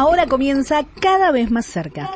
Ahora 0.00 0.24
comienza 0.24 0.86
cada 0.98 1.30
vez 1.30 1.50
más 1.50 1.66
cerca. 1.66 2.10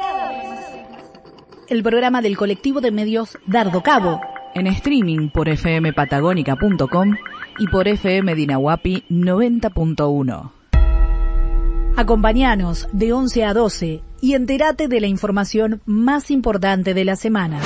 El 1.69 1.83
programa 1.83 2.23
del 2.23 2.35
colectivo 2.35 2.81
de 2.81 2.91
medios 2.91 3.37
Dardo 3.47 3.83
Cabo. 3.83 4.23
En 4.55 4.67
streaming 4.69 5.29
por 5.29 5.55
fmpatagónica.com 5.55 7.15
y 7.59 7.67
por 7.67 7.87
FM 7.87 8.35
Dinahuapi 8.37 9.05
90.1. 9.11 10.51
Acompáñanos 11.95 12.89
de 12.93 13.13
11 13.13 13.45
a 13.45 13.53
12 13.53 14.03
y 14.23 14.33
entérate 14.33 14.89
de 14.89 15.01
la 15.03 15.07
información 15.07 15.83
más 15.85 16.31
importante 16.31 16.95
de 16.95 17.05
la 17.05 17.17
semana. 17.17 17.61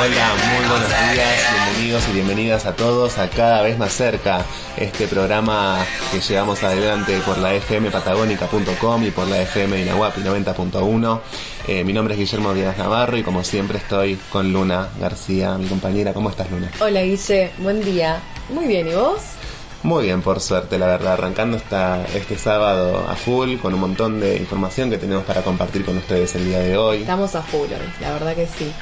Hola, 0.00 0.34
muy 0.34 0.66
buenos 0.66 0.88
días, 0.88 1.12
bien. 1.12 1.64
bienvenidos 1.66 2.08
y 2.08 2.12
bienvenidas 2.12 2.64
a 2.64 2.74
todos 2.74 3.18
a 3.18 3.28
Cada 3.28 3.60
vez 3.60 3.76
más 3.76 3.92
cerca, 3.92 4.46
este 4.78 5.06
programa 5.06 5.84
que 6.10 6.20
llevamos 6.20 6.62
adelante 6.62 7.20
por 7.26 7.36
la 7.36 7.50
fmpatagónica.com 7.60 9.04
y 9.04 9.10
por 9.10 9.28
la 9.28 9.42
FM 9.42 9.82
Inahuapi 9.82 10.22
90.1. 10.22 11.20
Eh, 11.68 11.84
mi 11.84 11.92
nombre 11.92 12.14
es 12.14 12.20
Guillermo 12.20 12.54
Díaz 12.54 12.78
Navarro 12.78 13.18
y 13.18 13.22
como 13.22 13.44
siempre 13.44 13.76
estoy 13.76 14.18
con 14.32 14.50
Luna 14.54 14.88
García, 14.98 15.58
mi 15.58 15.66
compañera. 15.66 16.14
¿Cómo 16.14 16.30
estás, 16.30 16.50
Luna? 16.50 16.70
Hola 16.80 17.02
Guille, 17.02 17.50
buen 17.58 17.84
día. 17.84 18.22
Muy 18.48 18.68
bien, 18.68 18.88
¿y 18.88 18.94
vos? 18.94 19.20
Muy 19.82 20.04
bien, 20.04 20.22
por 20.22 20.40
suerte, 20.40 20.78
la 20.78 20.86
verdad, 20.86 21.12
arrancando 21.12 21.58
esta, 21.58 22.06
este 22.14 22.38
sábado 22.38 23.06
a 23.06 23.16
full 23.16 23.58
con 23.58 23.74
un 23.74 23.80
montón 23.80 24.18
de 24.18 24.38
información 24.38 24.88
que 24.88 24.96
tenemos 24.96 25.24
para 25.24 25.42
compartir 25.42 25.84
con 25.84 25.98
ustedes 25.98 26.34
el 26.36 26.46
día 26.46 26.60
de 26.60 26.78
hoy. 26.78 27.00
Estamos 27.02 27.34
a 27.34 27.42
full 27.42 27.68
hoy, 27.70 27.92
la 28.00 28.12
verdad 28.12 28.34
que 28.34 28.46
sí. 28.46 28.72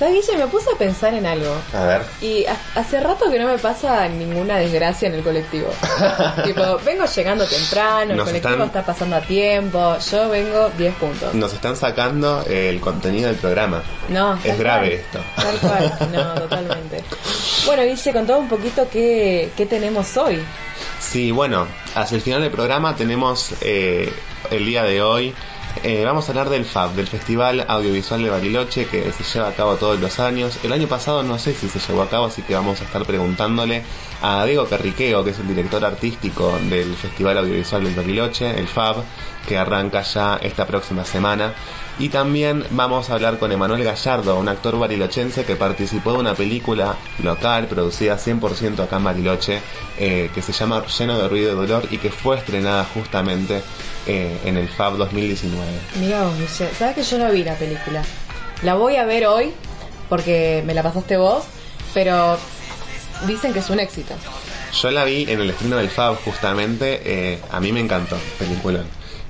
¿Sabes, 0.00 0.26
Guille? 0.26 0.38
Me 0.38 0.46
puse 0.48 0.66
a 0.74 0.78
pensar 0.78 1.12
en 1.14 1.26
algo. 1.26 1.54
A 1.74 1.84
ver. 1.84 2.02
Y 2.22 2.46
ha- 2.46 2.56
hace 2.74 2.98
rato 3.00 3.30
que 3.30 3.38
no 3.38 3.46
me 3.46 3.58
pasa 3.58 4.08
ninguna 4.08 4.56
desgracia 4.56 5.08
en 5.08 5.14
el 5.14 5.22
colectivo. 5.22 5.68
tipo, 6.44 6.62
vengo 6.86 7.04
llegando 7.04 7.44
temprano, 7.46 8.14
el 8.14 8.20
colectivo 8.20 8.52
están- 8.54 8.66
está 8.66 8.82
pasando 8.86 9.16
a 9.16 9.20
tiempo, 9.20 9.98
yo 10.10 10.28
vengo 10.30 10.70
10 10.78 10.94
puntos. 10.94 11.34
Nos 11.34 11.52
están 11.52 11.76
sacando 11.76 12.42
el 12.48 12.80
contenido 12.80 13.28
del 13.28 13.36
programa. 13.36 13.82
No, 14.08 14.38
Es 14.42 14.58
grave 14.58 15.04
cual. 15.04 15.20
esto. 15.20 15.20
Tal 15.36 15.58
cual, 15.58 16.12
no, 16.12 16.34
totalmente. 16.48 17.04
Bueno, 17.66 17.82
Guille, 17.84 18.12
contame 18.14 18.38
un 18.38 18.48
poquito 18.48 18.88
qué, 18.90 19.50
qué 19.54 19.66
tenemos 19.66 20.16
hoy. 20.16 20.40
Sí, 20.98 21.30
bueno, 21.30 21.66
hacia 21.94 22.16
el 22.16 22.22
final 22.22 22.40
del 22.40 22.50
programa 22.50 22.96
tenemos 22.96 23.52
eh, 23.60 24.10
el 24.50 24.64
día 24.64 24.82
de 24.84 25.02
hoy. 25.02 25.34
Eh, 25.82 26.04
vamos 26.04 26.28
a 26.28 26.32
hablar 26.32 26.50
del 26.50 26.64
FAB, 26.64 26.92
del 26.92 27.06
Festival 27.06 27.64
Audiovisual 27.66 28.22
de 28.22 28.30
Bariloche, 28.30 28.86
que 28.86 29.10
se 29.12 29.24
lleva 29.24 29.48
a 29.48 29.52
cabo 29.52 29.76
todos 29.76 29.98
los 30.00 30.20
años. 30.20 30.58
El 30.62 30.72
año 30.72 30.86
pasado 30.88 31.22
no 31.22 31.38
sé 31.38 31.54
si 31.54 31.68
se 31.68 31.78
llevó 31.78 32.02
a 32.02 32.08
cabo, 32.08 32.26
así 32.26 32.42
que 32.42 32.54
vamos 32.54 32.80
a 32.80 32.84
estar 32.84 33.04
preguntándole 33.04 33.82
a 34.22 34.44
Diego 34.44 34.66
Carriqueo, 34.66 35.24
que 35.24 35.30
es 35.30 35.38
el 35.38 35.48
director 35.48 35.84
artístico 35.84 36.58
del 36.68 36.94
Festival 36.94 37.38
Audiovisual 37.38 37.84
del 37.84 37.94
Bariloche, 37.94 38.58
el 38.58 38.68
FAB, 38.68 38.96
que 39.48 39.58
arranca 39.58 40.02
ya 40.02 40.36
esta 40.42 40.66
próxima 40.66 41.04
semana. 41.04 41.54
Y 42.00 42.08
también 42.08 42.64
vamos 42.70 43.10
a 43.10 43.14
hablar 43.14 43.38
con 43.38 43.52
Emanuel 43.52 43.84
Gallardo, 43.84 44.38
un 44.38 44.48
actor 44.48 44.78
barilochense 44.78 45.44
que 45.44 45.54
participó 45.54 46.12
de 46.12 46.18
una 46.18 46.34
película 46.34 46.96
local 47.22 47.66
producida 47.66 48.16
100% 48.16 48.80
acá 48.80 48.96
en 48.96 49.04
Bariloche, 49.04 49.60
eh, 49.98 50.30
que 50.34 50.40
se 50.40 50.52
llama 50.52 50.82
Lleno 50.86 51.18
de 51.18 51.28
Ruido 51.28 51.52
y 51.52 51.56
Dolor 51.56 51.86
y 51.90 51.98
que 51.98 52.10
fue 52.10 52.38
estrenada 52.38 52.86
justamente 52.94 53.60
eh, 54.06 54.34
en 54.46 54.56
el 54.56 54.66
FAB 54.70 54.96
2019. 54.96 55.62
Mira 56.00 56.26
sabes 56.48 56.94
que 56.94 57.02
yo 57.02 57.18
no 57.18 57.30
vi 57.30 57.44
la 57.44 57.54
película. 57.56 58.02
La 58.62 58.76
voy 58.76 58.96
a 58.96 59.04
ver 59.04 59.26
hoy 59.26 59.52
porque 60.08 60.62
me 60.64 60.72
la 60.72 60.82
pasaste 60.82 61.18
vos, 61.18 61.44
pero 61.92 62.38
dicen 63.26 63.52
que 63.52 63.58
es 63.58 63.68
un 63.68 63.78
éxito. 63.78 64.14
Yo 64.72 64.90
la 64.90 65.04
vi 65.04 65.24
en 65.28 65.42
el 65.42 65.50
estreno 65.50 65.76
del 65.76 65.90
FAB 65.90 66.16
justamente, 66.24 67.02
eh, 67.04 67.40
a 67.50 67.60
mí 67.60 67.72
me 67.72 67.80
encantó, 67.80 68.16
película. 68.38 68.84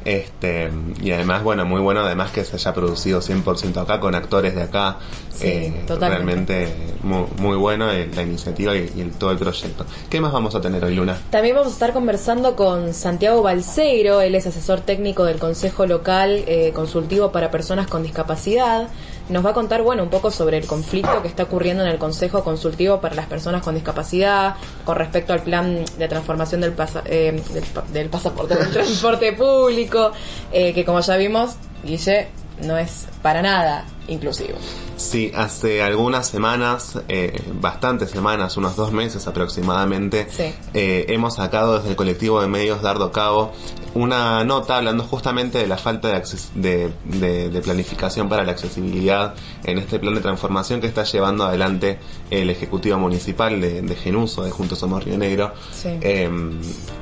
Este, 0.04 0.70
y 1.02 1.12
además, 1.12 1.42
bueno, 1.42 1.64
muy 1.66 1.80
bueno 1.80 2.00
además 2.00 2.30
que 2.30 2.44
se 2.44 2.56
haya 2.56 2.72
producido 2.74 3.20
100% 3.20 3.80
acá 3.80 4.00
con 4.00 4.14
actores 4.14 4.54
de 4.54 4.62
acá. 4.62 4.98
Sí, 5.30 5.46
eh, 5.46 5.84
totalmente. 5.86 6.16
realmente 6.64 6.94
muy, 7.02 7.24
muy 7.38 7.56
bueno 7.56 7.86
la 7.86 8.22
iniciativa 8.22 8.74
y, 8.76 8.92
y 8.96 9.00
el- 9.00 9.12
todo 9.12 9.30
el 9.30 9.38
proyecto. 9.38 9.86
¿Qué 10.08 10.20
más 10.20 10.32
vamos 10.32 10.54
a 10.54 10.60
tener 10.60 10.84
hoy, 10.84 10.94
Luna? 10.94 11.18
También 11.30 11.54
vamos 11.54 11.70
a 11.72 11.74
estar 11.74 11.92
conversando 11.92 12.56
con 12.56 12.92
Santiago 12.94 13.42
Balseiro, 13.42 14.20
él 14.20 14.34
es 14.34 14.46
asesor 14.46 14.80
técnico 14.80 15.24
del 15.24 15.38
Consejo 15.38 15.86
Local 15.86 16.44
eh, 16.46 16.72
Consultivo 16.74 17.30
para 17.32 17.50
Personas 17.50 17.86
con 17.86 18.02
Discapacidad. 18.02 18.88
Nos 19.30 19.44
va 19.46 19.50
a 19.50 19.54
contar, 19.54 19.82
bueno, 19.82 20.02
un 20.02 20.10
poco 20.10 20.30
sobre 20.30 20.58
el 20.58 20.66
conflicto 20.66 21.22
que 21.22 21.28
está 21.28 21.44
ocurriendo 21.44 21.84
en 21.84 21.88
el 21.88 21.98
Consejo 21.98 22.42
Consultivo 22.42 23.00
para 23.00 23.14
las 23.14 23.26
Personas 23.26 23.62
con 23.62 23.74
Discapacidad 23.74 24.56
con 24.84 24.96
respecto 24.96 25.32
al 25.32 25.42
plan 25.42 25.84
de 25.98 26.08
transformación 26.08 26.60
del, 26.60 26.72
pasa- 26.72 27.02
eh, 27.06 27.40
del, 27.52 27.64
pa- 27.64 27.84
del 27.92 28.08
pasaporte, 28.08 28.56
del 28.56 28.70
transporte 28.72 29.32
público, 29.32 30.10
eh, 30.52 30.74
que 30.74 30.84
como 30.84 31.00
ya 31.00 31.16
vimos, 31.16 31.52
Guille, 31.84 32.28
no 32.64 32.76
es 32.76 33.06
para 33.22 33.40
nada 33.40 33.84
inclusivo. 34.08 34.58
Sí, 34.96 35.32
hace 35.34 35.80
algunas 35.82 36.26
semanas, 36.28 36.98
eh, 37.08 37.40
bastantes 37.54 38.10
semanas, 38.10 38.56
unos 38.56 38.74
dos 38.76 38.90
meses 38.92 39.26
aproximadamente, 39.28 40.26
Sí. 40.28 40.52
eh, 40.74 41.06
hemos 41.08 41.36
sacado 41.36 41.76
desde 41.78 41.90
el 41.90 41.96
colectivo 41.96 42.40
de 42.42 42.48
medios 42.48 42.82
Dardo 42.82 43.12
Cabo 43.12 43.52
una 43.94 44.44
nota 44.44 44.76
hablando 44.76 45.02
justamente 45.04 45.58
de 45.58 45.66
la 45.66 45.76
falta 45.76 46.08
de, 46.08 46.22
de, 46.54 46.92
de- 47.04 47.48
de 47.50 47.60
planificación 47.60 48.28
para 48.28 48.44
la 48.44 48.52
accesibilidad 48.52 49.34
en 49.64 49.78
este 49.78 49.98
plan 49.98 50.14
de 50.14 50.20
transformación 50.20 50.80
que 50.80 50.86
está 50.86 51.02
llevando 51.04 51.44
adelante 51.44 51.98
el 52.30 52.50
Ejecutivo 52.50 52.98
Municipal 52.98 53.60
de, 53.60 53.82
de 53.82 53.96
Genuso, 53.96 54.42
de 54.44 54.50
Juntos 54.52 54.78
Somos 54.78 55.02
Río 55.04 55.18
Negro. 55.18 55.52
Sí. 55.72 55.88
Eh, 56.02 56.30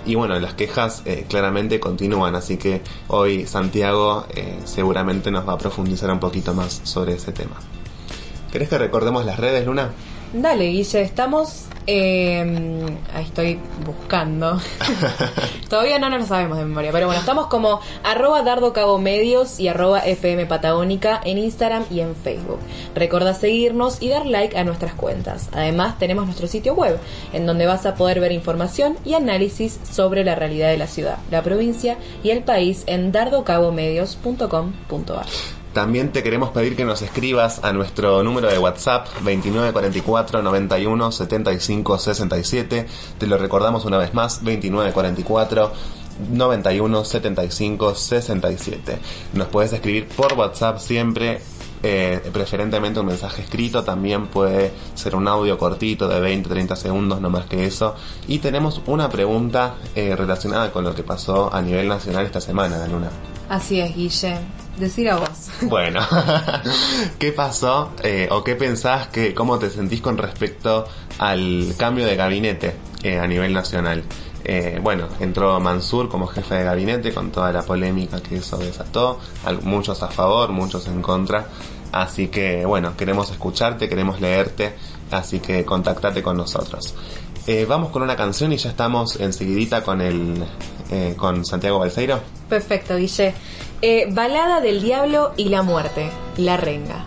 y 0.06 0.14
bueno, 0.14 0.38
las 0.40 0.54
quejas 0.54 1.02
eh, 1.04 1.26
claramente 1.28 1.78
continúan, 1.78 2.34
así 2.34 2.56
que 2.56 2.80
hoy 3.08 3.46
Santiago 3.46 4.26
eh, 4.34 4.58
seguramente 4.64 5.30
nos 5.30 5.46
va 5.46 5.52
a 5.54 5.58
profundizar 5.58 6.10
un 6.10 6.20
poquito 6.20 6.54
más 6.54 6.80
sobre 6.84 7.12
ese 7.14 7.32
tema. 7.32 7.56
¿Querés 8.50 8.70
que 8.70 8.78
recordemos 8.78 9.26
las 9.26 9.38
redes, 9.38 9.66
Luna? 9.66 9.90
Dale, 10.32 10.66
Guille, 10.66 11.00
estamos. 11.00 11.64
eh, 11.90 12.44
ahí 13.14 13.24
estoy 13.24 13.58
buscando. 13.86 14.60
Todavía 15.70 15.98
no 15.98 16.10
nos 16.10 16.20
lo 16.20 16.26
sabemos 16.26 16.58
de 16.58 16.66
memoria, 16.66 16.92
pero 16.92 17.06
bueno, 17.06 17.18
estamos 17.18 17.46
como 17.46 17.80
arroba 18.04 18.42
Dardo 18.42 18.74
Cabo 18.74 18.98
Medios 18.98 19.58
y 19.58 19.68
arroba 19.68 20.00
FM 20.00 20.44
Patagónica 20.44 21.18
en 21.24 21.38
Instagram 21.38 21.84
y 21.90 22.00
en 22.00 22.14
Facebook. 22.14 22.58
Recuerda 22.94 23.32
seguirnos 23.32 24.02
y 24.02 24.10
dar 24.10 24.26
like 24.26 24.58
a 24.58 24.64
nuestras 24.64 24.92
cuentas. 24.92 25.48
Además, 25.52 25.98
tenemos 25.98 26.26
nuestro 26.26 26.46
sitio 26.46 26.74
web, 26.74 26.98
en 27.32 27.46
donde 27.46 27.64
vas 27.64 27.86
a 27.86 27.94
poder 27.94 28.20
ver 28.20 28.32
información 28.32 28.98
y 29.06 29.14
análisis 29.14 29.80
sobre 29.90 30.24
la 30.24 30.34
realidad 30.34 30.68
de 30.68 30.76
la 30.76 30.88
ciudad, 30.88 31.16
la 31.30 31.42
provincia 31.42 31.96
y 32.22 32.28
el 32.30 32.44
país 32.44 32.84
en 32.86 33.12
dardocabomedios.com.ar. 33.12 35.26
También 35.78 36.10
te 36.10 36.24
queremos 36.24 36.50
pedir 36.50 36.74
que 36.74 36.84
nos 36.84 37.02
escribas 37.02 37.62
a 37.62 37.72
nuestro 37.72 38.24
número 38.24 38.48
de 38.48 38.58
WhatsApp 38.58 39.06
2944 39.22 40.42
91 40.42 41.12
75 41.12 41.98
67. 41.98 42.86
Te 43.16 43.26
lo 43.28 43.38
recordamos 43.38 43.84
una 43.84 43.96
vez 43.96 44.12
más, 44.12 44.42
2944 44.42 45.70
91 46.32 47.04
75 47.04 47.94
67. 47.94 48.98
Nos 49.34 49.46
puedes 49.46 49.72
escribir 49.72 50.08
por 50.08 50.32
WhatsApp 50.32 50.80
siempre. 50.80 51.40
eh, 51.84 52.28
preferentemente 52.32 52.98
un 52.98 53.06
mensaje 53.06 53.42
escrito, 53.42 53.84
también 53.84 54.26
puede 54.26 54.72
ser 54.96 55.14
un 55.14 55.28
audio 55.28 55.56
cortito 55.58 56.08
de 56.08 56.20
20-30 56.20 56.74
segundos, 56.74 57.20
no 57.20 57.30
más 57.30 57.46
que 57.46 57.66
eso. 57.66 57.94
Y 58.26 58.40
tenemos 58.40 58.82
una 58.86 59.08
pregunta 59.08 59.76
eh, 59.94 60.16
relacionada 60.16 60.72
con 60.72 60.82
lo 60.82 60.92
que 60.92 61.04
pasó 61.04 61.54
a 61.54 61.62
nivel 61.62 61.86
nacional 61.86 62.26
esta 62.26 62.40
semana, 62.40 62.84
Luna. 62.88 63.10
Así 63.48 63.78
es, 63.78 63.94
Guille. 63.94 64.38
Decir 64.78 65.10
a 65.10 65.16
vos. 65.16 65.28
Bueno, 65.62 66.00
¿qué 67.18 67.32
pasó 67.32 67.90
eh, 68.04 68.28
o 68.30 68.44
qué 68.44 68.54
pensás 68.54 69.08
que 69.08 69.34
cómo 69.34 69.58
te 69.58 69.70
sentís 69.70 70.00
con 70.00 70.16
respecto 70.16 70.86
al 71.18 71.74
cambio 71.76 72.06
de 72.06 72.14
gabinete 72.14 72.76
eh, 73.02 73.18
a 73.18 73.26
nivel 73.26 73.52
nacional? 73.52 74.04
Eh, 74.44 74.78
bueno, 74.80 75.08
entró 75.18 75.58
Mansur 75.58 76.08
como 76.08 76.28
jefe 76.28 76.54
de 76.54 76.64
gabinete 76.64 77.12
con 77.12 77.32
toda 77.32 77.52
la 77.52 77.62
polémica 77.62 78.20
que 78.22 78.36
eso 78.36 78.56
desató, 78.56 79.18
muchos 79.62 80.02
a 80.02 80.08
favor, 80.08 80.50
muchos 80.50 80.86
en 80.86 81.02
contra. 81.02 81.48
Así 81.90 82.28
que 82.28 82.64
bueno, 82.64 82.96
queremos 82.96 83.30
escucharte, 83.30 83.88
queremos 83.88 84.20
leerte, 84.20 84.74
así 85.10 85.40
que 85.40 85.64
contactate 85.64 86.22
con 86.22 86.36
nosotros. 86.36 86.94
Eh, 87.46 87.64
vamos 87.66 87.90
con 87.90 88.02
una 88.02 88.14
canción 88.14 88.52
y 88.52 88.58
ya 88.58 88.68
estamos 88.68 89.18
enseguidita 89.18 89.82
con 89.82 90.02
el 90.02 90.44
eh, 90.90 91.14
con 91.16 91.46
Santiago 91.46 91.78
Balseiro. 91.78 92.20
Perfecto, 92.48 92.96
Guille. 92.96 93.34
Eh, 93.80 94.08
balada 94.10 94.60
del 94.60 94.82
Diablo 94.82 95.32
y 95.36 95.50
la 95.50 95.62
Muerte, 95.62 96.10
La 96.36 96.56
Renga. 96.56 97.06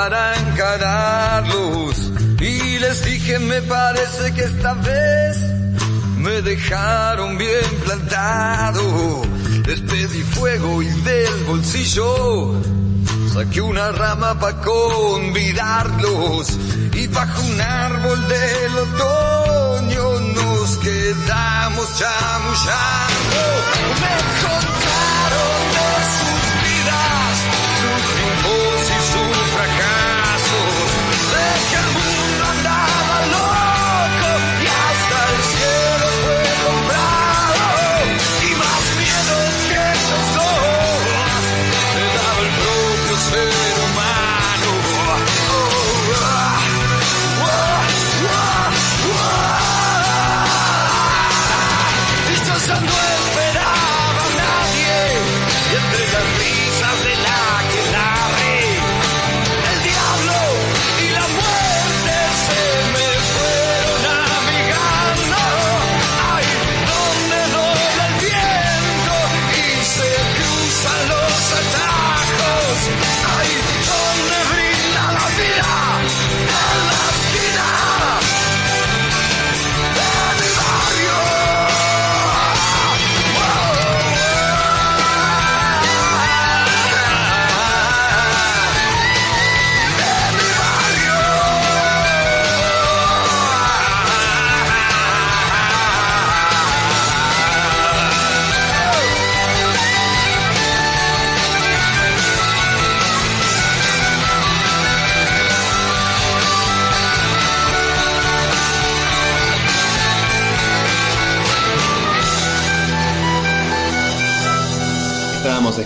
Para 0.00 0.38
encararlos 0.38 1.96
y 2.40 2.78
les 2.78 3.04
dije 3.04 3.38
me 3.40 3.60
parece 3.62 4.32
que 4.32 4.44
esta 4.44 4.74
vez 4.74 5.36
me 6.18 6.40
dejaron 6.42 7.36
bien 7.36 7.68
plantado. 7.84 9.22
Les 9.66 9.80
pedí 9.80 10.22
fuego 10.36 10.82
y 10.82 10.88
del 11.08 11.34
bolsillo 11.48 12.54
saqué 13.34 13.60
una 13.60 13.90
rama 13.90 14.38
para 14.38 14.60
convidarlos 14.60 16.46
y 16.92 17.06
bajo 17.08 17.42
un 17.42 17.60
árbol 17.60 18.20
del 18.28 18.72
otoño 18.86 20.04
nos 20.36 20.76
quedamos 20.78 21.86
chamullando. 21.98 23.40
Me 24.02 24.16
contaron 24.44 25.60
de 25.76 25.90
sus 26.16 26.42
vidas, 26.64 27.34
sus 27.82 28.97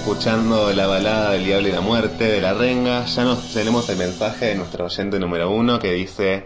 escuchando 0.03 0.73
la 0.73 0.89
balada 0.89 1.31
del 1.31 1.45
Diablo 1.45 1.69
y 1.69 1.71
la 1.71 1.81
Muerte 1.81 2.25
de 2.25 2.41
la 2.41 2.55
Renga. 2.55 3.05
Ya 3.05 3.23
nos 3.23 3.55
tenemos 3.55 3.89
el 3.89 3.99
mensaje 3.99 4.47
de 4.47 4.57
nuestro 4.57 4.87
oyente 4.87 5.21
número 5.21 5.49
uno 5.49 5.79
que 5.79 5.93
dice: 5.93 6.45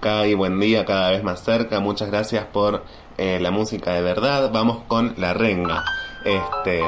Kai, 0.00 0.32
buen 0.32 0.58
día, 0.58 0.86
cada 0.86 1.10
vez 1.10 1.22
más 1.22 1.44
cerca. 1.44 1.80
Muchas 1.80 2.10
gracias 2.10 2.46
por 2.46 2.82
eh, 3.18 3.38
la 3.40 3.50
música 3.50 3.92
de 3.92 4.00
verdad. 4.00 4.50
Vamos 4.50 4.84
con 4.88 5.12
la 5.18 5.34
Renga. 5.34 5.84
Este. 6.24 6.80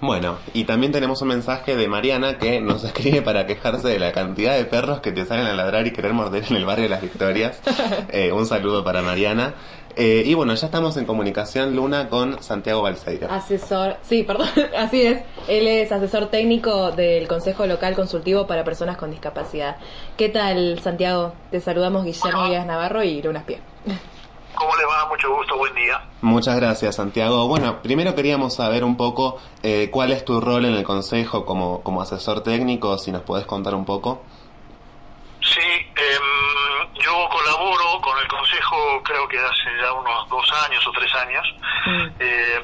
Bueno, 0.00 0.38
y 0.52 0.64
también 0.64 0.90
tenemos 0.90 1.22
un 1.22 1.28
mensaje 1.28 1.76
de 1.76 1.86
Mariana 1.86 2.36
que 2.36 2.60
nos 2.60 2.82
escribe 2.84 3.22
para 3.22 3.46
quejarse 3.46 3.86
de 3.86 4.00
la 4.00 4.10
cantidad 4.10 4.56
de 4.56 4.64
perros 4.64 4.98
que 4.98 5.12
te 5.12 5.24
salen 5.24 5.46
a 5.46 5.54
ladrar 5.54 5.86
y 5.86 5.92
querer 5.92 6.12
morder 6.12 6.44
en 6.50 6.56
el 6.56 6.64
barrio 6.64 6.84
de 6.84 6.90
las 6.90 7.02
Victorias. 7.02 7.62
Eh, 8.10 8.32
un 8.32 8.46
saludo 8.46 8.84
para 8.84 9.02
Mariana. 9.02 9.54
Eh, 9.96 10.22
y 10.26 10.34
bueno, 10.34 10.54
ya 10.54 10.66
estamos 10.66 10.96
en 10.96 11.04
comunicación, 11.04 11.76
Luna, 11.76 12.08
con 12.08 12.42
Santiago 12.42 12.82
Balseiro. 12.82 13.30
Asesor, 13.30 13.96
sí, 14.02 14.24
perdón, 14.24 14.48
así 14.76 15.02
es. 15.02 15.22
Él 15.46 15.68
es 15.68 15.92
asesor 15.92 16.26
técnico 16.26 16.90
del 16.90 17.28
Consejo 17.28 17.66
Local 17.66 17.94
Consultivo 17.94 18.46
para 18.46 18.64
Personas 18.64 18.96
con 18.96 19.10
Discapacidad. 19.10 19.76
¿Qué 20.16 20.28
tal, 20.28 20.80
Santiago? 20.80 21.34
Te 21.50 21.60
saludamos 21.60 22.04
Guillermo 22.04 22.48
Díaz 22.48 22.66
Navarro 22.66 23.04
y 23.04 23.22
Luna 23.22 23.44
Pie. 23.46 23.60
¿Cómo 24.54 24.76
le 24.76 24.84
va? 24.84 25.08
Mucho 25.08 25.34
gusto, 25.34 25.56
buen 25.56 25.74
día. 25.74 26.00
Muchas 26.22 26.56
gracias, 26.56 26.96
Santiago. 26.96 27.46
Bueno, 27.46 27.82
primero 27.82 28.14
queríamos 28.14 28.54
saber 28.54 28.84
un 28.84 28.96
poco 28.96 29.38
eh, 29.62 29.90
cuál 29.90 30.12
es 30.12 30.24
tu 30.24 30.40
rol 30.40 30.64
en 30.64 30.74
el 30.74 30.84
Consejo 30.84 31.44
como, 31.44 31.82
como 31.82 32.02
asesor 32.02 32.42
técnico, 32.42 32.98
si 32.98 33.12
nos 33.12 33.22
podés 33.22 33.46
contar 33.46 33.74
un 33.74 33.84
poco. 33.84 34.22
Sí, 35.40 35.60
colaboro 35.94 36.33
con 38.04 38.18
el 38.18 38.28
Consejo 38.28 39.02
creo 39.02 39.26
que 39.26 39.38
hace 39.38 39.80
ya 39.80 39.90
unos 39.94 40.28
dos 40.28 40.52
años 40.66 40.86
o 40.86 40.92
tres 40.92 41.14
años, 41.14 41.46
eh, 42.18 42.62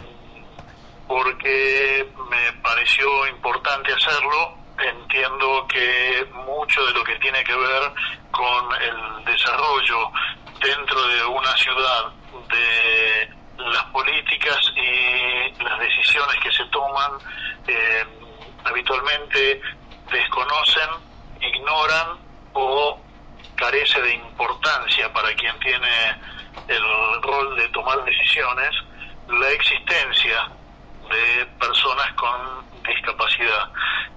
porque 1.08 2.06
me 2.28 2.52
pareció 2.60 3.26
importante 3.26 3.90
hacerlo. 3.90 4.58
Entiendo 4.78 5.66
que 5.66 6.26
mucho 6.46 6.84
de 6.84 6.92
lo 6.92 7.04
que 7.04 7.16
tiene 7.16 7.42
que 7.42 7.54
ver 7.54 7.92
con 8.30 8.68
el 8.82 9.24
desarrollo 9.24 10.10
dentro 10.60 11.02
de 11.08 11.24
una 11.24 11.56
ciudad 11.56 12.12
de 12.48 13.30
las 13.64 13.84
políticas 13.84 14.58
y 14.76 15.62
las 15.62 15.78
decisiones 15.80 16.36
que 16.42 16.52
se 16.52 16.64
toman 16.66 17.12
eh, 17.66 18.04
habitualmente 18.64 19.60
desconocen, 20.10 20.90
ignoran 21.40 22.18
o 22.52 22.98
carece 23.56 24.00
de 24.00 24.14
importancia 24.14 25.12
para 25.12 25.32
quien 25.34 25.58
tiene 25.60 25.88
el 26.68 27.22
rol 27.22 27.56
de 27.56 27.68
tomar 27.68 28.02
decisiones 28.04 28.70
la 29.28 29.48
existencia 29.50 30.48
de 31.10 31.46
personas 31.58 32.12
con 32.14 32.64
discapacidad, 32.82 33.68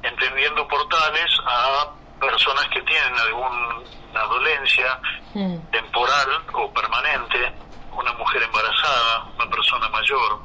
entendiendo 0.01 0.67
por 0.67 0.87
tales 0.89 1.31
a 1.45 1.91
personas 2.19 2.67
que 2.69 2.81
tienen 2.81 3.13
alguna 3.19 4.23
dolencia 4.29 4.99
Mm. 5.33 5.57
temporal 5.71 6.29
o 6.53 6.71
permanente, 6.71 7.51
una 7.91 8.13
mujer 8.13 8.43
embarazada, 8.43 9.25
una 9.35 9.49
persona 9.49 9.89
mayor, 9.89 10.39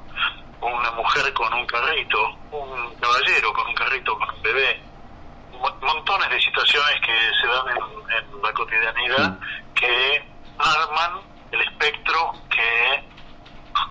una 0.63 0.91
mujer 0.93 1.31
con 1.35 1.53
un 1.53 1.67
carrito, 1.67 2.37
un 2.51 2.95
caballero 2.95 3.53
con 3.53 3.67
un 3.67 3.75
carrito 3.75 4.19
con 4.19 4.31
un 4.31 4.43
bebé, 4.43 4.83
montones 5.81 6.31
de 6.31 6.41
situaciones 6.41 7.01
que 7.01 7.15
se 7.41 7.47
dan 7.47 7.69
en, 7.69 8.37
en 8.37 8.43
la 8.43 8.53
cotidianidad 8.53 9.39
que 9.75 10.25
arman 10.59 11.21
el 11.53 11.61
espectro 11.63 12.33
que 12.51 13.05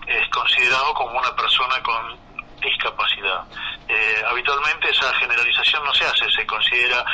es 0.06 0.28
considerado 0.30 0.94
como 0.94 1.18
una 1.18 1.34
persona 1.36 1.82
con 1.82 2.18
discapacidad. 2.60 3.44
Eh, 3.88 4.22
habitualmente 4.28 4.90
esa 4.90 5.12
generalización 5.14 5.84
no 5.84 5.94
se 5.94 6.04
hace, 6.04 6.30
se 6.30 6.46
considera 6.46 7.04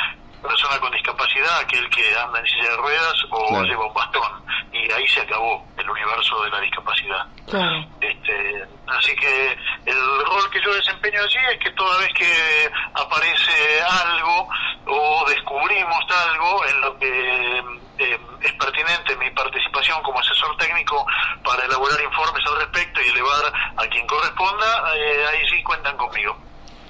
persona 0.45 0.79
con 0.79 0.91
discapacidad 0.91 1.59
aquel 1.59 1.89
que 1.89 2.17
anda 2.17 2.39
en 2.39 2.45
silla 2.47 2.69
de 2.71 2.77
ruedas 2.77 3.13
o 3.31 3.47
Claro. 3.49 3.63
lleva 3.65 3.85
un 3.87 3.93
bastón 3.93 4.45
y 4.71 4.91
ahí 4.91 5.07
se 5.07 5.21
acabó 5.21 5.65
el 5.77 5.89
universo 5.89 6.41
de 6.43 6.49
la 6.49 6.59
discapacidad. 6.61 7.25
Claro. 7.47 7.85
Este, 8.01 8.65
así 8.87 9.15
que 9.15 9.57
el 9.85 10.25
rol 10.25 10.49
que 10.51 10.61
yo 10.61 10.73
desempeño 10.73 11.21
allí 11.21 11.39
es 11.53 11.59
que 11.59 11.71
toda 11.71 11.97
vez 11.99 12.09
que 12.13 12.71
aparece 12.93 13.81
algo 13.81 14.49
o 14.87 15.25
descubrimos 15.29 16.05
algo 16.29 16.65
en 16.65 16.81
lo 16.81 16.97
que 16.99 17.59
eh, 17.97 18.19
es 18.41 18.53
pertinente 18.53 19.15
mi 19.15 19.29
participación 19.31 20.01
como 20.03 20.19
asesor 20.19 20.55
técnico 20.57 21.05
para 21.43 21.63
elaborar 21.65 21.99
informes 22.01 22.45
al 22.45 22.57
respecto 22.57 22.99
y 23.01 23.09
elevar 23.09 23.53
a 23.77 23.87
quien 23.87 24.05
corresponda, 24.07 24.93
eh, 24.97 25.25
ahí 25.31 25.47
sí 25.49 25.63
cuentan 25.63 25.95
conmigo. 25.97 26.37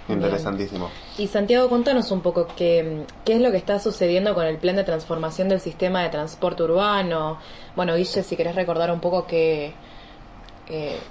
Interesantísimo. 0.08 0.90
Y 1.18 1.28
Santiago, 1.28 1.68
contanos 1.70 2.12
un 2.12 2.22
poco 2.22 2.48
qué, 2.56 3.06
qué 3.24 3.34
es 3.34 3.42
lo 3.42 3.52
que 3.52 3.58
está 3.58 3.80
sucediendo 3.80 4.36
con 4.36 4.46
el 4.46 4.58
plan 4.58 4.76
de 4.76 4.84
transformación 4.84 5.50
del 5.50 5.60
sistema 5.60 6.04
de 6.04 6.10
transporte 6.10 6.64
urbano. 6.64 7.40
Bueno, 7.76 7.96
Guille, 7.96 8.24
si 8.24 8.36
querés 8.36 8.56
recordar 8.56 8.92
un 8.92 9.00
poco 9.00 9.26
eh, 9.32 9.74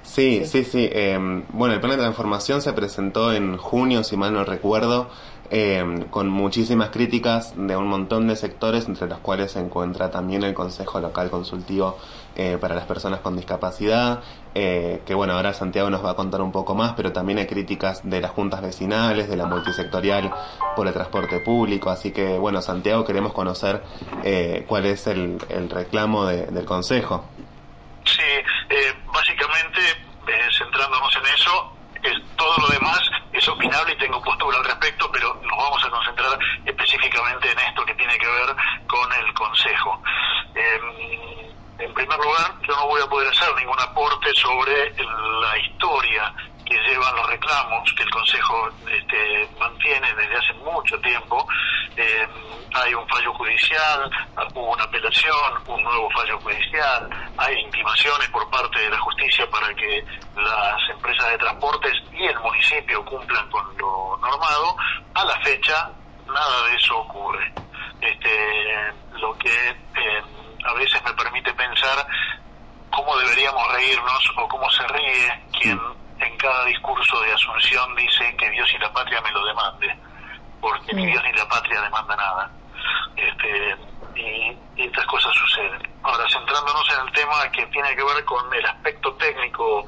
Sí, 0.02 0.44
sí, 0.46 0.64
sí. 0.64 0.88
eh, 0.92 1.18
bueno, 1.50 1.74
el 1.74 1.80
plan 1.80 1.92
de 1.92 1.98
transformación 1.98 2.62
se 2.62 2.72
presentó 2.72 3.32
en 3.32 3.56
junio, 3.56 4.04
si 4.04 4.16
mal 4.16 4.32
no 4.32 4.44
recuerdo, 4.44 5.10
eh, 5.50 6.06
con 6.10 6.28
muchísimas 6.28 6.90
críticas 6.90 7.52
de 7.56 7.76
un 7.76 7.86
montón 7.86 8.26
de 8.28 8.36
sectores, 8.36 8.86
entre 8.88 9.08
los 9.08 9.18
cuales 9.18 9.52
se 9.52 9.60
encuentra 9.60 10.10
también 10.10 10.42
el 10.42 10.54
Consejo 10.54 11.00
Local 11.00 11.30
Consultivo 11.30 11.98
eh, 12.36 12.58
para 12.60 12.74
las 12.74 12.86
Personas 12.86 13.20
con 13.20 13.36
Discapacidad, 13.36 14.20
eh, 14.54 15.02
que 15.06 15.14
bueno, 15.14 15.34
ahora 15.34 15.52
Santiago 15.52 15.90
nos 15.90 16.04
va 16.04 16.12
a 16.12 16.14
contar 16.16 16.40
un 16.40 16.52
poco 16.52 16.74
más, 16.74 16.94
pero 16.94 17.12
también 17.12 17.38
hay 17.38 17.46
críticas 17.46 18.00
de 18.02 18.20
las 18.20 18.30
juntas 18.32 18.62
vecinales, 18.62 19.28
de 19.28 19.36
la 19.36 19.46
multisectorial 19.46 20.32
por 20.76 20.86
el 20.86 20.92
transporte 20.92 21.40
público, 21.40 21.90
así 21.90 22.10
que 22.12 22.38
bueno, 22.38 22.60
Santiago, 22.62 23.04
queremos 23.04 23.32
conocer 23.32 23.82
eh, 24.24 24.64
cuál 24.66 24.86
es 24.86 25.06
el, 25.06 25.38
el 25.48 25.68
reclamo 25.70 26.26
de- 26.26 26.46
del 26.46 26.64
Consejo. 26.64 27.24
Sí, 28.04 28.20
eh, 28.22 28.92
básicamente, 29.12 29.80
eh, 30.26 30.32
centrándonos 30.58 31.14
en 31.16 31.34
eso, 31.34 31.72
es, 32.02 32.36
todo 32.36 32.56
lo 32.58 32.68
demás 32.68 33.00
es 33.44 33.48
opinable 33.48 33.92
y 33.92 33.98
tengo 33.98 34.22
postura 34.22 34.56
al 34.56 34.64
respecto, 34.64 35.10
pero 35.12 35.34
nos 35.42 35.58
vamos 35.58 35.84
a 35.84 35.90
concentrar 35.90 36.38
específicamente 36.64 37.50
en 37.52 37.58
esto 37.58 37.84
que 37.84 37.94
tiene 37.94 38.16
que 38.16 38.26
ver 38.26 38.56
con 38.86 39.12
el 39.12 39.34
Consejo. 39.34 40.02
Eh, 40.54 41.52
en 41.78 41.92
primer 41.92 42.18
lugar, 42.18 42.54
yo 42.66 42.74
no 42.74 42.86
voy 42.86 43.02
a 43.02 43.06
poder 43.06 43.28
hacer 43.28 43.54
ningún 43.56 43.78
aporte 43.78 44.32
sobre 44.34 44.94
la 44.96 45.58
historia 45.58 46.32
que 46.64 46.74
llevan 46.88 47.14
los 47.16 47.26
reclamos 47.28 47.92
que 47.92 48.02
el 48.04 48.10
Consejo 48.10 48.70
este, 48.90 49.48
mantiene 49.58 50.14
desde 50.14 50.36
hace 50.36 50.52
mucho 50.54 50.98
tiempo. 51.00 51.46
Eh, 51.96 52.26
hay 52.74 52.94
un 52.94 53.06
fallo 53.08 53.32
judicial, 53.34 54.10
hubo 54.52 54.72
una 54.72 54.84
apelación, 54.84 55.34
un 55.66 55.82
nuevo 55.82 56.10
fallo 56.10 56.38
judicial, 56.40 57.08
hay 57.36 57.56
intimaciones 57.60 58.28
por 58.30 58.48
parte 58.50 58.80
de 58.80 58.90
la 58.90 58.98
justicia 58.98 59.48
para 59.48 59.72
que 59.74 60.04
las 60.36 60.90
empresas 60.90 61.30
de 61.30 61.38
transportes 61.38 61.92
y 62.12 62.24
el 62.26 62.38
municipio 62.40 63.04
cumplan 63.04 63.48
con 63.50 63.64
lo 63.78 64.18
normado. 64.20 64.76
A 65.14 65.24
la 65.24 65.38
fecha, 65.40 65.90
nada 66.26 66.66
de 66.66 66.76
eso 66.76 66.98
ocurre. 66.98 67.52
Este, 68.00 68.92
lo 69.12 69.36
que 69.38 69.68
eh, 69.68 70.22
a 70.64 70.74
veces 70.74 71.02
me 71.04 71.12
permite 71.14 71.52
pensar 71.54 72.06
cómo 72.90 73.16
deberíamos 73.18 73.72
reírnos 73.72 74.32
o 74.36 74.48
cómo 74.48 74.68
se 74.70 74.86
ríe 74.88 75.44
quien 75.52 75.80
en 76.20 76.36
cada 76.36 76.64
discurso 76.66 77.20
de 77.20 77.32
Asunción 77.32 77.94
dice 77.96 78.34
que 78.36 78.50
Dios 78.50 78.68
y 78.74 78.78
la 78.78 78.92
patria 78.92 79.20
me 79.20 79.32
lo 79.32 79.44
demande, 79.44 79.96
porque 80.64 80.94
ni 80.94 81.04
Mm. 81.06 81.10
Dios 81.12 81.22
ni 81.24 81.32
la 81.32 81.48
patria 81.48 81.80
demanda 81.82 82.16
nada. 82.16 82.50
Este, 83.16 83.76
y, 84.16 84.56
y 84.76 84.86
estas 84.86 85.04
cosas 85.06 85.32
suceden. 85.34 85.82
Ahora, 86.02 86.24
centrándonos 86.30 86.88
en 86.94 87.06
el 87.06 87.12
tema 87.12 87.50
que 87.52 87.66
tiene 87.66 87.94
que 87.94 88.02
ver 88.04 88.24
con 88.24 88.52
el 88.54 88.64
aspecto 88.64 89.12
técnico 89.14 89.84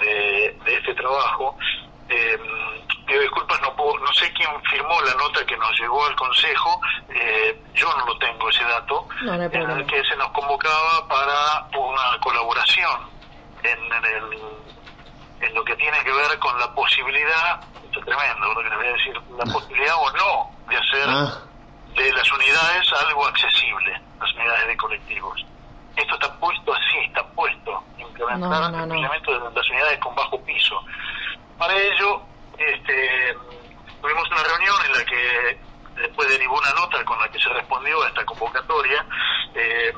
de, 0.00 0.58
de 0.64 0.74
este 0.74 0.94
trabajo, 0.94 1.56
eh, 2.08 2.38
pido 3.06 3.20
disculpas, 3.20 3.60
no, 3.62 3.74
puedo- 3.76 3.98
no 4.00 4.12
sé 4.14 4.32
quién 4.32 4.48
firmó 4.64 5.00
la 5.02 5.14
nota 5.14 5.44
que 5.46 5.56
nos 5.56 5.70
llegó 5.78 6.04
al 6.06 6.16
Consejo, 6.16 6.80
eh, 7.08 7.62
yo 7.74 7.88
no 7.96 8.06
lo 8.06 8.18
tengo 8.18 8.48
ese 8.48 8.64
dato, 8.64 9.08
No, 9.22 9.36
no 9.36 9.42
hay 9.44 9.50
en 9.52 9.70
el 9.70 9.86
que 9.86 10.02
se 10.04 10.16
nos 10.16 10.28
convocaba 10.32 11.06
para 11.08 11.66
una 11.78 12.18
colaboración 12.20 13.00
en, 13.62 13.78
en 13.92 14.04
el- 14.04 14.38
en 15.40 15.54
lo 15.54 15.64
que 15.64 15.76
tiene 15.76 15.98
que 16.04 16.12
ver 16.12 16.38
con 16.38 16.58
la 16.58 16.72
posibilidad, 16.74 17.60
esto 17.84 17.98
es 18.00 18.04
tremendo 18.06 18.52
lo 18.54 18.62
que 18.62 18.68
les 18.68 18.78
voy 18.78 18.86
a 18.86 18.92
decir, 18.92 19.20
la 19.36 19.44
posibilidad 19.52 19.94
o 19.96 20.10
no 20.12 20.50
de 20.68 20.76
hacer 20.76 21.08
Ah, 21.08 21.38
de 21.94 22.12
las 22.12 22.30
unidades 22.32 22.92
algo 23.06 23.26
accesible, 23.26 24.00
las 24.20 24.32
unidades 24.34 24.66
de 24.68 24.76
colectivos. 24.76 25.46
Esto 25.96 26.14
está 26.14 26.34
puesto 26.38 26.74
así, 26.74 26.98
está 27.06 27.26
puesto, 27.28 27.82
implementar 27.98 28.38
No, 28.50 28.68
no, 28.70 28.82
el 28.82 28.88
no. 28.88 28.94
implemento 28.96 29.32
de 29.32 29.54
las 29.54 29.70
unidades 29.70 29.98
con 29.98 30.14
bajo 30.14 30.38
piso. 30.44 30.78
Para 31.56 31.74
ello, 31.74 32.20
este, 32.58 33.34
tuvimos 34.02 34.30
una 34.30 34.42
reunión 34.42 34.76
en 34.84 34.92
la 34.92 35.04
que, 35.06 35.58
después 36.02 36.28
de 36.28 36.38
ninguna 36.38 36.70
nota 36.74 37.02
con 37.06 37.18
la 37.18 37.28
que 37.30 37.38
se 37.38 37.48
respondió 37.48 38.02
a 38.02 38.08
esta 38.08 38.26
convocatoria, 38.26 39.06
eh, 39.54 39.92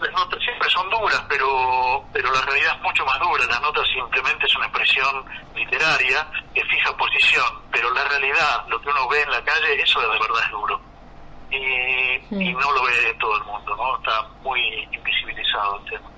las 0.00 0.12
notas 0.12 0.40
siempre 0.42 0.68
son 0.70 0.88
duras, 0.90 1.22
pero, 1.28 2.04
pero 2.12 2.32
la 2.32 2.40
realidad 2.42 2.76
es 2.76 2.82
mucho 2.82 3.04
más 3.04 3.18
dura. 3.18 3.46
La 3.46 3.60
nota 3.60 3.80
simplemente 3.84 4.46
es 4.46 4.56
una 4.56 4.66
expresión 4.66 5.24
literaria 5.54 6.26
que 6.54 6.64
fija 6.64 6.96
posición, 6.96 7.46
pero 7.72 7.92
la 7.92 8.04
realidad, 8.04 8.66
lo 8.68 8.80
que 8.80 8.88
uno 8.88 9.08
ve 9.08 9.22
en 9.22 9.30
la 9.30 9.42
calle, 9.42 9.80
eso 9.80 10.00
de 10.00 10.08
verdad 10.08 10.44
es 10.44 10.50
duro. 10.50 10.80
Y, 11.50 12.44
y 12.44 12.52
no 12.52 12.72
lo 12.72 12.82
ve 12.84 13.14
todo 13.20 13.36
el 13.36 13.44
mundo, 13.44 13.76
¿no? 13.76 13.96
Está 13.96 14.22
muy 14.42 14.60
invisibilizado 14.92 15.78
el 15.78 15.90
tema. 15.90 16.10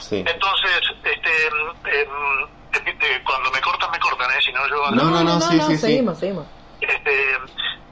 Sí. 0.00 0.24
Entonces, 0.26 0.80
este, 1.04 1.46
em, 1.46 2.48
eh, 2.74 3.22
cuando 3.24 3.50
me 3.50 3.60
cortan, 3.60 3.90
me 3.90 3.98
cortan, 3.98 4.30
¿eh? 4.30 4.42
Si 4.44 4.52
no, 4.52 4.66
yo... 4.68 4.90
No, 4.90 5.04
no, 5.10 5.22
no, 5.22 5.40
sí, 5.40 5.60
sí, 5.60 5.66
sí. 5.66 5.78
seguimos, 5.78 6.18
seguimos. 6.18 6.46
Este, 6.80 7.38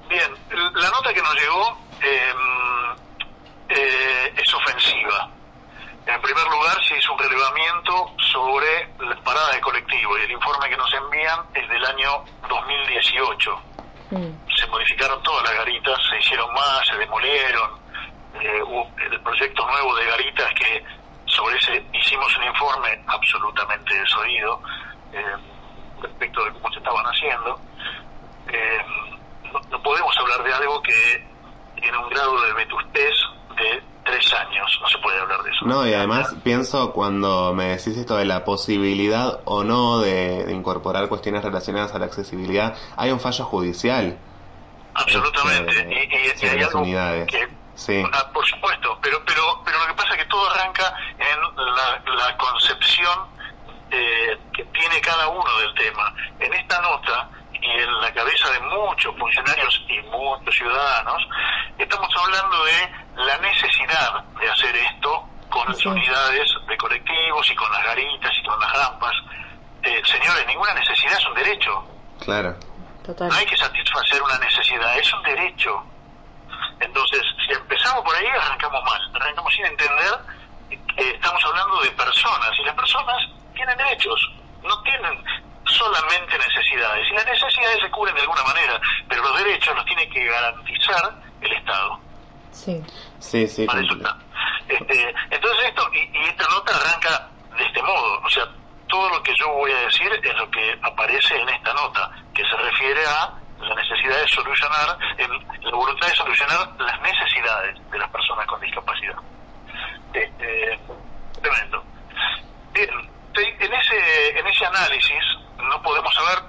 bien, 0.08 0.30
la 0.50 0.90
nota 0.90 1.12
que 1.14 1.22
nos 1.22 1.34
llegó 1.34 1.78
em, 2.02 3.05
eh, 3.68 4.34
es 4.36 4.54
ofensiva. 4.54 5.30
En 6.06 6.22
primer 6.22 6.46
lugar, 6.46 6.76
se 6.84 6.96
hizo 6.96 7.12
un 7.12 7.18
relevamiento 7.18 8.12
sobre 8.32 8.88
las 9.00 9.18
paradas 9.22 9.54
de 9.54 9.60
colectivo 9.60 10.16
y 10.18 10.22
el 10.22 10.30
informe 10.30 10.68
que 10.68 10.76
nos 10.76 10.92
envían 10.94 11.40
es 11.52 11.68
del 11.68 11.84
año 11.84 12.24
2018. 12.48 13.62
Mm. 14.10 14.56
Se 14.56 14.66
modificaron 14.68 15.20
todas 15.24 15.42
las 15.42 15.54
garitas, 15.54 15.98
se 16.08 16.18
hicieron 16.18 16.52
más, 16.54 16.86
se 16.86 16.96
demolieron. 16.96 17.70
Eh, 18.40 18.62
hubo 18.62 18.88
el 18.98 19.20
proyecto 19.20 19.66
nuevo 19.66 19.96
de 19.96 20.06
garitas 20.06 20.52
que 20.54 20.84
sobre 21.24 21.56
ese 21.56 21.84
hicimos 21.92 22.36
un 22.36 22.44
informe 22.44 23.02
absolutamente 23.08 23.98
desoído 23.98 24.62
eh, 25.12 25.36
respecto 26.02 26.44
de 26.44 26.52
cómo 26.52 26.70
se 26.70 26.78
estaban 26.78 27.04
haciendo. 27.04 27.60
Eh, 28.46 28.78
no, 29.52 29.60
no 29.70 29.82
podemos 29.82 30.16
hablar 30.18 30.44
de 30.44 30.54
algo 30.54 30.80
que 30.82 31.26
tiene 31.80 31.98
un 31.98 32.08
grado 32.10 32.40
de 32.42 32.52
vetustez 32.52 33.15
años, 34.56 34.78
no 34.80 34.88
se 34.88 34.98
puede 34.98 35.20
hablar 35.20 35.42
de 35.42 35.50
eso. 35.50 35.66
No, 35.66 35.86
y 35.86 35.94
además 35.94 36.34
pienso 36.42 36.92
cuando 36.92 37.52
me 37.54 37.68
decís 37.76 37.96
esto 37.96 38.16
de 38.16 38.24
la 38.24 38.44
posibilidad 38.44 39.40
o 39.44 39.64
no 39.64 40.00
de, 40.00 40.44
de 40.44 40.52
incorporar 40.52 41.08
cuestiones 41.08 41.44
relacionadas 41.44 41.94
a 41.94 41.98
la 41.98 42.06
accesibilidad, 42.06 42.76
hay 42.96 43.10
un 43.10 43.20
fallo 43.20 43.44
judicial. 43.44 44.18
Absolutamente. 44.94 45.70
Este, 45.72 45.92
y, 45.92 45.96
y- 45.96 46.26
y 46.26 46.38
sobre 46.38 46.50
hay 46.52 46.58
las 46.58 46.68
algo 46.68 46.80
unidades. 46.80 47.26
que 47.28 47.48
Sí. 47.76 48.02
Ah, 48.10 48.30
por 48.32 48.42
supuesto, 48.46 48.98
pero, 49.02 49.22
pero, 49.26 49.42
pero 49.62 49.78
lo 49.80 49.86
que 49.88 49.92
pasa 49.92 50.14
es 50.14 50.22
que 50.22 50.24
todo 50.30 50.50
arranca 50.50 50.94
en 51.18 51.66
la, 51.76 52.14
la 52.14 52.36
concepción 52.38 53.18
eh, 53.90 54.38
que 54.54 54.64
tiene 54.64 54.98
cada 55.02 55.28
uno 55.28 55.44
del 55.58 55.74
tema. 55.74 56.14
En 56.40 56.54
esta 56.54 56.80
nota 56.80 57.28
y 57.52 57.58
en 57.70 58.00
la 58.00 58.10
cabeza 58.14 58.50
de 58.50 58.60
muchos 58.60 59.14
funcionarios 59.18 59.84
y 59.90 60.00
muchos 60.08 60.54
ciudadanos, 60.54 61.22
estamos 61.76 62.08
hablando 62.16 62.64
de 62.64 63.05
la 63.16 63.36
necesidad 63.38 64.22
de 64.40 64.50
hacer 64.50 64.76
esto 64.76 65.28
con 65.50 65.66
las 65.68 65.78
Sí. 65.78 65.88
unidades 65.88 66.50
de 66.66 66.76
colectivos 66.76 67.50
y 67.50 67.54
con 67.54 67.70
las 67.72 67.84
garitas 67.84 68.32
y 68.38 68.46
con 68.46 68.58
las 68.60 68.72
rampas. 68.72 69.12
Eh, 69.82 70.02
señores, 70.04 70.46
ninguna 70.46 70.74
necesidad 70.74 71.16
es 71.18 71.26
un 71.26 71.34
derecho. 71.34 71.86
Claro. 72.24 72.56
Total. 73.04 73.28
No 73.28 73.34
hay 73.36 73.46
que 73.46 73.56
satisfacer 73.56 74.20
una 74.22 74.38
necesidad, 74.38 74.98
es 74.98 75.12
un 75.14 75.22
derecho. 75.22 75.82
Entonces, 76.80 77.22
si 77.46 77.52
empezamos 77.52 78.02
por 78.04 78.14
ahí, 78.16 78.26
arrancamos 78.26 78.82
mal. 78.84 79.00
Arrancamos 79.14 79.52
sin 79.54 79.64
entender 79.66 80.12
que 80.68 81.10
estamos 81.10 81.42
hablando 81.44 81.80
de 81.82 81.90
personas 81.92 82.50
y 82.58 82.64
las 82.64 82.74
personas 82.74 83.16
tienen 83.54 83.76
derechos, 83.78 84.30
no 84.62 84.82
tienen 84.82 85.24
solamente 85.66 86.36
necesidades. 86.38 87.06
Y 87.10 87.14
las 87.14 87.26
necesidades 87.26 87.80
se 87.80 87.90
cubren 87.90 88.14
de 88.14 88.20
alguna 88.22 88.42
manera, 88.42 88.80
pero 89.08 89.22
los 89.22 89.38
derechos 89.38 89.74
los 89.76 89.84
tiene 89.86 90.08
que 90.08 90.24
garantizar 90.24 91.14
el 91.40 91.52
Estado. 91.52 92.00
Sí. 92.56 92.82
Sí, 93.18 93.46
sí. 93.46 93.66
Para 93.66 93.80
eso 93.80 93.94
está. 93.94 94.16
Este, 94.68 95.14
entonces 95.30 95.64
esto, 95.66 95.88
y, 95.92 95.98
y 96.18 96.24
esta 96.28 96.44
nota 96.48 96.72
arranca 96.76 97.28
de 97.56 97.64
este 97.64 97.82
modo, 97.82 98.20
o 98.24 98.30
sea, 98.30 98.44
todo 98.88 99.08
lo 99.10 99.22
que 99.22 99.32
yo 99.38 99.48
voy 99.52 99.70
a 99.72 99.80
decir 99.80 100.10
es 100.22 100.36
lo 100.36 100.50
que 100.50 100.78
aparece 100.82 101.36
en 101.36 101.48
esta 101.48 101.72
nota, 101.74 102.10
que 102.34 102.42
se 102.44 102.56
refiere 102.56 103.04
a 103.06 103.32
la 103.60 103.74
necesidad 103.74 104.20
de 104.20 104.28
solucionar, 104.28 104.98
el- 105.18 105.46
la 105.62 105.70
voluntad 105.76 106.06
de 106.08 106.14
solucionar 106.14 106.68
las 106.78 107.00
necesidades 107.00 107.90
de 107.90 107.98
las 107.98 108.10
personas 108.10 108.46
con 108.46 108.60
discapacidad. 108.60 109.16
Este, 110.12 110.78
tremendo. 111.40 111.82
Bien, 112.72 112.88
en 113.34 113.72
ese, 113.74 114.38
en 114.38 114.46
ese 114.46 114.66
análisis 114.66 115.22
no 115.58 115.82
podemos 115.82 116.12
saber, 116.14 116.42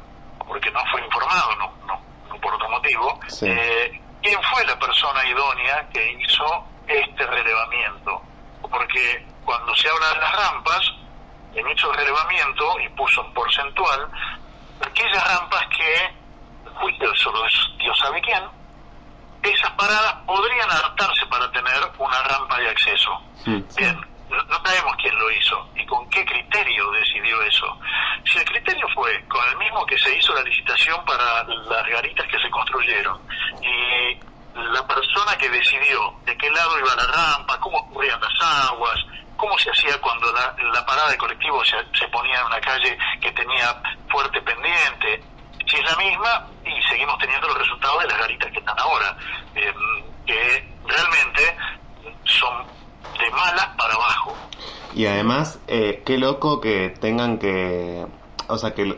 porque 0.47 0.71
no 0.71 0.79
fue 0.91 1.01
informado, 1.01 1.55
no, 1.57 1.73
no, 1.85 2.01
no 2.29 2.41
por 2.41 2.53
otro 2.53 2.69
motivo, 2.69 3.19
Sí. 3.27 3.45
eh, 3.49 4.01
quién 4.27 4.43
fue 4.43 4.65
la 4.65 4.77
persona 4.77 5.25
idónea 5.25 5.87
que 5.89 6.11
hizo 6.19 6.65
este 6.87 7.25
relevamiento. 7.25 8.21
Porque 8.61 9.25
cuando 9.45 9.73
se 9.75 9.89
habla 9.89 10.09
de 10.09 10.19
las 10.19 10.35
rampas, 10.35 10.81
en 11.55 11.69
hizo 11.69 11.91
el 11.91 11.97
relevamiento 11.97 12.79
y 12.81 12.89
puso 12.89 13.25
en 13.25 13.33
porcentual 13.33 14.07
aquellas 14.85 15.23
rampas 15.27 15.65
que, 15.75 16.13
juicio 16.75 17.15
solo 17.15 17.45
es 17.47 17.53
Dios 17.79 17.97
sabe 17.97 18.21
quién, 18.21 18.43
esas 19.41 19.71
paradas 19.71 20.13
podrían 20.25 20.69
adaptarse 20.69 21.25
para 21.27 21.49
tener 21.51 21.79
una 21.97 22.23
rampa 22.23 22.59
de 22.59 22.69
acceso. 22.69 23.21
Bien, 23.45 23.97
no, 24.29 24.65
sabemos 24.65 24.95
quién 25.01 25.17
lo 25.17 25.31
hizo 25.31 25.69
y 25.75 25.85
con 25.85 26.09
qué 26.09 26.25
criterio 26.25 26.91
decidió 26.91 27.41
eso. 27.43 27.79
Si 28.25 28.37
el 28.37 28.45
criterio 28.45 28.87
fue 28.93 29.23
con 29.27 29.47
el 29.49 29.57
mismo 29.57 29.85
que 29.85 29.97
se 29.97 30.15
hizo 30.15 30.33
la 30.33 30.43
licitación 30.43 31.03
para 31.05 31.43
las 31.43 31.87
garitas 31.87 32.27
que 32.27 32.39
se 32.39 32.49
construyeron 32.49 33.19
y 33.61 34.19
la 34.55 34.85
persona 34.87 35.37
que 35.37 35.49
decidió 35.49 36.15
de 36.25 36.37
qué 36.37 36.49
lado 36.49 36.79
iba 36.79 36.95
la 36.95 37.05
rampa, 37.05 37.59
cómo 37.59 37.77
ocurrían 37.77 38.19
las 38.19 38.69
aguas, 38.69 38.99
cómo 39.37 39.57
se 39.59 39.69
hacía 39.69 39.99
cuando 40.01 40.31
la, 40.33 40.55
la 40.73 40.85
parada 40.85 41.11
de 41.11 41.17
colectivo 41.17 41.63
se, 41.63 41.77
se 41.97 42.07
ponía 42.09 42.39
en 42.39 42.45
una 42.47 42.59
calle 42.59 42.97
que 43.21 43.31
tenía 43.31 43.81
fuerte 44.09 44.41
pendiente, 44.41 45.23
si 45.67 45.75
es 45.75 45.83
la 45.83 45.95
misma 45.97 46.47
y 46.65 46.81
seguimos 46.87 47.17
teniendo 47.19 47.47
los 47.47 47.57
resultados 47.57 48.01
de 48.01 48.09
las 48.09 48.19
garitas 48.19 48.51
que 48.51 48.59
están 48.59 48.79
ahora, 48.79 49.15
eh, 49.55 49.73
que 50.25 50.67
realmente 50.85 51.57
son 52.25 52.65
de 53.19 53.31
malas 53.31 53.67
para 53.77 53.93
abajo. 53.93 54.33
Y 54.93 55.05
además, 55.05 55.59
eh, 55.67 56.01
qué 56.05 56.17
loco 56.17 56.59
que 56.59 56.89
tengan 56.89 57.37
que... 57.37 58.05
O 58.47 58.57
sea, 58.57 58.73
que 58.73 58.97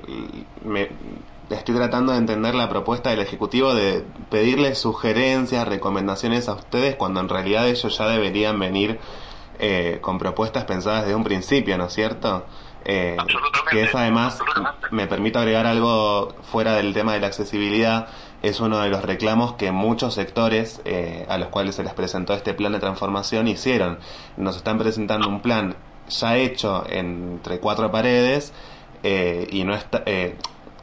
me 0.63 0.89
estoy 1.49 1.75
tratando 1.75 2.11
de 2.11 2.19
entender 2.19 2.53
la 2.53 2.69
propuesta 2.69 3.09
del 3.09 3.19
Ejecutivo 3.19 3.73
de 3.73 4.05
pedirle 4.29 4.75
sugerencias, 4.75 5.67
recomendaciones 5.67 6.47
a 6.47 6.53
ustedes, 6.53 6.95
cuando 6.95 7.19
en 7.19 7.29
realidad 7.29 7.67
ellos 7.67 7.97
ya 7.97 8.07
deberían 8.07 8.59
venir 8.59 8.99
eh, 9.57 9.97
con 10.01 10.19
propuestas 10.19 10.65
pensadas 10.65 11.03
desde 11.03 11.15
un 11.15 11.23
principio, 11.23 11.77
¿no 11.77 11.87
es 11.87 11.93
cierto? 11.93 12.45
Eh, 12.91 13.17
que 13.69 13.83
es 13.83 13.93
además, 13.93 14.39
me 14.89 15.05
permito 15.05 15.37
agregar 15.37 15.67
algo 15.67 16.33
fuera 16.41 16.73
del 16.73 16.91
tema 16.95 17.13
de 17.13 17.19
la 17.19 17.27
accesibilidad, 17.27 18.07
es 18.41 18.59
uno 18.61 18.79
de 18.79 18.89
los 18.89 19.03
reclamos 19.03 19.53
que 19.53 19.71
muchos 19.71 20.15
sectores 20.15 20.81
eh, 20.85 21.23
a 21.29 21.37
los 21.37 21.49
cuales 21.49 21.75
se 21.75 21.83
les 21.83 21.93
presentó 21.93 22.33
este 22.33 22.55
plan 22.55 22.71
de 22.71 22.79
transformación 22.79 23.47
hicieron. 23.47 23.99
Nos 24.37 24.57
están 24.57 24.79
presentando 24.79 25.27
un 25.27 25.41
plan 25.41 25.75
ya 26.09 26.35
hecho 26.37 26.83
entre 26.89 27.59
cuatro 27.59 27.91
paredes 27.91 28.53
eh, 29.03 29.47
y 29.51 29.63
no 29.65 29.75
está, 29.75 30.01
eh, 30.07 30.35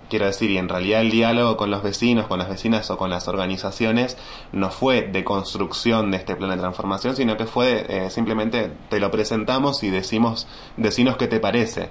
quiero 0.08 0.26
decir, 0.26 0.50
y 0.50 0.58
en 0.58 0.68
realidad 0.68 1.00
el 1.00 1.10
diálogo 1.10 1.56
con 1.56 1.70
los 1.70 1.82
vecinos, 1.82 2.26
con 2.26 2.38
las 2.38 2.48
vecinas 2.48 2.90
o 2.90 2.96
con 2.96 3.10
las 3.10 3.28
organizaciones 3.28 4.16
no 4.52 4.70
fue 4.70 5.02
de 5.02 5.24
construcción 5.24 6.10
de 6.10 6.18
este 6.18 6.36
plan 6.36 6.50
de 6.50 6.56
transformación, 6.56 7.16
sino 7.16 7.36
que 7.36 7.46
fue 7.46 7.86
eh, 7.88 8.10
simplemente 8.10 8.72
te 8.88 9.00
lo 9.00 9.10
presentamos 9.10 9.82
y 9.82 9.90
decimos, 9.90 10.46
decinos 10.76 11.16
qué 11.16 11.26
te 11.26 11.40
parece. 11.40 11.90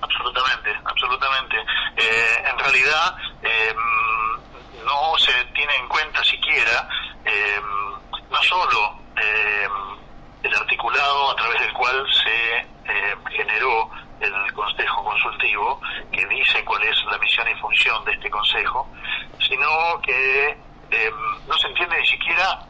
Absolutamente, 0.00 0.70
absolutamente. 0.84 1.56
Eh, 1.96 2.50
en 2.50 2.58
realidad 2.58 3.16
eh, 3.42 3.74
no 4.84 5.18
se 5.18 5.32
tiene 5.54 5.74
en 5.76 5.88
cuenta 5.88 6.22
siquiera 6.24 6.88
eh, 7.24 7.60
no 8.30 8.42
solo 8.42 8.98
eh, 9.16 9.68
el 10.42 10.54
articulado 10.54 11.30
a 11.30 11.36
través 11.36 11.60
del 11.60 11.72
cual 11.72 12.06
se 12.12 12.66
generó 13.36 13.90
el 14.20 14.52
Consejo 14.52 15.04
Consultivo, 15.04 15.80
que 16.12 16.26
dice 16.26 16.64
cuál 16.64 16.82
es 16.82 17.04
la 17.04 17.18
misión 17.18 17.48
y 17.48 17.54
función 17.60 18.04
de 18.04 18.12
este 18.12 18.30
Consejo, 18.30 18.88
sino 19.38 20.00
que 20.02 20.58
eh, 20.90 21.10
no 21.46 21.58
se 21.58 21.68
entiende 21.68 21.98
ni 21.98 22.06
siquiera 22.06 22.60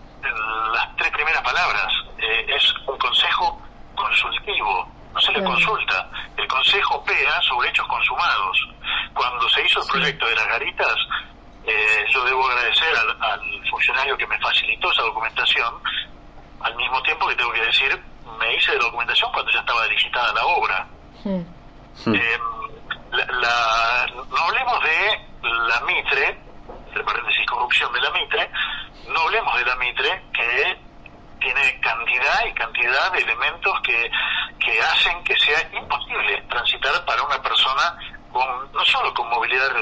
las 0.72 0.96
tres 0.96 1.10
primeras 1.12 1.42
palabras. 1.42 1.92
Eh, 2.18 2.46
es 2.48 2.74
un 2.86 2.98
Consejo 2.98 3.60
consultivo, 3.94 4.88
no 5.12 5.20
se 5.20 5.32
le 5.32 5.42
consulta. 5.42 6.08
El 6.36 6.46
Consejo 6.46 6.96
opera 6.96 7.40
sobre 7.42 7.68
hechos 7.68 7.86
consumados. 7.86 8.68
Cuando 9.14 9.48
se 9.48 9.62
hizo 9.64 9.82
el 9.82 9.88
proyecto 9.88 10.26
de 10.26 10.36
las 10.36 10.46
garitas, 10.46 10.94
eh, 11.66 12.04
yo 12.08 12.24
debo 12.24 12.46
agradecer 12.48 12.94
al, 12.96 13.22
al 13.22 13.68
funcionario 13.68 14.16
que 14.16 14.26
me 14.26 14.38
facilitó 14.38 14.90
esa 14.92 15.02
documentación, 15.02 15.74
al 16.60 16.74
mismo 16.76 17.02
tiempo 17.02 17.26
que 17.28 17.36
tengo 17.36 17.52
que 17.52 17.62
decir, 17.62 18.02
me 18.38 18.54
hice 18.54 18.72
de 18.72 18.78
la 18.78 18.84
documentación 18.84 19.30
cuando 19.32 19.50
ya 19.52 19.60
estaba 19.60 19.86
licitada 19.86 20.32
la 20.32 20.46
obra. 20.46 20.86
Mm. 21.24 22.14
Eh, 22.14 22.38
la, 23.12 23.24
la- 23.26 24.06
no 24.30 24.36
hablemos 24.38 24.82
de 24.82 25.20
la 25.68 25.80
Mitre, 25.82 26.38
entre 26.88 27.04
paréntesis 27.04 27.46
corrupción 27.46 27.92
de 27.92 28.00
la 28.00 28.10
Mitre, 28.10 28.50
no 29.08 29.20
hablemos 29.20 29.56
de 29.58 29.64
la 29.64 29.76
Mitre 29.76 30.22
que 30.32 30.78
tiene 31.40 31.80
cantidad 31.80 32.44
y 32.46 32.52
cantidad 32.52 33.12
de 33.12 33.18
elementos 33.20 33.80
que, 33.82 34.10
que 34.58 34.80
hacen 34.82 35.22
que 35.24 35.36
sea 35.38 35.60
imposible 35.72 36.42
transitar 36.50 37.04
para 37.04 37.22
una 37.22 37.40
persona 37.42 37.96
con, 38.30 38.72
no 38.72 38.84
solo 38.84 39.12
con 39.14 39.28
movilidad 39.30 39.72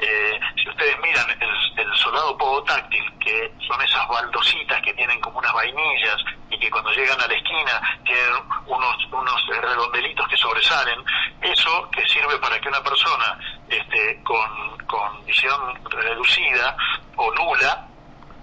Eh, 0.00 0.40
si 0.60 0.68
ustedes 0.68 0.98
miran 1.00 1.26
el, 1.40 1.80
el 1.80 1.96
soldado 1.96 2.36
táctil 2.64 3.04
que 3.18 3.52
son 3.66 3.80
esas 3.82 4.06
baldositas 4.08 4.80
que 4.82 4.92
tienen 4.94 5.20
como 5.20 5.38
unas 5.38 5.52
vainillas 5.52 6.16
y 6.50 6.58
que 6.58 6.70
cuando 6.70 6.90
llegan 6.92 7.20
a 7.20 7.26
la 7.26 7.34
esquina 7.34 7.80
tienen 8.04 8.34
unos, 8.66 8.96
unos 9.12 9.46
redondelitos 9.46 10.28
que 10.28 10.36
sobresalen, 10.36 10.98
eso 11.40 11.88
que 11.90 12.06
sirve 12.08 12.38
para 12.38 12.60
que 12.60 12.68
una 12.68 12.82
persona 12.82 13.38
este, 13.68 14.20
con, 14.22 14.78
con 14.86 15.24
visión 15.24 15.60
reducida 15.90 16.76
o 17.16 17.32
nula 17.34 17.88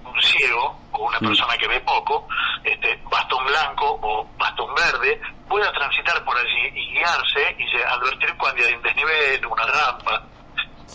un 0.04 0.22
ciego 0.22 0.80
o 0.92 1.08
una 1.08 1.20
persona 1.20 1.58
que 1.58 1.68
ve 1.68 1.80
poco, 1.82 2.28
este, 2.64 3.00
bastón 3.10 3.46
blanco 3.46 4.00
o 4.02 4.28
bastón 4.38 4.74
verde, 4.76 5.22
pueda 5.48 5.72
transitar 5.74 6.24
por 6.26 6.38
allí 6.38 6.68
y 6.76 6.94
guiarse 6.94 7.56
y 7.58 7.78
advertir 7.82 8.36
cuando 8.38 8.66
hay 8.66 8.74
un 8.74 8.82
desnivel, 8.82 9.46
una 9.46 9.66
rampa. 9.66 10.24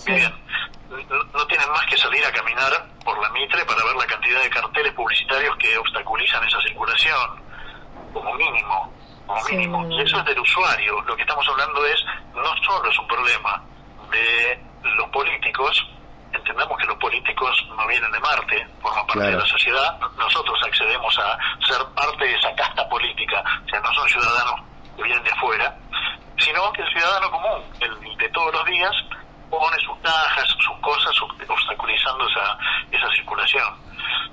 Bien, 0.05 0.35
no, 0.89 1.25
no 1.25 1.47
tienen 1.47 1.69
más 1.71 1.87
que 1.87 1.97
salir 1.97 2.25
a 2.25 2.33
caminar 2.33 2.73
por 3.05 3.21
la 3.21 3.29
Mitre 3.31 3.65
para 3.65 3.85
ver 3.85 3.97
la 3.97 4.07
cantidad 4.07 4.43
de 4.43 4.51
carteles 4.51 4.93
publicitarios 4.93 5.57
que 5.57 5.77
obstaculizan 5.79 6.45
esa 6.45 6.61
circulación, 6.63 7.43
como 8.13 8.35
mínimo, 8.35 8.93
como 9.27 9.45
mínimo. 9.45 9.89
Y 9.91 10.03
eso 10.03 10.19
es 10.19 10.25
del 10.25 10.39
usuario. 10.39 11.01
Lo 11.03 11.17
que 11.17 11.23
estamos 11.23 11.47
hablando 11.49 11.85
es, 11.87 12.05
no 12.35 12.57
solo 12.65 12.91
es 12.91 12.99
un 12.99 13.07
problema 13.07 13.63
de 14.11 14.61
los 14.97 15.09
políticos, 15.11 15.87
entendamos 16.33 16.79
que 16.79 16.87
los 16.87 16.97
políticos 16.99 17.67
no 17.77 17.87
vienen 17.87 18.11
de 18.13 18.21
Marte, 18.21 18.67
forman 18.81 19.07
parte 19.07 19.25
de 19.25 19.37
la 19.37 19.47
sociedad, 19.47 19.99
nosotros 20.17 20.59
accedemos 20.65 21.19
a 21.19 21.39
ser 21.67 21.85
parte 21.95 22.25
de 22.25 22.35
esa 22.35 22.55
casta 22.55 22.89
política, 22.89 23.43
o 23.65 23.69
sea, 23.69 23.81
no 23.81 23.93
son 23.95 24.09
ciudadanos 24.09 24.61
que 24.97 25.03
vienen 25.03 25.25
de 25.25 25.31
afuera, 25.31 25.77
sino 26.39 26.73
que 26.73 26.83
el 26.83 26.89
ciudadano 26.93 27.31
común, 27.31 27.63
el 27.81 28.17
de 28.17 28.29
todos 28.31 28.53
los 28.53 28.65
días, 28.67 28.93
pone 29.51 29.77
sus 29.81 30.01
tajas, 30.03 30.49
sus 30.59 30.77
cosas, 30.81 31.13
obstaculizando 31.49 32.29
esa, 32.29 32.59
esa 32.91 33.11
circulación. 33.15 33.75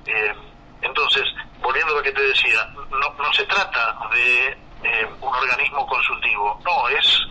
Eh, 0.06 0.34
entonces, 0.82 1.23
volviendo 1.62 1.93
a 1.93 1.97
lo 1.97 2.04
que 2.04 2.12
te 2.12 2.21
decía, 2.21 2.67
no, 2.89 3.13
no 3.17 3.34
se 3.34 3.43
trata 3.45 3.97
de 4.13 4.47
eh, 4.84 5.08
un 5.21 5.34
organismo 5.34 5.86
consultivo, 5.88 6.60
no, 6.65 6.88
es 6.89 7.21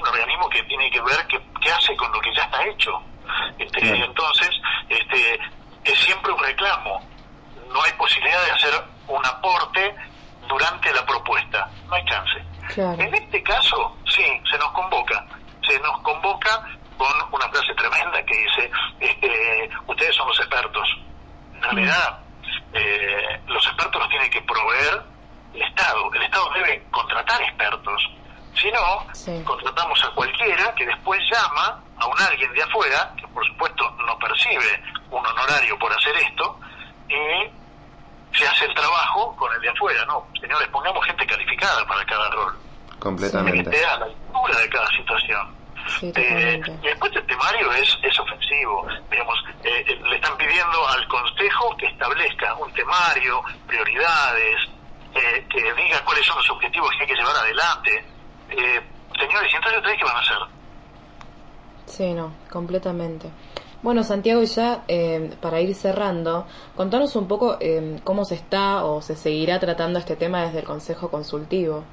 un 0.00 0.06
organismo 0.08 0.48
que 0.48 0.62
tiene 0.64 0.90
que 0.90 1.00
ver 1.00 1.26
qué, 1.28 1.40
qué 1.60 1.72
hace 1.72 1.96
con 1.96 2.12
lo 2.12 2.20
que 2.20 2.34
ya 2.34 2.42
está 2.42 2.64
hecho. 2.66 3.02
Este, 3.58 3.96
entonces, 4.04 4.50
este, 4.88 5.40
es 5.84 5.98
siempre 6.00 6.32
un 6.32 6.38
reclamo. 6.38 7.00
No 7.72 7.82
hay 7.82 7.92
posibilidad 7.92 8.44
de 8.44 8.50
hacer 8.52 8.84
un 9.08 9.24
aporte 9.26 9.94
durante 10.46 10.92
la 10.92 11.04
propuesta. 11.06 11.68
No 11.88 11.94
hay 11.94 12.04
chance. 12.04 12.44
En 12.76 13.14
este 13.14 13.42
caso, 13.42 13.96
sí, 14.06 14.24
se 14.50 14.58
nos 14.58 14.70
convoca. 14.72 15.24
Se 15.66 15.78
nos 15.80 16.00
convoca 16.02 16.66
con 16.96 17.08
una 17.32 17.48
frase 17.48 17.74
tremenda 17.74 18.22
que 18.24 18.36
dice, 18.36 18.70
este, 19.00 19.70
ustedes 19.86 20.14
son 20.14 20.28
los 20.28 20.38
expertos. 20.38 20.88
En 21.54 21.62
realidad, 21.62 22.18
eh, 22.72 23.40
los 23.46 23.66
expertos 23.66 24.00
los 24.00 24.08
tiene 24.10 24.30
que 24.30 24.42
proveer 24.42 25.02
el 25.54 25.62
Estado. 25.62 26.12
El 26.12 26.22
Estado 26.22 26.50
debe 26.54 26.84
contratar 26.90 27.42
expertos. 27.42 28.10
Si 28.54 28.70
no, 28.70 29.44
contratamos 29.44 30.04
a 30.04 30.10
cualquiera 30.10 30.72
que 30.76 30.86
después 30.86 31.20
llama 31.30 31.82
a 31.98 32.06
un 32.06 32.20
alguien 32.20 32.52
de 32.52 32.62
afuera, 32.62 33.12
que 33.16 33.26
por 33.28 33.44
supuesto 33.46 33.90
no 34.06 34.16
percibe 34.18 34.82
un 35.10 35.26
honorario 35.26 35.76
por 35.78 35.92
hacer 35.92 36.16
esto, 36.16 36.60
y 37.08 38.36
se 38.36 38.46
hace 38.46 38.64
el 38.64 38.74
trabajo 38.74 39.34
con 39.36 39.52
el 39.54 39.60
de 39.60 39.70
afuera. 39.70 40.04
No, 40.06 40.26
señores, 40.40 40.68
pongamos 40.68 41.04
gente 41.04 41.26
calificada 41.26 41.84
para 41.86 42.04
cada 42.04 42.30
rol. 42.30 42.56
Completamente. 43.00 43.70
Que 43.70 43.76
esté 43.76 43.86
a 43.86 43.98
la 43.98 44.06
altura 44.06 44.58
de 44.60 44.68
cada 44.70 44.86
situación. 44.88 45.56
eh, 46.02 46.60
y 46.82 46.86
después 46.86 47.12
el 47.14 47.26
temario 47.26 47.72
es, 47.72 47.98
es 48.02 48.18
ofensivo. 48.18 48.86
Digamos, 49.10 49.44
eh, 49.64 49.84
eh, 49.86 50.00
le 50.02 50.16
están 50.16 50.36
pidiendo 50.36 50.88
al 50.88 51.06
Consejo 51.08 51.76
que 51.76 51.86
establezca 51.86 52.54
un 52.54 52.72
temario, 52.72 53.42
prioridades, 53.66 54.68
eh, 55.14 55.46
que 55.50 55.74
diga 55.74 56.00
cuáles 56.04 56.24
son 56.24 56.36
los 56.36 56.50
objetivos 56.50 56.88
que 56.96 57.02
hay 57.02 57.08
que 57.08 57.14
llevar 57.16 57.36
adelante. 57.36 58.04
Eh, 58.50 58.80
señores, 59.18 59.52
¿y 59.52 59.56
entonces 59.56 59.78
ustedes 59.78 59.98
qué 59.98 60.04
van 60.04 60.16
a 60.16 60.20
hacer? 60.20 60.38
Sí, 61.86 62.12
no, 62.14 62.32
completamente. 62.64 63.30
Bueno, 63.82 64.02
Santiago, 64.02 64.42
ya 64.42 64.84
eh, 64.88 65.36
para 65.42 65.60
ir 65.60 65.74
cerrando, 65.74 66.46
contanos 66.74 67.14
un 67.16 67.28
poco 67.28 67.58
eh, 67.60 68.00
cómo 68.02 68.24
se 68.24 68.36
está 68.36 68.84
o 68.84 69.02
se 69.02 69.14
seguirá 69.14 69.60
tratando 69.60 69.98
este 69.98 70.16
tema 70.16 70.46
desde 70.46 70.60
el 70.60 70.64
Consejo 70.64 71.10
Consultivo. 71.10 71.84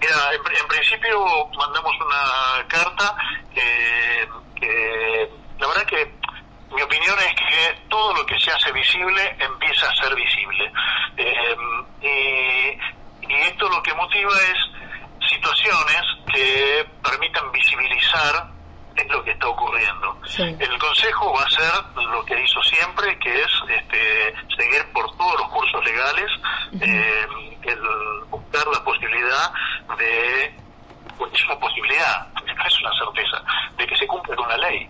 Mira, 0.00 0.16
en, 0.32 0.40
en 0.40 0.68
principio 0.68 1.20
mandamos 1.58 1.92
una 2.00 2.66
carta 2.66 3.14
eh, 3.54 4.26
que 4.56 5.30
la 5.58 5.66
verdad 5.68 5.84
que 5.84 6.10
mi 6.74 6.80
opinión 6.80 7.16
es 7.18 7.34
que 7.34 7.88
todo 7.90 8.14
lo 8.14 8.24
que 8.24 8.38
se 8.40 8.50
hace 8.50 8.72
visible 8.72 9.36
empieza 9.38 9.90
a 9.90 9.94
ser 9.94 10.14
visible. 10.14 10.72
Eh, 11.18 11.56
y, 12.00 13.30
y 13.30 13.34
esto 13.42 13.68
lo 13.68 13.82
que 13.82 13.92
motiva 13.92 14.32
es 14.32 15.28
situaciones 15.28 16.02
que 16.32 16.86
permitan 17.02 17.52
visibilizar 17.52 18.52
es 18.96 19.08
lo 19.08 19.22
que 19.24 19.30
está 19.30 19.48
ocurriendo. 19.48 20.16
El 20.38 20.78
Consejo 20.78 21.32
va 21.32 21.42
a 21.42 21.46
hacer 21.46 21.72
lo 21.96 22.24
que 22.24 22.42
hizo 22.42 22.62
siempre, 22.62 23.18
que 23.18 23.42
es 23.42 23.50
este, 23.68 24.34
seguir 24.56 24.84
por 24.92 25.16
todos 25.16 25.40
los 25.40 25.48
cursos 25.48 25.84
legales, 25.84 26.30
eh, 26.80 27.26
el 27.62 27.80
buscar 28.28 28.66
la 28.68 28.84
posibilidad 28.84 29.52
de, 29.98 30.54
pues 31.16 31.32
es 31.32 31.44
una 31.46 31.58
posibilidad, 31.58 32.26
no 32.34 32.66
es 32.66 32.80
una 32.80 32.92
certeza, 32.92 33.42
de 33.76 33.86
que 33.86 33.96
se 33.96 34.06
cumpla 34.06 34.36
con 34.36 34.48
la 34.48 34.56
ley. 34.58 34.88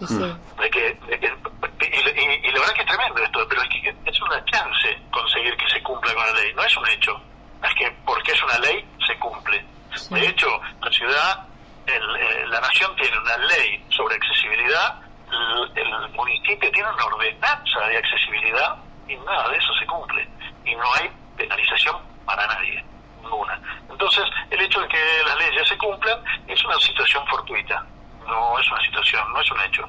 De 0.00 0.70
que, 0.70 0.94
de 0.94 1.20
que 1.20 1.26
y, 1.26 1.86
y, 1.86 2.48
y, 2.48 2.50
la 2.52 2.60
verdad 2.60 2.74
que 2.74 2.80
es 2.80 2.86
tremendo 2.86 3.22
esto, 3.22 3.46
pero 3.48 3.62
es 3.62 3.68
que 3.68 3.94
es 4.06 4.22
una 4.22 4.42
chance 4.46 4.98
conseguir 5.10 5.54
que 5.56 5.68
se 5.68 5.82
cumpla 5.82 6.14
con 6.14 6.24
la 6.24 6.32
ley, 6.40 6.54
no 6.54 6.64
es 6.64 6.76
un 6.76 6.88
hecho. 6.88 7.20
Es 7.62 7.74
que 7.74 7.90
porque 8.06 8.32
es 8.32 8.42
una 8.42 8.58
ley, 8.60 8.82
se 9.06 9.18
cumple. 9.18 9.62
De 10.10 10.26
hecho, 10.26 10.48
la 10.80 10.90
ciudad 10.90 11.50
el, 11.86 12.16
eh, 12.16 12.46
la 12.48 12.60
nación 12.60 12.94
tiene 12.96 13.18
una 13.18 13.36
ley 13.38 13.84
sobre 13.90 14.14
accesibilidad, 14.16 15.00
el, 15.30 15.78
el, 15.78 16.08
municipio 16.10 16.70
tiene 16.70 16.88
una 16.88 17.04
ordenanza 17.04 17.80
de 17.88 17.96
accesibilidad 17.96 18.76
y 19.08 19.16
nada 19.16 19.48
de 19.48 19.56
eso 19.56 19.72
se 19.74 19.86
cumple. 19.86 20.28
Y 20.64 20.74
no 20.74 20.84
hay 20.94 21.10
penalización 21.36 21.96
para 22.24 22.46
nadie, 22.46 22.84
ninguna. 23.22 23.60
Entonces, 23.88 24.24
el 24.50 24.60
hecho 24.60 24.80
de 24.80 24.88
que 24.88 25.02
las 25.26 25.38
leyes 25.38 25.68
se 25.68 25.78
cumplan 25.78 26.22
es 26.46 26.64
una 26.64 26.78
situación 26.78 27.26
fortuita, 27.26 27.84
no 28.26 28.58
es 28.58 28.70
una 28.70 28.80
situación, 28.82 29.32
no 29.32 29.40
es 29.40 29.50
un 29.50 29.60
hecho. 29.62 29.88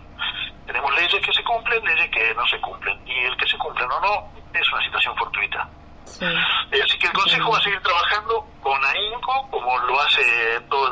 Tenemos 0.66 0.96
leyes 0.96 1.26
que 1.26 1.34
se 1.34 1.44
cumplen, 1.44 1.84
leyes 1.84 2.10
que 2.12 2.34
no 2.34 2.48
se 2.48 2.60
cumplen. 2.62 3.00
Y 3.06 3.26
el 3.26 3.36
que 3.36 3.48
se 3.48 3.58
cumplen 3.58 3.92
o 3.92 4.00
no 4.00 4.32
es 4.54 4.72
una 4.72 4.84
situación 4.84 5.16
fortuita. 5.18 5.68
Sí. 6.06 6.26
Eh, 6.26 6.82
así 6.84 6.98
que 6.98 7.08
el 7.08 7.14
Consejo 7.14 7.52
va 7.52 7.58
a 7.58 7.62
seguir 7.62 7.82
trabajando 7.82 8.46
con 8.62 8.84
ahínco, 8.84 9.48
como 9.50 9.78
lo 9.80 10.02
hace 10.02 10.60
todo 10.70 10.88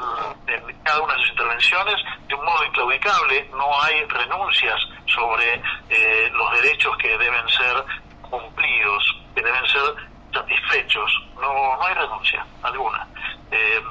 el, 0.48 0.54
en 0.54 0.84
cada 0.84 1.02
una 1.02 1.14
de 1.14 1.20
sus 1.22 1.30
intervenciones, 1.32 1.96
de 2.28 2.36
un 2.36 2.46
modo 2.46 2.64
inclaudicable. 2.66 3.50
No 3.52 3.82
hay 3.84 4.04
renuncias 4.06 4.80
sobre 5.08 5.62
eh, 5.90 6.30
los 6.32 6.62
derechos 6.62 6.96
que 6.98 7.18
deben 7.18 7.48
ser 7.50 7.84
cumplidos, 8.30 9.04
que 9.36 9.42
deben 9.42 9.66
ser 9.68 9.96
satisfechos. 10.34 11.12
No, 11.36 11.78
no 11.78 11.84
hay 11.84 11.94
renuncia 11.96 12.46
alguna. 12.64 13.08
Eh, 13.52 13.82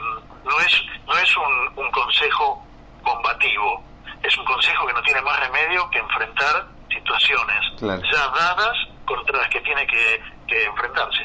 no 0.44 0.60
es, 0.60 0.82
no 1.06 1.16
es 1.16 1.36
un, 1.36 1.84
un 1.84 1.90
consejo 1.90 2.64
combativo, 3.02 3.82
es 4.22 4.36
un 4.38 4.44
consejo 4.44 4.86
que 4.86 4.92
no 4.92 5.02
tiene 5.02 5.20
más 5.22 5.38
remedio 5.40 5.90
que 5.90 5.98
enfrentar 5.98 6.66
situaciones 6.88 7.77
claro. 7.96 8.02
ya 8.12 8.40
dadas 8.40 8.76
contra 9.04 9.38
las 9.38 9.48
que 9.48 9.60
tiene 9.60 9.86
que, 9.86 10.20
que 10.46 10.64
enfrentarse. 10.64 11.24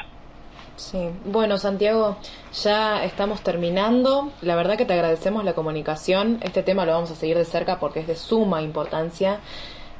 Sí, 0.76 1.10
bueno 1.26 1.58
Santiago, 1.58 2.18
ya 2.54 3.04
estamos 3.04 3.42
terminando. 3.42 4.32
La 4.42 4.56
verdad 4.56 4.78
que 4.78 4.86
te 4.86 4.94
agradecemos 4.94 5.44
la 5.44 5.54
comunicación. 5.54 6.40
Este 6.42 6.64
tema 6.64 6.86
lo 6.86 6.94
vamos 6.94 7.12
a 7.12 7.16
seguir 7.16 7.38
de 7.38 7.46
cerca 7.46 7.80
porque 7.80 8.00
es 8.00 8.08
de 8.08 8.16
suma 8.16 8.62
importancia 8.62 9.40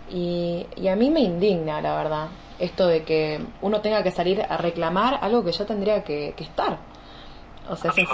y, 0.10 0.66
y 0.76 0.88
a 0.88 0.96
mí 0.96 1.10
me 1.10 1.22
indigna, 1.22 1.82
la 1.82 1.96
verdad, 1.96 2.28
esto 2.60 2.88
de 2.88 3.04
que 3.04 3.46
uno 3.62 3.82
tenga 3.82 4.04
que 4.04 4.12
salir 4.12 4.42
a 4.42 4.58
reclamar 4.58 5.20
algo 5.22 5.44
que 5.44 5.52
ya 5.52 5.66
tendría 5.66 6.04
que, 6.04 6.34
que 6.36 6.44
estar. 6.44 6.80
O 7.70 7.76
sea, 7.76 7.92
sí, 7.94 8.06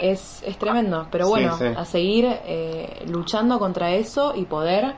es, 0.00 0.42
es 0.42 0.58
tremendo. 0.58 1.08
Pero 1.10 1.28
bueno, 1.28 1.56
sí, 1.56 1.64
sí. 1.66 1.74
a 1.76 1.84
seguir 1.84 2.26
eh, 2.26 3.04
luchando 3.06 3.58
contra 3.58 3.92
eso 3.92 4.34
y 4.34 4.44
poder 4.44 4.94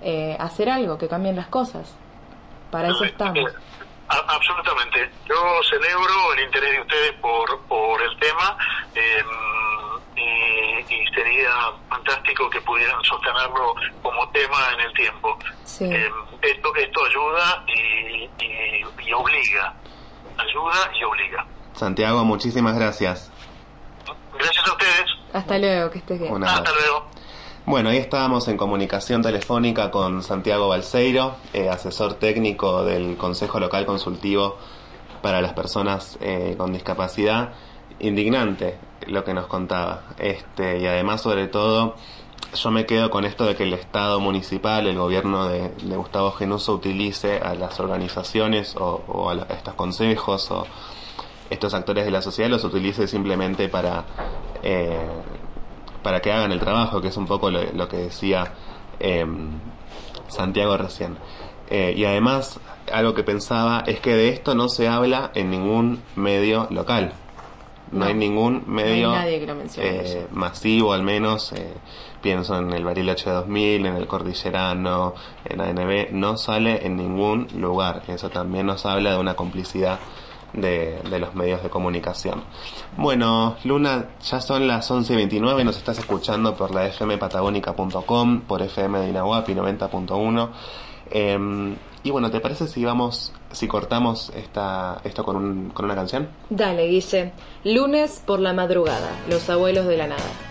eh, 0.00 0.36
hacer 0.38 0.70
algo 0.70 0.96
que 0.96 1.08
cambien 1.08 1.34
las 1.34 1.48
cosas. 1.48 1.96
Para 2.70 2.88
eso 2.88 3.04
estamos. 3.04 3.50
Absolutamente. 4.08 5.10
Yo 5.26 5.36
celebro 5.68 6.32
el 6.34 6.44
interés 6.44 6.72
de 6.72 6.80
ustedes 6.80 7.12
por, 7.20 7.60
por 7.66 8.00
el 8.02 8.18
tema 8.18 8.56
eh, 8.94 9.22
y, 10.16 10.94
y, 10.94 11.06
sería 11.14 11.50
fantástico 11.90 12.48
que 12.48 12.60
pudieran 12.62 13.02
sostenerlo 13.04 13.74
como 14.02 14.28
tema 14.30 14.56
en 14.74 14.80
el 14.80 14.92
tiempo. 14.94 15.38
Sí. 15.64 15.84
Eh, 15.84 16.10
esto, 16.40 16.74
esto 16.74 17.04
ayuda 17.04 17.64
y, 17.66 18.30
y, 18.44 18.84
y 19.06 19.12
obliga. 19.12 19.74
Ayuda 20.38 20.90
y 20.98 21.04
obliga. 21.04 21.46
Santiago, 21.74 22.24
muchísimas 22.24 22.78
gracias. 22.78 23.30
Gracias 24.38 24.68
a 24.68 24.72
ustedes. 24.72 25.10
Hasta 25.34 25.58
luego, 25.58 25.90
que 25.90 25.98
estés 25.98 26.18
bien. 26.18 26.44
Hasta 26.44 26.72
luego. 26.72 27.10
Bueno, 27.68 27.90
ahí 27.90 27.98
estábamos 27.98 28.48
en 28.48 28.56
comunicación 28.56 29.20
telefónica 29.20 29.90
con 29.90 30.22
Santiago 30.22 30.68
Balseiro, 30.68 31.36
eh, 31.52 31.68
asesor 31.68 32.14
técnico 32.14 32.82
del 32.82 33.18
Consejo 33.18 33.60
Local 33.60 33.84
Consultivo 33.84 34.56
para 35.20 35.42
las 35.42 35.52
Personas 35.52 36.16
eh, 36.22 36.54
con 36.56 36.72
Discapacidad. 36.72 37.52
Indignante 37.98 38.78
lo 39.06 39.22
que 39.22 39.34
nos 39.34 39.48
contaba. 39.48 40.04
Este, 40.18 40.78
y 40.78 40.86
además, 40.86 41.20
sobre 41.20 41.46
todo, 41.46 41.96
yo 42.54 42.70
me 42.70 42.86
quedo 42.86 43.10
con 43.10 43.26
esto 43.26 43.44
de 43.44 43.54
que 43.54 43.64
el 43.64 43.74
Estado 43.74 44.18
municipal, 44.18 44.86
el 44.86 44.96
gobierno 44.96 45.46
de, 45.50 45.68
de 45.68 45.96
Gustavo 45.96 46.32
Genuso 46.32 46.72
utilice 46.72 47.36
a 47.38 47.54
las 47.54 47.78
organizaciones 47.80 48.76
o, 48.76 49.04
o 49.06 49.28
a, 49.28 49.34
la- 49.34 49.42
a 49.42 49.52
estos 49.52 49.74
consejos 49.74 50.50
o 50.50 50.64
estos 51.50 51.74
actores 51.74 52.06
de 52.06 52.10
la 52.12 52.22
sociedad 52.22 52.48
los 52.50 52.64
utilice 52.64 53.06
simplemente 53.08 53.68
para 53.68 54.06
eh, 54.62 54.98
para 56.02 56.20
que 56.20 56.32
hagan 56.32 56.52
el 56.52 56.60
trabajo, 56.60 57.00
que 57.00 57.08
es 57.08 57.16
un 57.16 57.26
poco 57.26 57.50
lo, 57.50 57.62
lo 57.72 57.88
que 57.88 57.96
decía 57.98 58.52
eh, 59.00 59.24
Santiago 60.28 60.76
recién. 60.76 61.16
Eh, 61.70 61.94
y 61.96 62.04
además, 62.04 62.60
algo 62.92 63.14
que 63.14 63.22
pensaba 63.24 63.82
es 63.86 64.00
que 64.00 64.14
de 64.14 64.28
esto 64.30 64.54
no 64.54 64.68
se 64.68 64.88
habla 64.88 65.30
en 65.34 65.50
ningún 65.50 66.02
medio 66.16 66.66
local. 66.70 67.12
No, 67.90 68.00
No. 68.00 68.04
hay 68.06 68.14
ningún 68.14 68.64
medio 68.66 69.08
No 69.08 69.16
hay 69.16 69.40
eh, 69.76 70.26
masivo, 70.30 70.92
al 70.92 71.02
menos. 71.02 71.52
eh, 71.52 71.72
pienso 72.22 72.58
en 72.58 72.72
el 72.72 72.84
Bariloche 72.84 73.30
2000, 73.30 73.86
en 73.86 73.96
el 73.96 74.06
Cordillerano, 74.06 75.14
en 75.44 75.60
ANB. 75.60 76.10
No 76.12 76.36
sale 76.36 76.84
en 76.86 76.96
ningún 76.96 77.48
lugar. 77.56 78.02
Eso 78.08 78.28
también 78.28 78.66
nos 78.66 78.84
habla 78.86 79.12
de 79.12 79.18
una 79.18 79.34
complicidad 79.34 80.00
de, 80.52 81.00
de 81.10 81.18
los 81.18 81.34
medios 81.34 81.62
de 81.62 81.70
comunicación. 81.70 82.42
Bueno, 82.96 83.56
Luna, 83.64 84.10
ya 84.22 84.40
son 84.40 84.66
las 84.66 84.90
11.29, 84.90 85.64
nos 85.64 85.76
estás 85.76 85.98
escuchando 85.98 86.54
por 86.54 86.74
la 86.74 86.90
fmpatagónica.com, 86.90 88.40
por 88.42 88.62
FM 88.62 89.00
de 89.00 89.08
Inahuapi 89.08 89.54
90.1. 89.54 90.50
Eh, 91.10 91.76
y 92.02 92.10
bueno, 92.10 92.30
¿te 92.30 92.40
parece 92.40 92.68
si 92.68 92.84
vamos, 92.84 93.32
si 93.50 93.66
cortamos 93.66 94.30
esta, 94.34 95.00
esto 95.04 95.24
con, 95.24 95.36
un, 95.36 95.70
con 95.70 95.84
una 95.84 95.94
canción? 95.94 96.28
Dale, 96.48 96.86
Guille. 96.86 97.32
Lunes 97.64 98.22
por 98.24 98.40
la 98.40 98.52
madrugada, 98.52 99.10
los 99.28 99.50
abuelos 99.50 99.86
de 99.86 99.96
la 99.96 100.06
nada. 100.06 100.47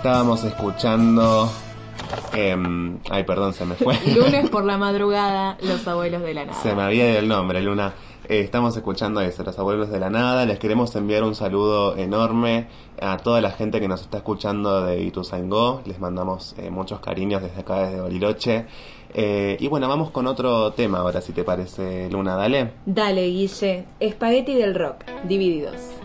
Estábamos 0.00 0.42
escuchando... 0.44 1.46
em, 2.32 2.96
ay, 3.10 3.22
perdón, 3.24 3.52
se 3.52 3.66
me 3.66 3.74
fue. 3.74 3.94
Lunes 4.16 4.48
por 4.48 4.64
la 4.64 4.78
madrugada, 4.78 5.58
los 5.60 5.86
abuelos 5.86 6.22
de 6.22 6.32
la 6.32 6.46
nada. 6.46 6.62
Se 6.62 6.74
me 6.74 6.80
había 6.80 7.10
ido 7.10 7.18
el 7.18 7.28
nombre, 7.28 7.60
Luna. 7.60 7.92
Eh, 8.26 8.40
estamos 8.40 8.74
escuchando 8.74 9.20
eso, 9.20 9.44
Los 9.44 9.58
Abuelos 9.58 9.90
de 9.90 10.00
la 10.00 10.08
Nada. 10.08 10.46
Les 10.46 10.58
queremos 10.58 10.96
enviar 10.96 11.22
un 11.22 11.34
saludo 11.34 11.98
enorme 11.98 12.68
a 12.98 13.18
toda 13.18 13.42
la 13.42 13.50
gente 13.50 13.78
que 13.78 13.88
nos 13.88 14.00
está 14.00 14.16
escuchando 14.16 14.86
de 14.86 15.02
Ituzaingó. 15.02 15.82
Les 15.84 16.00
mandamos 16.00 16.54
eh, 16.56 16.70
muchos 16.70 17.00
cariños 17.00 17.42
desde 17.42 17.60
acá, 17.60 17.82
desde 17.82 18.00
Bariloche. 18.00 18.64
Eh, 19.12 19.58
y 19.60 19.68
bueno, 19.68 19.86
vamos 19.86 20.12
con 20.12 20.26
otro 20.26 20.72
tema 20.72 21.00
ahora, 21.00 21.20
si 21.20 21.34
te 21.34 21.44
parece, 21.44 22.08
Luna. 22.08 22.36
Dale. 22.36 22.72
Dale, 22.86 23.26
Guille. 23.26 23.84
Espagueti 24.00 24.54
del 24.54 24.74
rock, 24.74 25.04
divididos. 25.24 25.99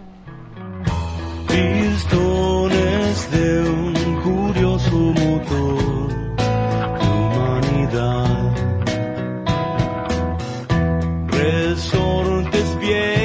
De 3.15 3.61
un 3.63 3.93
curioso 4.21 4.91
motor 4.91 6.09
de 6.37 7.07
humanidad. 7.07 8.51
Resortes 11.27 12.79
viejos 12.79 13.24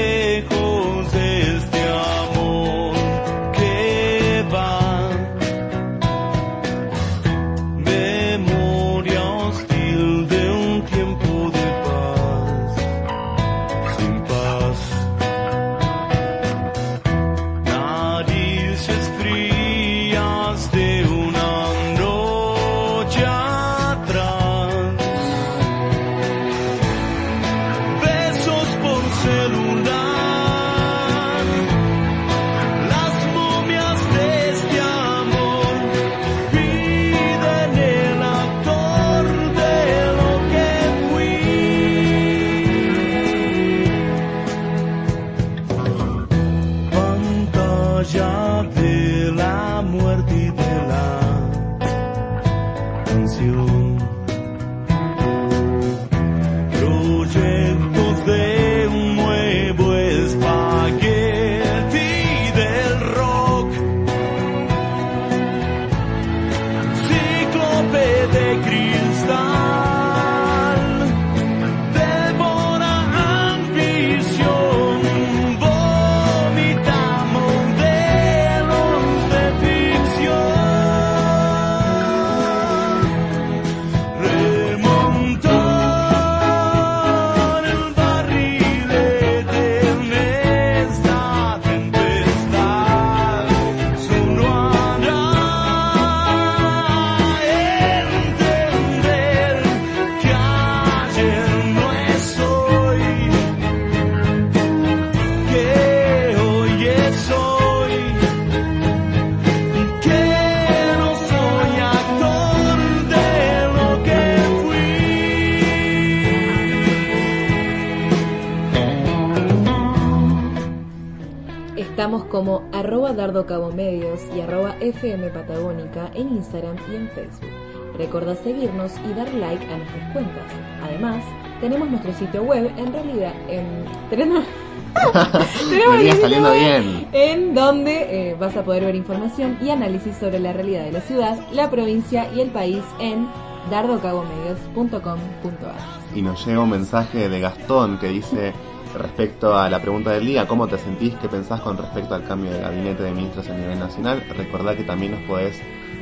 como 122.25 122.63
arroba 122.73 123.13
Dardo 123.13 123.47
Cabo 123.47 123.71
Medios 123.71 124.21
y 124.37 124.41
arroba 124.41 124.75
FM 124.81 125.29
Patagónica 125.29 126.11
en 126.15 126.31
Instagram 126.37 126.77
y 126.93 126.97
en 126.97 127.09
Facebook. 127.11 127.49
Recordá 127.97 128.35
seguirnos 128.37 128.93
y 129.09 129.13
dar 129.15 129.33
like 129.35 129.65
a 129.73 129.77
nuestras 129.79 130.13
cuentas. 130.13 130.43
Además, 130.83 131.23
tenemos 131.61 131.89
nuestro 131.91 132.13
sitio 132.15 132.43
web, 132.43 132.71
en 132.77 132.93
realidad, 132.93 133.33
en... 133.49 133.85
tenemos- 134.11 134.45
Venía 135.93 136.17
saliendo 136.17 136.51
bien. 136.53 137.07
En 137.13 137.55
donde 137.55 138.31
eh, 138.31 138.35
vas 138.39 138.57
a 138.57 138.65
poder 138.65 138.85
ver 138.87 138.95
información 138.97 139.57
y 139.63 139.71
análisis 139.71 140.17
sobre 140.17 140.41
la 140.41 140.53
realidad 140.53 140.83
de 140.85 140.93
la 140.93 141.01
ciudad, 141.01 141.39
la 141.53 141.71
provincia 141.71 142.29
y 142.35 142.41
el 142.41 142.51
país 142.51 142.83
en 142.99 143.29
dardocabomedios.com.ar. 143.71 146.17
y 146.17 146.23
nos 146.23 146.45
llega 146.47 146.61
un 146.61 146.71
mensaje 146.71 147.29
de 147.29 147.41
Gastón 147.41 147.99
que 147.99 148.09
dice 148.09 148.53
respecto 148.95 149.57
a 149.57 149.69
la 149.69 149.81
pregunta 149.81 150.13
del 150.13 150.27
día, 150.27 150.47
¿cómo 150.47 150.67
te 150.67 150.79
sentís? 150.79 151.15
¿Qué 151.17 151.29
pensás 151.29 151.61
con 151.61 151.77
respecto 151.77 152.15
al 152.15 152.25
cambio 152.25 152.51
de 152.51 152.61
gabinete 152.61 153.03
de 153.03 153.13
ministros 153.13 153.49
a 153.49 153.55
nivel 153.55 153.79
nacional? 153.79 154.25
Recordá 154.37 154.77
que 154.77 154.85
también 154.85 155.13
nos 155.13 155.23
podés 155.23 155.61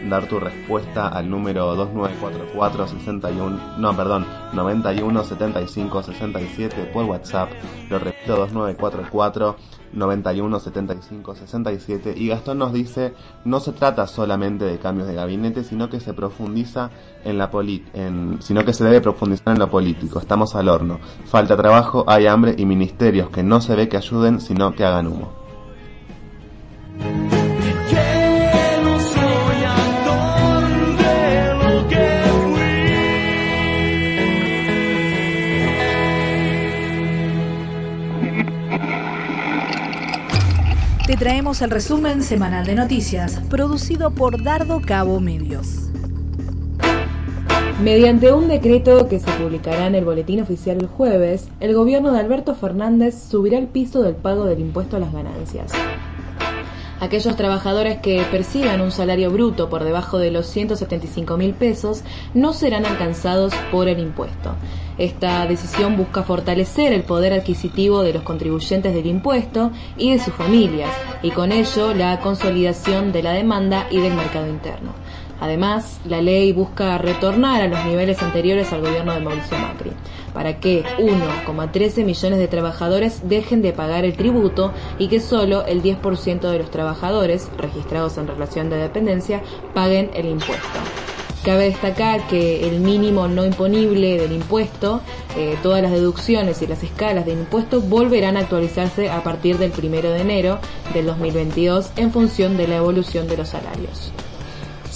dar 0.09 0.27
tu 0.29 0.39
respuesta 0.39 1.09
al 1.09 1.29
número 1.29 1.75
2944 1.75 2.89
61, 2.89 3.79
no, 3.79 3.97
perdón, 3.97 4.27
91 4.53 5.25
75 5.25 6.03
67 6.03 6.91
por 6.93 7.05
WhatsApp. 7.05 7.51
Lo 7.91 7.99
repito, 7.99 8.37
2944 8.37 9.57
91 9.93 10.61
75 10.61 11.35
67 11.35 12.15
y 12.17 12.29
Gastón 12.29 12.59
nos 12.59 12.73
dice 12.73 13.15
no 13.47 13.59
se 13.59 13.73
trata 13.73 14.07
solamente 14.07 14.67
de 14.67 14.79
cambios 14.79 15.09
de 15.09 15.15
gabinete 15.15 15.65
sino 15.65 15.89
que 15.89 15.99
se 15.99 16.13
profundiza 16.13 16.91
en 17.25 17.39
la 17.39 17.51
poli 17.51 17.85
en, 17.95 18.37
sino 18.41 18.67
que 18.67 18.75
se 18.75 18.85
debe 18.85 19.01
profundizar 19.01 19.55
en 19.55 19.61
lo 19.61 19.71
político. 19.71 20.19
Estamos 20.19 20.55
al 20.55 20.69
horno. 20.69 21.01
Falta 21.25 21.57
trabajo 21.57 22.05
hay 22.07 22.27
hambre 22.27 22.55
y 22.57 22.67
ministerios 22.67 23.31
que 23.31 23.43
no 23.43 23.61
se 23.61 23.75
ve 23.75 23.89
que 23.89 23.97
ayuden 23.97 24.41
sino 24.41 24.75
que 24.75 24.85
hagan 24.85 25.07
humo 25.07 25.49
Te 41.09 41.16
traemos 41.16 41.62
el 41.62 41.71
resumen 41.71 42.23
semanal 42.23 42.66
de 42.66 42.75
noticias 42.75 43.40
producido 43.49 44.11
por 44.11 44.42
Dardo 44.42 44.83
Cabo 44.83 45.21
Medios. 45.21 45.88
Mediante 47.83 48.31
un 48.31 48.47
decreto 48.47 49.09
que 49.09 49.18
se 49.18 49.31
publicará 49.31 49.87
en 49.87 49.94
el 49.94 50.05
boletín 50.05 50.42
oficial 50.42 50.77
el 50.77 50.87
jueves, 50.87 51.49
el 51.61 51.73
gobierno 51.73 52.12
de 52.12 52.21
Alberto 52.21 52.55
Fernández 52.55 53.14
subirá 53.18 53.57
el 53.57 53.68
piso 53.68 54.03
del 54.03 54.16
pago 54.16 54.44
del 54.44 54.61
impuesto 54.61 54.97
a 54.97 55.01
las 55.01 55.11
ganancias. 55.11 55.73
Aquellos 57.01 57.37
trabajadores 57.37 57.99
que 57.99 58.25
perciban 58.29 58.81
un 58.81 58.91
salario 58.91 59.31
bruto 59.31 59.69
por 59.69 59.85
debajo 59.85 60.19
de 60.19 60.33
los 60.33 60.47
175 60.47 61.37
mil 61.37 61.55
pesos 61.55 62.03
no 62.35 62.53
serán 62.53 62.87
alcanzados 62.87 63.55
por 63.71 63.87
el 63.87 64.01
impuesto. 64.01 64.57
Esta 64.99 65.47
decisión 65.47 65.97
busca 65.97 66.25
fortalecer 66.25 66.93
el 66.93 67.05
poder 67.05 67.33
adquisitivo 67.33 68.03
de 68.03 68.13
los 68.13 68.25
contribuyentes 68.25 68.93
del 68.93 69.07
impuesto 69.07 69.71
y 69.97 70.13
de 70.13 70.19
sus 70.19 70.35
familias, 70.35 70.91
y 71.23 71.31
con 71.31 71.53
ello 71.53 71.95
la 71.95 72.19
consolidación 72.19 73.13
de 73.13 73.23
la 73.23 73.33
demanda 73.33 73.87
y 73.91 74.01
del 74.01 74.15
mercado 74.15 74.49
interno. 74.49 74.93
Además, 75.40 76.01
la 76.05 76.20
ley 76.20 76.53
busca 76.53 76.98
retornar 76.98 77.62
a 77.62 77.68
los 77.68 77.85
niveles 77.85 78.22
anteriores 78.22 78.72
al 78.72 78.81
gobierno 78.81 79.14
de 79.14 79.20
Mauricio 79.20 79.59
Macri, 79.59 79.92
para 80.34 80.59
que 80.59 80.84
1,13 80.99 82.05
millones 82.05 82.39
de 82.39 82.49
trabajadores 82.49 83.28
dejen 83.28 83.62
de 83.62 83.72
pagar 83.72 84.05
el 84.05 84.16
tributo 84.16 84.72
y 84.99 85.09
que 85.09 85.20
solo 85.20 85.64
el 85.66 85.82
10% 85.82 86.41
de 86.41 86.59
los 86.59 86.70
trabajadores 86.70 87.51
registrados 87.57 88.18
en 88.18 88.26
relación 88.26 88.68
de 88.68 88.76
dependencia 88.78 89.43
paguen 89.74 90.11
el 90.14 90.26
impuesto. 90.26 90.78
Cabe 91.45 91.66
destacar 91.66 92.26
que 92.26 92.68
el 92.68 92.80
mínimo 92.80 93.28
no 93.28 93.45
imponible 93.45 94.18
del 94.18 94.32
impuesto, 94.32 95.01
eh, 95.36 95.57
todas 95.62 95.80
las 95.80 95.93
deducciones 95.93 96.61
y 96.62 96.66
las 96.66 96.82
escalas 96.82 97.24
del 97.26 97.39
impuesto 97.39 97.80
volverán 97.80 98.36
a 98.36 98.41
actualizarse 98.41 99.09
a 99.09 99.22
partir 99.22 99.57
del 99.57 99.72
1 99.72 100.03
de 100.03 100.20
enero 100.20 100.59
del 100.93 101.07
2022 101.07 101.93
en 101.97 102.11
función 102.11 102.57
de 102.57 102.66
la 102.66 102.76
evolución 102.76 103.28
de 103.28 103.36
los 103.36 103.49
salarios. 103.49 104.12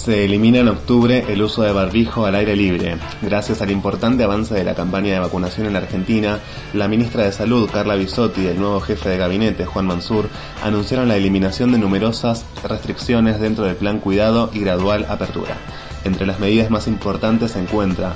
Se 0.03 0.25
elimina 0.25 0.59
en 0.59 0.67
octubre 0.67 1.23
el 1.29 1.41
uso 1.41 1.61
de 1.61 1.71
barbijo 1.71 2.25
al 2.25 2.35
aire 2.35 2.57
libre. 2.57 2.97
Gracias 3.21 3.61
al 3.61 3.71
importante 3.71 4.25
avance 4.25 4.53
de 4.53 4.65
la 4.65 4.75
campaña 4.75 5.13
de 5.13 5.19
vacunación 5.19 5.65
en 5.65 5.77
Argentina, 5.77 6.41
la 6.73 6.89
ministra 6.89 7.23
de 7.23 7.31
Salud, 7.31 7.69
Carla 7.71 7.95
Bisotti, 7.95 8.41
y 8.41 8.47
el 8.47 8.59
nuevo 8.59 8.81
jefe 8.81 9.07
de 9.07 9.17
gabinete, 9.17 9.65
Juan 9.65 9.85
Mansur, 9.87 10.27
anunciaron 10.61 11.07
la 11.07 11.15
eliminación 11.15 11.71
de 11.71 11.77
numerosas 11.77 12.45
restricciones 12.67 13.39
dentro 13.39 13.63
del 13.63 13.77
plan 13.77 13.99
cuidado 13.99 14.49
y 14.51 14.59
gradual 14.59 15.05
apertura. 15.07 15.55
Entre 16.03 16.27
las 16.27 16.41
medidas 16.41 16.69
más 16.69 16.89
importantes 16.89 17.51
se 17.51 17.59
encuentra 17.59 18.13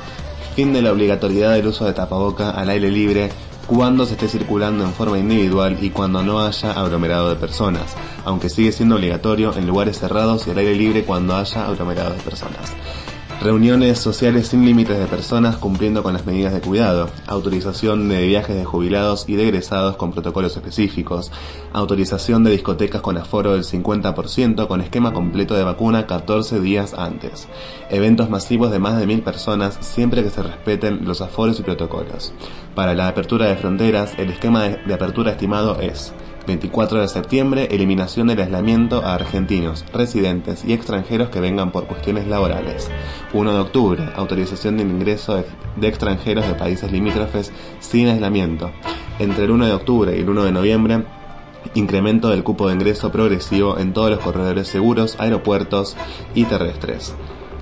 fin 0.57 0.73
de 0.73 0.81
la 0.81 0.91
obligatoriedad 0.91 1.53
del 1.53 1.67
uso 1.67 1.85
de 1.85 1.93
tapaboca 1.93 2.49
al 2.49 2.69
aire 2.69 2.91
libre 2.91 3.29
cuando 3.68 4.05
se 4.05 4.13
esté 4.13 4.30
circulando 4.30 4.86
en 4.86 4.93
forma 4.93 5.20
individual 5.20 5.78
y 5.82 5.89
cuando 5.89 6.24
no 6.24 6.39
haya 6.39 6.72
aglomerado 6.72 7.30
de 7.30 7.36
personas, 7.36 7.95
aunque 8.24 8.49
sigue 8.49 8.72
siendo 8.72 8.95
obligatorio 8.95 9.55
en 9.55 9.68
lugares 9.68 9.99
cerrados 9.99 10.47
y 10.47 10.51
al 10.51 10.57
aire 10.57 10.76
libre 10.76 11.03
cuando 11.03 11.36
haya 11.36 11.65
aglomerado 11.68 12.13
de 12.13 12.20
personas. 12.22 12.74
Reuniones 13.39 13.99
sociales 13.99 14.47
sin 14.47 14.65
límites 14.65 14.97
de 14.97 15.05
personas 15.05 15.57
cumpliendo 15.57 16.01
con 16.01 16.13
las 16.13 16.25
medidas 16.25 16.53
de 16.53 16.59
cuidado, 16.59 17.07
autorización 17.27 18.09
de 18.09 18.25
viajes 18.25 18.55
de 18.55 18.65
jubilados 18.65 19.29
y 19.29 19.35
de 19.35 19.43
egresados 19.43 19.95
con 19.95 20.11
protocolos 20.11 20.57
específicos, 20.57 21.31
autorización 21.71 22.43
de 22.43 22.49
discotecas 22.49 23.01
con 23.01 23.15
aforo 23.15 23.53
del 23.53 23.63
50% 23.63 24.67
con 24.67 24.81
esquema 24.81 25.13
completo 25.13 25.53
de 25.53 25.63
vacuna 25.63 26.07
14 26.07 26.59
días 26.61 26.95
antes, 26.95 27.47
eventos 27.91 28.27
masivos 28.27 28.71
de 28.71 28.79
más 28.79 28.97
de 28.97 29.05
mil 29.05 29.21
personas 29.21 29.77
siempre 29.81 30.23
que 30.23 30.31
se 30.31 30.41
respeten 30.41 31.05
los 31.05 31.21
aforos 31.21 31.59
y 31.59 31.63
protocolos. 31.63 32.33
Para 32.73 32.95
la 32.95 33.07
apertura 33.07 33.45
de 33.45 33.55
fronteras, 33.55 34.13
el 34.17 34.31
esquema 34.31 34.63
de, 34.63 34.93
apertura 34.95 35.33
estimado 35.33 35.79
es 35.79 36.11
24 36.48 37.02
de 37.02 37.08
septiembre, 37.10 37.68
eliminación 37.72 38.28
del 38.28 38.39
aislamiento 38.39 39.06
a 39.06 39.14
argentinos, 39.14 39.86
residentes 39.93 40.64
y 40.66 40.74
extranjeros 40.74 41.30
que 41.30 41.41
vengan 41.41 41.72
por 41.72 41.88
cuestiones 41.88 42.26
laborales. 42.26 42.89
1 43.34 43.54
de 43.54 43.60
octubre, 43.60 44.10
autorización 44.16 44.78
del 44.78 44.89
ingreso 44.89 45.43
de, 45.76 45.88
extranjeros 45.88 46.48
de 46.48 46.56
países 46.56 46.91
limítrofes 46.91 47.52
sin 47.80 48.08
aislamiento. 48.08 48.72
Entre 49.20 49.43
el 49.43 49.52
1 49.52 49.66
de 49.68 49.74
octubre 49.74 50.18
y 50.18 50.22
el 50.22 50.30
1 50.30 50.45
de 50.45 50.52
noviembre, 50.54 51.04
incremento 51.76 52.30
del 52.30 52.43
cupo 52.43 52.68
de 52.68 52.76
ingreso 52.76 53.12
progresivo 53.12 53.78
en 53.78 53.91
todos 53.91 54.10
los 54.10 54.20
corredores 54.20 54.70
seguros, 54.70 55.18
aeropuertos 55.20 55.98
y 56.34 56.45
terrestres. 56.45 57.14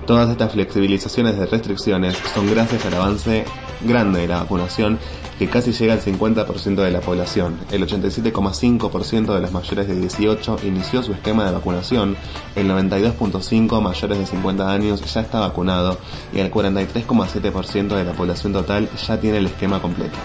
Todas 0.06 0.30
estas 0.30 0.52
flexibilizaciones 0.52 1.36
de 1.36 1.46
restricciones 1.46 2.16
son 2.32 2.48
gracias 2.48 2.86
al 2.86 2.94
avance 2.94 3.44
grande 3.80 4.20
de 4.20 4.28
la 4.28 4.42
vacunación 4.42 5.00
que 5.38 5.48
casi 5.48 5.72
llega 5.72 5.94
al 5.94 6.00
50% 6.00 6.76
de 6.76 6.90
la 6.90 7.00
población. 7.00 7.58
El 7.70 7.86
87,5% 7.86 9.34
de 9.34 9.40
los 9.40 9.52
mayores 9.52 9.88
de 9.88 9.96
18 9.96 10.58
inició 10.64 11.02
su 11.02 11.12
esquema 11.12 11.44
de 11.44 11.52
vacunación, 11.52 12.16
el 12.54 12.68
92,5% 12.68 13.80
mayores 13.80 14.18
de 14.18 14.26
50 14.26 14.70
años 14.70 15.12
ya 15.12 15.20
está 15.20 15.40
vacunado 15.40 15.98
y 16.32 16.38
el 16.38 16.50
43,7% 16.50 17.88
de 17.96 18.04
la 18.04 18.12
población 18.12 18.52
total 18.52 18.88
ya 19.06 19.20
tiene 19.20 19.38
el 19.38 19.46
esquema 19.46 19.80
completo. 19.80 20.16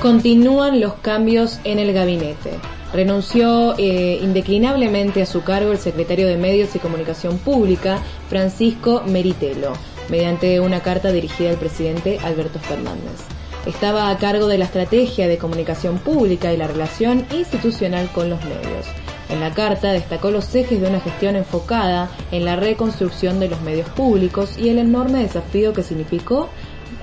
Continúan 0.00 0.80
los 0.80 0.94
cambios 0.94 1.60
en 1.64 1.78
el 1.78 1.94
gabinete. 1.94 2.58
Renunció 2.92 3.74
eh, 3.78 4.20
indeclinablemente 4.22 5.22
a 5.22 5.26
su 5.26 5.42
cargo 5.42 5.72
el 5.72 5.78
secretario 5.78 6.28
de 6.28 6.36
Medios 6.36 6.76
y 6.76 6.78
Comunicación 6.78 7.38
Pública, 7.38 8.00
Francisco 8.28 9.02
Meritelo, 9.06 9.72
mediante 10.10 10.60
una 10.60 10.80
carta 10.80 11.10
dirigida 11.10 11.50
al 11.50 11.56
presidente 11.56 12.18
Alberto 12.22 12.60
Fernández. 12.60 13.33
Estaba 13.66 14.10
a 14.10 14.18
cargo 14.18 14.46
de 14.46 14.58
la 14.58 14.66
estrategia 14.66 15.26
de 15.26 15.38
comunicación 15.38 15.98
pública 15.98 16.52
y 16.52 16.56
la 16.58 16.66
relación 16.66 17.26
institucional 17.32 18.10
con 18.14 18.28
los 18.28 18.44
medios. 18.44 18.86
En 19.30 19.40
la 19.40 19.52
carta 19.52 19.92
destacó 19.92 20.30
los 20.30 20.54
ejes 20.54 20.80
de 20.80 20.86
una 20.86 21.00
gestión 21.00 21.34
enfocada 21.34 22.10
en 22.30 22.44
la 22.44 22.56
reconstrucción 22.56 23.40
de 23.40 23.48
los 23.48 23.62
medios 23.62 23.88
públicos 23.88 24.58
y 24.58 24.68
el 24.68 24.78
enorme 24.78 25.20
desafío 25.20 25.72
que 25.72 25.82
significó 25.82 26.50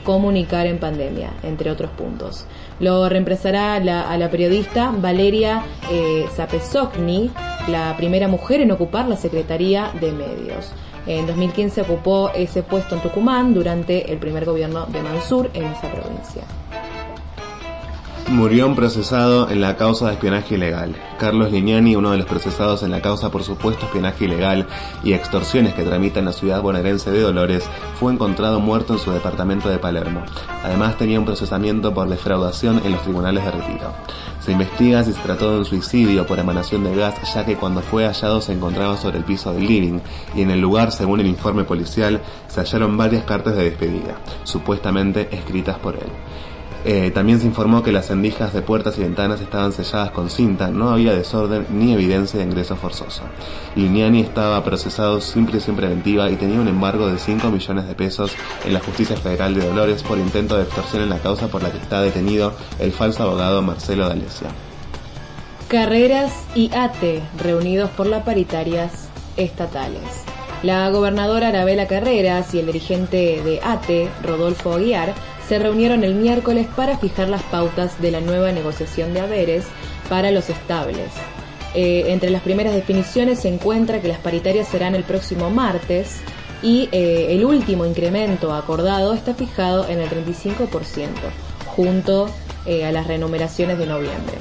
comunicar 0.04 0.68
en 0.68 0.80
pandemia, 0.80 1.32
entre 1.44 1.72
otros 1.72 1.92
puntos. 1.92 2.46
Lo 2.80 3.10
reemplazará 3.10 3.80
la, 3.80 4.10
a 4.10 4.18
la 4.18 4.30
periodista 4.30 4.92
Valeria 4.92 5.64
eh, 5.92 6.26
la 7.68 7.96
primera 7.98 8.28
mujer 8.28 8.62
en 8.62 8.72
ocupar 8.72 9.08
la 9.08 9.18
Secretaría 9.18 9.92
de 10.00 10.12
Medios. 10.12 10.72
En 11.06 11.26
2015 11.26 11.82
ocupó 11.82 12.32
ese 12.36 12.64
puesto 12.64 12.96
en 12.96 13.02
Tucumán 13.02 13.54
durante 13.54 14.12
el 14.12 14.20
primer 14.20 14.46
gobierno 14.46 14.86
de 14.86 15.02
Mansur 15.02 15.50
en 15.54 15.66
esa 15.66 15.92
provincia. 15.92 16.44
Murió 18.32 18.66
un 18.66 18.78
procesado 18.78 19.50
en 19.50 19.60
la 19.60 19.76
causa 19.76 20.08
de 20.08 20.14
espionaje 20.14 20.56
ilegal. 20.56 20.96
Carlos 21.20 21.52
Lignani, 21.52 21.98
uno 21.98 22.12
de 22.12 22.18
los 22.18 22.28
procesados 22.28 22.82
en 22.82 22.92
la 22.92 23.02
causa 23.02 23.30
por 23.30 23.44
supuesto 23.44 23.86
espionaje 23.86 24.24
ilegal 24.24 24.68
y 25.04 25.12
extorsiones 25.12 25.74
que 25.74 25.84
tramita 25.84 26.20
en 26.20 26.26
la 26.26 26.32
ciudad 26.32 26.62
bonaerense 26.62 27.12
de 27.12 27.20
Dolores, 27.20 27.66
fue 28.00 28.14
encontrado 28.14 28.62
muerto 28.62 28.94
en 28.94 29.00
su 29.00 29.12
departamento 29.12 29.68
de 29.68 29.80
Palermo. 29.80 30.24
Además 30.64 30.98
tenía 30.98 31.20
un 31.20 31.26
procesamiento 31.26 31.94
por 31.94 32.08
defraudación 32.08 32.82
en 32.86 32.94
los 32.94 33.02
tribunales 33.02 33.44
de 33.44 33.52
retiro. 33.52 33.94
Investiga 34.52 35.04
si 35.04 35.14
se 35.14 35.22
trató 35.22 35.54
de 35.54 35.60
un 35.60 35.66
suicidio 35.66 36.28
por 36.28 36.38
emanación 36.38 36.84
de 36.84 36.94
gas, 36.94 37.16
ya 37.34 37.46
que 37.46 37.56
cuando 37.56 37.82
fue 37.82 38.06
hallado 38.06 38.42
se 38.42 38.52
encontraba 38.52 38.98
sobre 38.98 39.18
el 39.18 39.24
piso 39.24 39.54
del 39.54 39.66
living 39.66 40.00
y 40.36 40.42
en 40.42 40.52
el 40.52 40.60
lugar, 40.60 40.92
según 40.92 41.22
el 41.22 41.28
informe 41.28 41.64
policial, 41.64 42.22
se 42.48 42.60
hallaron 42.60 42.98
varias 42.98 43.24
cartas 43.24 43.56
de 43.56 43.64
despedida, 43.64 44.18
supuestamente 44.44 45.30
escritas 45.32 45.80
por 45.80 45.96
él. 45.96 46.12
Eh, 46.84 47.12
también 47.12 47.40
se 47.40 47.46
informó 47.46 47.84
que 47.84 47.92
las 47.92 48.10
endijas 48.10 48.54
de 48.54 48.62
puertas 48.64 48.98
y 48.98 49.02
ventanas 49.02 49.40
estaban 49.40 49.72
selladas 49.72 50.12
con 50.12 50.30
cinta, 50.30 50.70
no 50.70 50.90
había 50.90 51.14
desorden 51.14 51.68
ni 51.70 51.94
evidencia 51.94 52.40
de 52.40 52.46
ingreso 52.46 52.76
forzoso. 52.76 53.22
Lignani 53.76 54.22
estaba 54.22 54.64
procesado 54.64 55.22
sin 55.22 55.46
prisión 55.46 55.76
preventiva 55.76 56.30
y 56.32 56.38
tenía 56.38 56.60
un 56.60 56.68
embargo 56.68 57.08
de 57.08 57.20
5 57.20 57.52
millones 57.52 57.88
de 57.88 57.94
pesos 57.94 58.36
en 58.66 58.74
la 58.74 58.80
Justicia 58.80 59.16
Federal 59.16 59.54
de 59.54 59.66
Dolores 59.66 60.02
por 60.02 60.18
intento 60.18 60.58
de 60.58 60.64
extorsión 60.64 61.04
en 61.04 61.10
la 61.10 61.20
causa 61.20 61.48
por 61.50 61.62
la 61.62 61.72
que 61.72 61.78
está 61.78 62.02
detenido 62.02 62.54
el 62.80 62.92
falso 62.92 63.24
abogado 63.24 63.62
Marcelo 63.62 64.08
D'Alessia. 64.08 64.48
Carreras 65.68 66.34
y 66.56 66.72
ATE 66.74 67.22
reunidos 67.38 67.92
por 67.92 68.08
las 68.08 68.24
paritarias 68.24 69.08
estatales. 69.38 70.26
La 70.64 70.90
gobernadora 70.90 71.48
Arabela 71.48 71.88
Carreras 71.88 72.54
y 72.54 72.60
el 72.60 72.68
dirigente 72.68 73.42
de 73.44 73.60
ATE, 73.64 74.10
Rodolfo 74.22 74.74
Aguiar, 74.74 75.14
se 75.52 75.60
reunieron 75.60 76.06
el 76.06 76.16
miércoles 76.16 76.66
para 76.78 76.98
fijar 76.98 77.28
las 77.28 77.44
pautas 77.44 78.02
de 78.02 78.10
la 78.10 78.22
nueva 78.22 78.54
negociación 78.54 79.14
de 79.14 79.20
haberes 79.20 79.66
para 80.08 80.32
los 80.32 80.50
estables. 80.50 81.10
Eh, 81.76 82.06
entre 82.08 82.30
las 82.30 82.42
primeras 82.42 82.74
definiciones 82.74 83.42
se 83.42 83.50
encuentra 83.50 84.00
que 84.02 84.08
las 84.08 84.20
paritarias 84.20 84.70
serán 84.70 84.96
el 84.96 85.04
próximo 85.04 85.50
martes 85.50 86.22
y 86.64 86.88
eh, 86.94 87.28
el 87.32 87.44
último 87.44 87.86
incremento 87.86 88.54
acordado 88.54 89.14
está 89.14 89.34
fijado 89.34 89.90
en 89.90 90.00
el 90.00 90.10
35%, 90.10 91.10
junto 91.66 92.30
eh, 92.66 92.86
a 92.86 92.94
las 92.94 93.08
renumeraciones 93.08 93.78
de 93.78 93.88
noviembre. 93.88 94.38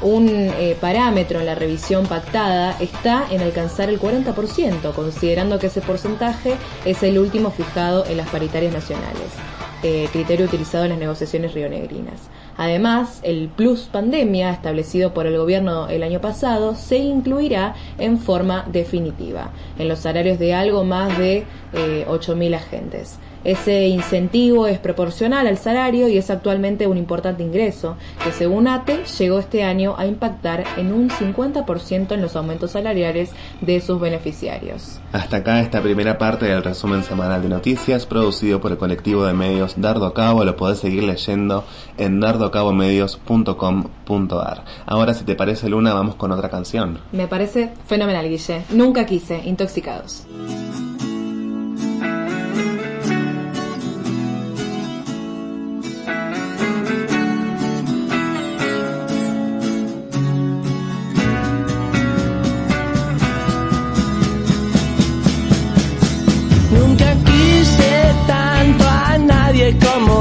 Un 0.00 0.52
parámetro 0.80 1.40
en 1.40 1.46
la 1.46 1.56
revisión 1.56 2.06
pactada 2.06 2.76
está 2.78 3.26
en 3.32 3.40
alcanzar 3.40 3.88
el 3.88 3.98
40%, 3.98 4.94
considerando 4.94 5.58
que 5.58 5.66
ese 5.66 5.80
porcentaje 5.80 6.54
es 6.84 7.02
el 7.02 7.18
último 7.18 7.50
fijado 7.50 8.06
en 8.06 8.16
las 8.16 8.28
paritarias 8.28 8.72
nacionales 8.72 9.51
eh, 9.82 10.08
criterio 10.12 10.46
utilizado 10.46 10.84
en 10.84 10.90
las 10.90 10.98
negociaciones 10.98 11.54
rionegrinas. 11.54 12.28
Además, 12.56 13.20
el 13.22 13.48
plus 13.48 13.84
pandemia 13.84 14.50
establecido 14.50 15.14
por 15.14 15.26
el 15.26 15.38
gobierno 15.38 15.88
el 15.88 16.02
año 16.02 16.20
pasado 16.20 16.74
se 16.74 16.98
incluirá 16.98 17.74
en 17.98 18.18
forma 18.18 18.64
definitiva 18.70 19.50
en 19.78 19.88
los 19.88 20.00
salarios 20.00 20.38
de 20.38 20.54
algo 20.54 20.84
más 20.84 21.16
de 21.18 21.44
eh, 21.72 22.06
8.000 22.08 22.54
agentes. 22.54 23.18
Ese 23.44 23.88
incentivo 23.88 24.66
es 24.66 24.78
proporcional 24.78 25.46
al 25.46 25.58
salario 25.58 26.08
y 26.08 26.18
es 26.18 26.30
actualmente 26.30 26.86
un 26.86 26.96
importante 26.96 27.42
ingreso, 27.42 27.96
que 28.24 28.32
según 28.32 28.68
ATE 28.68 29.04
llegó 29.18 29.38
este 29.38 29.64
año 29.64 29.94
a 29.98 30.06
impactar 30.06 30.64
en 30.76 30.92
un 30.92 31.10
50% 31.10 32.12
en 32.12 32.22
los 32.22 32.36
aumentos 32.36 32.70
salariales 32.72 33.30
de 33.60 33.80
sus 33.80 34.00
beneficiarios. 34.00 35.00
Hasta 35.12 35.38
acá 35.38 35.60
esta 35.60 35.82
primera 35.82 36.18
parte 36.18 36.46
del 36.46 36.62
resumen 36.62 37.02
semanal 37.02 37.42
de 37.42 37.48
noticias 37.48 38.06
producido 38.06 38.60
por 38.60 38.70
el 38.72 38.78
colectivo 38.78 39.24
de 39.24 39.32
medios 39.32 39.74
Dardo 39.76 40.14
Cabo. 40.14 40.44
Lo 40.44 40.56
podés 40.56 40.78
seguir 40.78 41.02
leyendo 41.04 41.64
en 41.98 42.20
dardocabomedios.com.ar. 42.20 44.64
Ahora, 44.86 45.14
si 45.14 45.24
te 45.24 45.34
parece, 45.34 45.68
Luna, 45.68 45.94
vamos 45.94 46.14
con 46.14 46.30
otra 46.32 46.48
canción. 46.48 47.00
Me 47.12 47.26
parece 47.26 47.72
fenomenal, 47.86 48.28
Guille. 48.28 48.62
Nunca 48.70 49.04
quise, 49.06 49.40
intoxicados. 49.44 50.26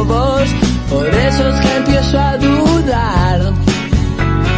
Por 0.08 1.08
eso 1.08 1.47
es 1.49 1.60
que 1.62 1.76
empiezo 1.78 2.20
a 2.20 2.38
dudar. 2.38 3.54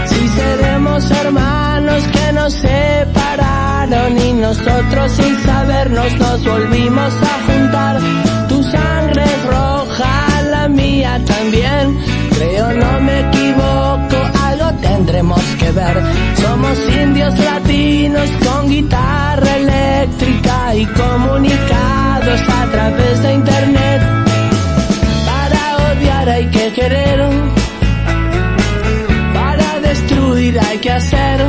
Si 0.05 0.27
seremos 0.29 1.11
hermanos 1.11 2.03
que 2.13 2.33
nos 2.33 2.53
separaron 2.53 4.17
y 4.17 4.33
nosotros 4.33 5.11
sin 5.11 5.43
sabernos 5.43 6.11
nos 6.17 6.45
volvimos 6.45 7.13
a 7.13 7.51
juntar. 7.51 7.99
Tu 8.47 8.63
sangre 8.63 9.23
es 9.23 9.45
roja, 9.45 10.41
la 10.51 10.67
mía 10.69 11.19
también. 11.25 11.97
Creo 12.35 12.71
no 12.73 13.01
me 13.01 13.19
equivoco, 13.27 14.17
algo 14.43 14.71
tendremos 14.81 15.41
que 15.59 15.71
ver. 15.71 16.01
Somos 16.41 16.77
indios 17.01 17.37
latinos 17.39 18.29
con 18.45 18.69
guitarra 18.69 19.57
eléctrica 19.57 20.75
y 20.75 20.85
comunicados 20.85 22.41
a 22.49 22.71
través 22.71 23.21
de 23.23 23.33
internet. 23.33 24.22
Hay 26.25 26.47
que 26.47 26.71
querer, 26.71 27.19
para 29.33 29.79
destruir 29.81 30.57
hay 30.57 30.77
que 30.79 30.91
hacer. 30.91 31.41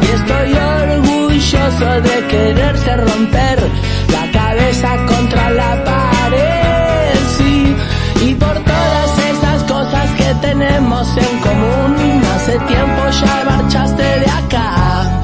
Y 0.00 0.06
estoy 0.06 0.54
orgulloso 0.54 2.00
de 2.00 2.26
quererse 2.28 2.96
romper 2.96 3.58
la 4.08 4.30
cabeza 4.32 4.96
contra 5.06 5.50
la 5.50 5.84
pared. 5.84 7.18
Y 8.22 8.34
por 8.34 8.54
todas 8.54 9.18
esas 9.30 9.62
cosas 9.64 10.10
que 10.16 10.34
tenemos 10.40 11.16
en 11.18 11.38
común, 11.40 12.22
hace 12.34 12.58
tiempo 12.60 13.02
ya 13.20 13.44
marchaste 13.44 14.02
de 14.02 14.30
acá. 14.40 15.22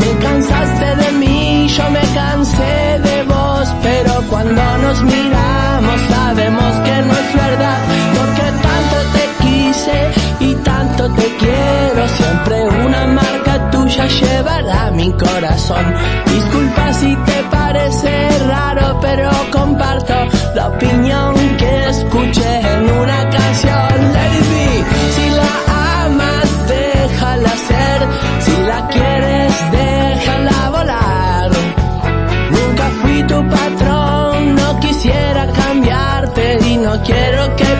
Me 0.00 0.24
cansaste 0.24 0.96
de 0.96 1.12
mí, 1.12 1.68
yo 1.68 1.90
me 1.90 2.04
cansé 2.12 2.98
de 3.04 3.22
vos, 3.22 3.68
pero 3.82 4.20
cuando 4.28 4.78
nos 4.78 5.02
miramos 5.04 5.39
marca 14.00 14.06
tuya 14.06 14.06
llevará 14.06 14.90
mi 14.92 15.12
corazón. 15.12 15.94
Disculpa 16.26 16.92
si 16.94 17.16
te 17.16 17.42
parece 17.50 18.28
raro, 18.48 18.98
pero 19.00 19.30
comparto 19.52 20.14
la 20.54 20.68
opinión 20.68 21.34
que 21.58 21.88
escuché 21.88 22.60
en 22.60 22.90
una 22.90 23.30
canción. 23.30 24.12
Be. 24.12 24.84
Si 25.14 25.30
la 25.30 26.04
amas, 26.04 26.68
déjala 26.68 27.50
ser. 27.68 28.08
Si 28.40 28.62
la 28.66 28.88
quieres, 28.88 29.52
déjala 29.70 30.70
volar. 30.70 31.50
Nunca 32.50 32.84
fui 33.02 33.22
tu 33.24 33.48
patrón, 33.48 34.54
no 34.54 34.80
quisiera 34.80 35.46
cambiarte 35.46 36.58
y 36.66 36.76
no 36.76 37.02
quiero 37.02 37.56
que 37.56 37.79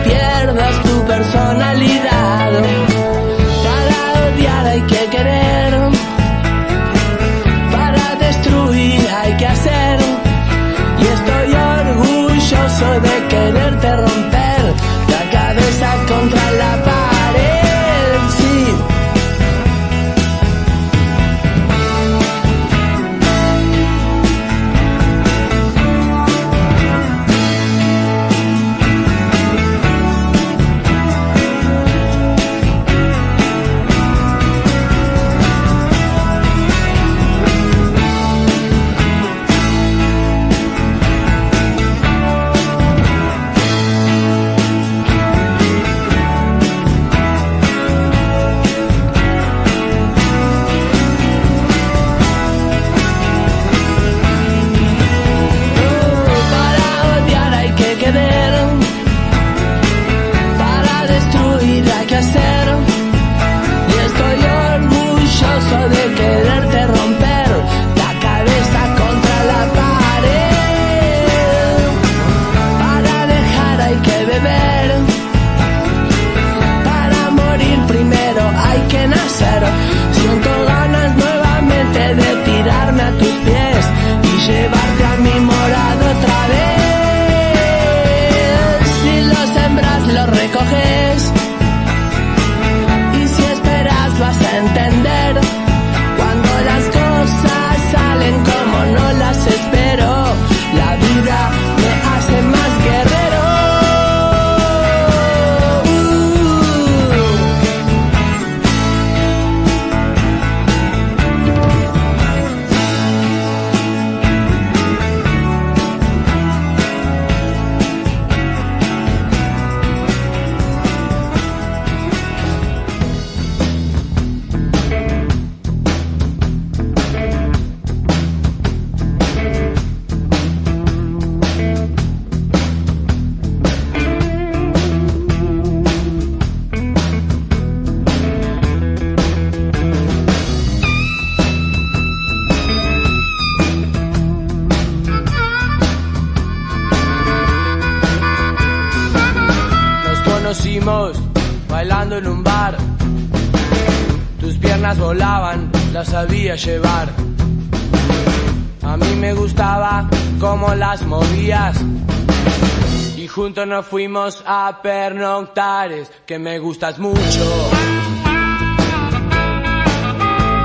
juntos 163.51 163.67
nos 163.67 163.85
fuimos 163.85 164.41
a 164.45 164.79
pernoctares, 164.81 166.09
que 166.25 166.39
me 166.39 166.57
gustas 166.57 166.97
mucho. 166.99 167.19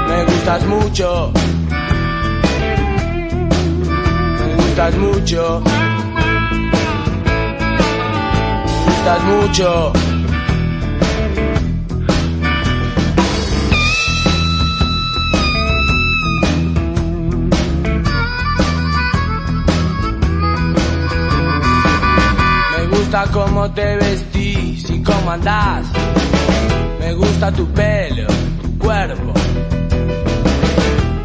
Me 0.09 0.25
gustas 0.25 0.65
mucho. 0.67 1.33
Me 4.39 4.55
gustas 4.55 4.97
mucho. 4.99 5.63
Me 8.85 8.85
gustas 8.85 9.23
mucho. 9.25 10.06
Gusta 23.17 23.33
cómo 23.33 23.71
te 23.73 23.97
vestís 23.97 24.91
y 24.91 25.03
cómo 25.03 25.31
andás. 25.31 25.87
Me 27.01 27.15
gusta 27.15 27.51
tu 27.51 27.67
pelo, 27.69 28.27
tu 28.61 28.79
cuerpo. 28.79 29.33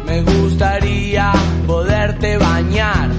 Me 0.06 0.22
gustaría 0.22 1.32
poderte 1.66 2.38
bañar. 2.38 3.10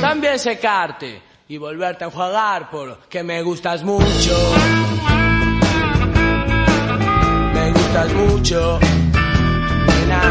También 0.00 0.38
secarte 0.38 1.20
y 1.48 1.56
volverte 1.56 2.04
a 2.04 2.06
enjuagar 2.08 2.70
porque 2.70 3.24
me 3.24 3.42
gustas 3.42 3.82
mucho. 3.82 4.36
Me 7.54 7.72
gustas 7.72 8.12
mucho. 8.12 8.78
Nena. 9.86 10.22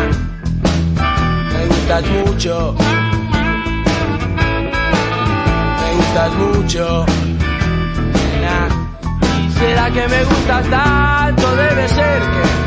Me 1.54 1.66
gustas 1.66 2.04
mucho. 2.08 2.76
Gustas 6.18 6.34
mucho. 6.36 7.06
¿Será 9.60 9.92
que 9.92 10.08
me 10.08 10.24
gustas 10.24 10.70
tanto? 10.70 11.56
Debe 11.56 11.88
ser 11.90 12.22
que 12.22 12.67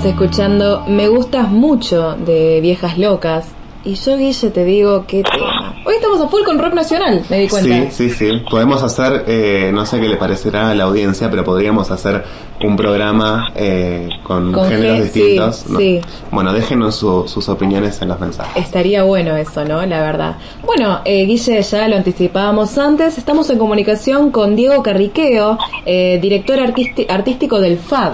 Estábamos 0.00 0.22
escuchando 0.22 0.84
Me 0.88 1.08
gustas 1.08 1.50
mucho 1.50 2.14
de 2.16 2.60
Viejas 2.62 2.96
Locas. 2.96 3.48
Y 3.84 3.96
yo, 3.96 4.16
Guille, 4.16 4.48
te 4.50 4.64
digo 4.64 5.04
qué 5.06 5.22
tema. 5.22 5.74
Hoy 5.84 5.94
estamos 5.96 6.22
a 6.22 6.28
full 6.28 6.42
con 6.42 6.58
rock 6.58 6.72
nacional, 6.72 7.22
me 7.28 7.40
di 7.40 7.48
cuenta. 7.48 7.90
Sí, 7.90 8.08
sí, 8.08 8.10
sí. 8.10 8.42
Podemos 8.50 8.82
hacer, 8.82 9.24
eh, 9.26 9.70
no 9.74 9.84
sé 9.84 10.00
qué 10.00 10.08
le 10.08 10.16
parecerá 10.16 10.70
a 10.70 10.74
la 10.74 10.84
audiencia, 10.84 11.30
pero 11.30 11.44
podríamos 11.44 11.90
hacer 11.90 12.24
un 12.64 12.76
programa 12.76 13.52
eh, 13.54 14.08
con, 14.22 14.52
Con 14.52 14.68
géneros 14.70 15.02
distintos. 15.02 15.56
sí, 15.56 15.72
¿no? 15.72 15.78
sí. 15.78 16.00
Bueno, 16.30 16.54
déjenos 16.54 16.94
su- 16.96 17.28
sus 17.28 17.50
opiniones 17.50 18.00
en 18.00 18.08
los 18.08 18.18
mensajes. 18.20 18.56
Estaría 18.64 19.02
bueno 19.02 19.36
eso, 19.36 19.66
¿no? 19.66 19.84
La 19.84 20.00
verdad. 20.00 20.36
Bueno, 20.64 21.00
eh, 21.04 21.26
Guille, 21.26 21.60
ya 21.60 21.88
lo 21.88 21.96
anticipábamos 21.96 22.78
antes. 22.78 23.18
Estamos 23.18 23.50
en 23.50 23.58
comunicación 23.58 24.30
con 24.30 24.56
Diego 24.56 24.82
Carriqueo, 24.82 25.58
eh, 25.84 26.18
director 26.22 26.58
artístico 26.58 27.60
del 27.60 27.76
FAB. 27.78 28.12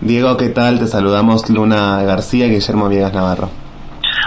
Diego, 0.00 0.36
¿qué 0.36 0.48
tal? 0.48 0.78
Te 0.78 0.86
saludamos 0.86 1.48
Luna 1.48 2.02
García 2.02 2.46
y 2.46 2.50
Guillermo 2.50 2.88
Viegas 2.88 3.12
Navarro. 3.12 3.48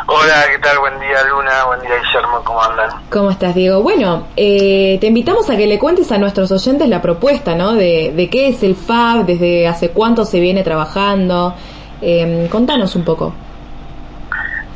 Hola, 0.08 0.46
¿qué 0.50 0.60
tal? 0.60 0.80
Buen 0.80 0.98
día, 1.00 1.24
Luna. 1.30 1.66
Buen 1.66 1.82
día, 1.82 1.92
Guillermo. 2.02 2.42
¿Cómo 2.46 2.64
andan? 2.64 2.90
¿Cómo 3.12 3.30
estás, 3.30 3.54
Diego? 3.54 3.82
Bueno, 3.84 4.28
eh, 4.38 4.98
te 5.02 5.08
invitamos 5.08 5.50
a 5.50 5.58
que 5.58 5.68
le 5.68 5.78
cuentes 5.78 6.12
a 6.14 6.18
nuestros 6.18 6.50
oyentes 6.52 6.88
la 6.88 7.02
propuesta, 7.02 7.56
¿no? 7.56 7.74
De, 7.74 8.14
de 8.16 8.30
qué 8.30 8.48
es 8.48 8.64
el 8.64 8.76
FAB, 8.76 9.26
desde 9.26 9.68
hace 9.68 9.92
cuánto 9.92 10.24
se 10.24 10.40
viene 10.40 10.64
trabajando. 10.64 11.54
Eh, 12.02 12.48
contanos 12.50 12.96
un 12.96 13.04
poco. 13.04 13.34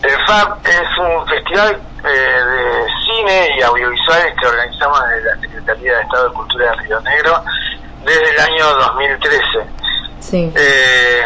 El 0.04 0.26
FAB 0.26 0.58
es 0.66 0.98
un 1.00 1.28
festival 1.28 1.80
eh, 2.04 2.10
de 2.10 2.88
cine 3.06 3.48
y 3.58 3.62
audiovisuales 3.62 4.34
que 4.40 4.48
organizamos 4.48 5.00
desde 5.10 5.24
la 5.24 5.42
Secretaría 5.42 5.96
de 5.96 6.02
Estado 6.02 6.28
de 6.28 6.34
Cultura 6.34 6.72
de 6.72 6.76
Río 6.84 7.00
Negro 7.02 7.44
desde 8.06 8.30
el 8.32 8.40
año 8.40 8.66
2013. 8.96 9.42
Sí. 10.22 10.52
Eh, 10.56 11.24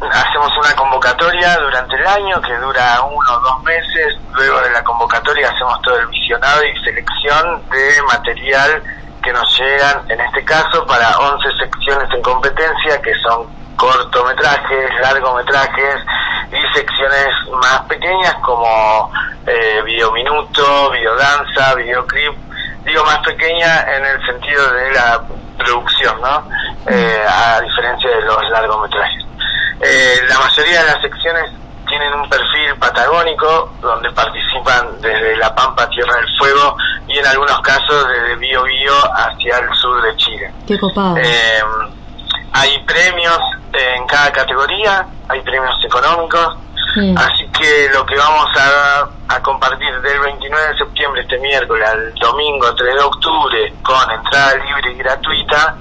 hacemos 0.00 0.50
una 0.58 0.74
convocatoria 0.74 1.58
durante 1.58 1.94
el 1.96 2.06
año 2.06 2.40
que 2.40 2.56
dura 2.56 3.02
uno 3.02 3.32
o 3.36 3.40
dos 3.40 3.62
meses. 3.62 4.16
Luego 4.32 4.60
de 4.62 4.70
la 4.70 4.82
convocatoria 4.82 5.50
hacemos 5.50 5.80
todo 5.82 5.96
el 5.98 6.06
visionado 6.06 6.64
y 6.64 6.84
selección 6.84 7.62
de 7.70 8.02
material 8.02 8.82
que 9.22 9.32
nos 9.32 9.58
llegan, 9.58 10.02
en 10.08 10.20
este 10.20 10.42
caso, 10.44 10.86
para 10.86 11.16
11 11.18 11.48
secciones 11.58 12.08
en 12.12 12.22
competencia 12.22 13.00
que 13.02 13.14
son 13.16 13.46
cortometrajes, 13.76 14.90
largometrajes 15.00 15.96
y 16.50 16.78
secciones 16.78 17.28
más 17.60 17.80
pequeñas 17.82 18.34
como 18.42 19.12
eh, 19.46 19.82
videominuto, 19.84 20.90
videodanza, 20.90 21.74
videoclip. 21.74 22.34
Digo 22.84 23.04
más 23.04 23.18
pequeña 23.18 23.82
en 23.94 24.06
el 24.06 24.26
sentido 24.26 24.70
de 24.72 24.90
la 24.92 25.22
producción, 25.64 26.20
¿no? 26.20 26.44
Eh, 26.86 27.24
a 27.28 27.60
diferencia 27.60 28.10
de 28.10 28.22
los 28.22 28.50
largometrajes. 28.50 29.24
Eh, 29.80 30.20
la 30.28 30.38
mayoría 30.38 30.82
de 30.82 30.86
las 30.92 31.00
secciones 31.00 31.50
tienen 31.88 32.12
un 32.14 32.28
perfil 32.28 32.76
patagónico 32.78 33.72
donde 33.80 34.10
participan 34.12 35.00
desde 35.00 35.36
La 35.36 35.54
Pampa, 35.54 35.88
Tierra 35.88 36.14
del 36.16 36.28
Fuego 36.38 36.76
y 37.08 37.18
en 37.18 37.26
algunos 37.26 37.60
casos 37.60 38.06
desde 38.08 38.36
Bío 38.36 38.62
Bío 38.62 38.94
hacia 39.14 39.58
el 39.58 39.74
sur 39.74 40.00
de 40.02 40.16
Chile. 40.16 40.52
Qué 40.66 40.78
copado. 40.78 41.16
Eh, 41.18 41.62
hay 42.52 42.78
premios 42.84 43.38
en 43.72 44.06
cada 44.06 44.32
categoría, 44.32 45.06
hay 45.28 45.40
premios 45.42 45.76
económicos, 45.84 46.56
Así 47.16 47.46
que 47.48 47.88
lo 47.94 48.04
que 48.04 48.16
vamos 48.16 48.48
a, 48.56 49.08
a 49.34 49.42
compartir 49.42 50.00
del 50.00 50.20
29 50.20 50.68
de 50.68 50.78
septiembre, 50.78 51.22
este 51.22 51.38
miércoles, 51.38 51.88
al 51.88 52.14
domingo 52.14 52.74
3 52.74 52.94
de 52.94 53.02
octubre, 53.02 53.74
con 53.82 54.10
entrada 54.10 54.54
libre 54.56 54.92
y 54.92 54.96
gratuita, 54.96 55.76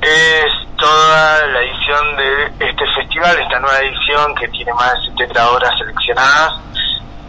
es 0.00 0.52
toda 0.76 1.46
la 1.46 1.62
edición 1.62 2.16
de 2.16 2.66
este 2.68 2.84
festival, 2.94 3.38
esta 3.38 3.60
nueva 3.60 3.78
edición 3.80 4.34
que 4.34 4.48
tiene 4.48 4.72
más 4.74 4.92
de 4.94 5.10
70 5.10 5.50
obras 5.50 5.78
seleccionadas. 5.78 6.54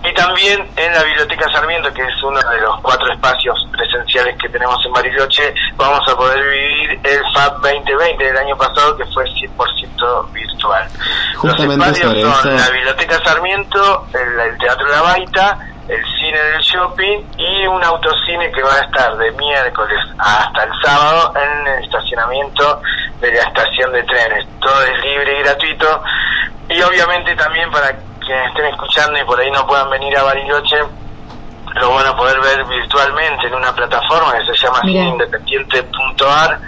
Y 0.05 0.13
también 0.13 0.69
en 0.75 0.93
la 0.93 1.03
Biblioteca 1.03 1.49
Sarmiento, 1.51 1.93
que 1.93 2.01
es 2.01 2.23
uno 2.23 2.37
de 2.39 2.59
los 2.61 2.79
cuatro 2.81 3.11
espacios 3.11 3.57
presenciales 3.71 4.35
que 4.37 4.49
tenemos 4.49 4.83
en 4.85 4.91
Bariloche, 4.91 5.53
vamos 5.75 6.01
a 6.09 6.15
poder 6.15 6.43
vivir 6.43 6.99
el 7.03 7.21
FAB 7.33 7.61
2020 7.61 8.23
del 8.23 8.37
año 8.37 8.57
pasado, 8.57 8.97
que 8.97 9.05
fue 9.07 9.23
100% 9.25 10.31
virtual. 10.33 10.87
Justamente 11.37 11.77
Los 11.87 11.97
espacios 11.97 12.33
son 12.43 12.53
eso- 12.55 12.65
la 12.65 12.69
Biblioteca 12.71 13.23
Sarmiento, 13.23 14.07
el, 14.13 14.39
el 14.39 14.57
Teatro 14.57 14.87
La 14.89 15.01
Baita, 15.03 15.57
el 15.87 16.03
cine 16.17 16.37
del 16.39 16.61
shopping 16.61 17.19
y 17.37 17.67
un 17.67 17.83
autocine 17.83 18.51
que 18.51 18.61
va 18.63 18.75
a 18.75 18.79
estar 18.81 19.17
de 19.17 19.31
miércoles 19.31 19.99
hasta 20.17 20.63
el 20.63 20.71
sábado 20.83 21.33
en 21.35 21.67
el 21.67 21.83
estacionamiento 21.83 22.81
de 23.19 23.31
la 23.33 23.41
estación 23.43 23.91
de 23.93 24.03
trenes. 24.03 24.47
Todo 24.59 24.81
es 24.83 25.01
libre 25.03 25.39
y 25.39 25.43
gratuito. 25.43 26.03
Y 26.69 26.81
obviamente 26.81 27.35
también 27.35 27.69
para 27.71 27.93
quienes 28.25 28.47
estén 28.49 28.65
escuchando 28.65 29.19
y 29.19 29.23
por 29.25 29.39
ahí 29.39 29.51
no 29.51 29.65
puedan 29.65 29.89
venir 29.89 30.17
a 30.17 30.23
Bariloche, 30.23 30.77
lo 31.75 31.93
van 31.93 32.07
a 32.07 32.15
poder 32.15 32.39
ver 32.41 32.65
virtualmente 32.65 33.47
en 33.47 33.55
una 33.55 33.73
plataforma 33.73 34.33
que 34.37 34.45
se 34.45 34.65
llama 34.65 34.81
cineindependiente.ar 34.81 36.59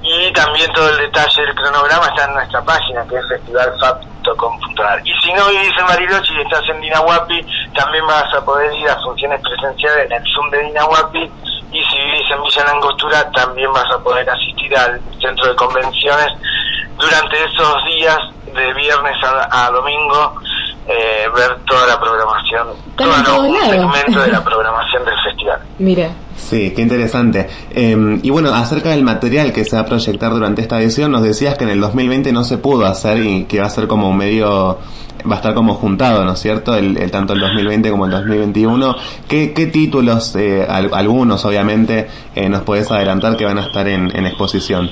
y 0.00 0.32
también 0.32 0.72
todo 0.72 0.88
el 0.90 0.98
detalle 0.98 1.42
del 1.42 1.54
cronograma 1.54 2.06
está 2.06 2.24
en 2.24 2.34
nuestra 2.34 2.62
página 2.62 3.04
que 3.08 3.16
es 3.16 3.28
festivalfab.com.ar 3.28 5.00
y 5.04 5.12
si 5.20 5.32
no 5.32 5.48
vivís 5.48 5.72
en 5.78 5.86
Bariloche 5.86 6.34
y 6.34 6.40
estás 6.40 6.62
en 6.68 6.80
Dinahuapi 6.80 7.44
también 7.74 8.06
vas 8.06 8.32
a 8.34 8.44
poder 8.44 8.72
ir 8.74 8.88
a 8.88 9.00
funciones 9.00 9.40
presenciales 9.40 10.06
en 10.06 10.12
el 10.12 10.32
Zoom 10.32 10.50
de 10.50 10.62
Dinahuapi. 10.64 11.30
Y 11.70 11.84
si 11.84 11.96
vivís 11.98 12.30
en 12.30 12.42
Villa 12.42 12.64
Langostura 12.64 13.30
también 13.32 13.70
vas 13.72 13.90
a 13.92 13.98
poder 13.98 14.28
asistir 14.28 14.76
al 14.76 15.00
centro 15.20 15.46
de 15.48 15.54
convenciones 15.54 16.28
durante 16.96 17.44
esos 17.44 17.84
días 17.84 18.18
de 18.54 18.74
viernes 18.74 19.14
a, 19.24 19.66
a 19.66 19.70
domingo 19.70 20.34
eh, 20.86 21.26
ver 21.34 21.58
toda 21.66 21.86
la 21.86 22.00
programación 22.00 22.68
todo 22.96 23.08
todos 23.24 23.38
un 23.48 23.60
segmento 23.60 24.20
de 24.22 24.32
la 24.32 24.42
programación 24.44 25.04
del 25.04 25.14
festival 25.24 25.58
Mira, 25.78 26.10
Sí, 26.36 26.72
qué 26.74 26.82
interesante. 26.82 27.48
Eh, 27.72 28.20
y 28.22 28.30
bueno, 28.30 28.54
acerca 28.54 28.90
del 28.90 29.02
material 29.02 29.52
que 29.52 29.64
se 29.64 29.74
va 29.76 29.82
a 29.82 29.84
proyectar 29.86 30.30
durante 30.32 30.62
esta 30.62 30.80
edición, 30.80 31.10
nos 31.10 31.22
decías 31.22 31.56
que 31.58 31.64
en 31.64 31.70
el 31.70 31.80
2020 31.80 32.32
no 32.32 32.44
se 32.44 32.58
pudo 32.58 32.86
hacer 32.86 33.18
y 33.24 33.44
que 33.44 33.60
va 33.60 33.66
a 33.66 33.70
ser 33.70 33.88
como 33.88 34.12
medio, 34.12 34.78
va 35.28 35.32
a 35.34 35.36
estar 35.36 35.52
como 35.54 35.74
juntado, 35.74 36.24
¿no 36.24 36.32
es 36.34 36.38
cierto? 36.38 36.74
El, 36.76 36.96
el- 36.96 37.10
tanto 37.10 37.32
el 37.32 37.40
2020 37.40 37.90
como 37.90 38.04
el 38.06 38.12
2021. 38.12 38.94
¿Qué, 39.28 39.52
qué 39.52 39.66
títulos, 39.66 40.34
eh, 40.36 40.64
al- 40.68 40.90
algunos 40.94 41.44
obviamente, 41.44 42.08
eh, 42.36 42.48
nos 42.48 42.62
podés 42.62 42.90
adelantar 42.92 43.36
que 43.36 43.44
van 43.44 43.58
a 43.58 43.62
estar 43.62 43.86
en, 43.88 44.16
en 44.16 44.24
exposición? 44.26 44.90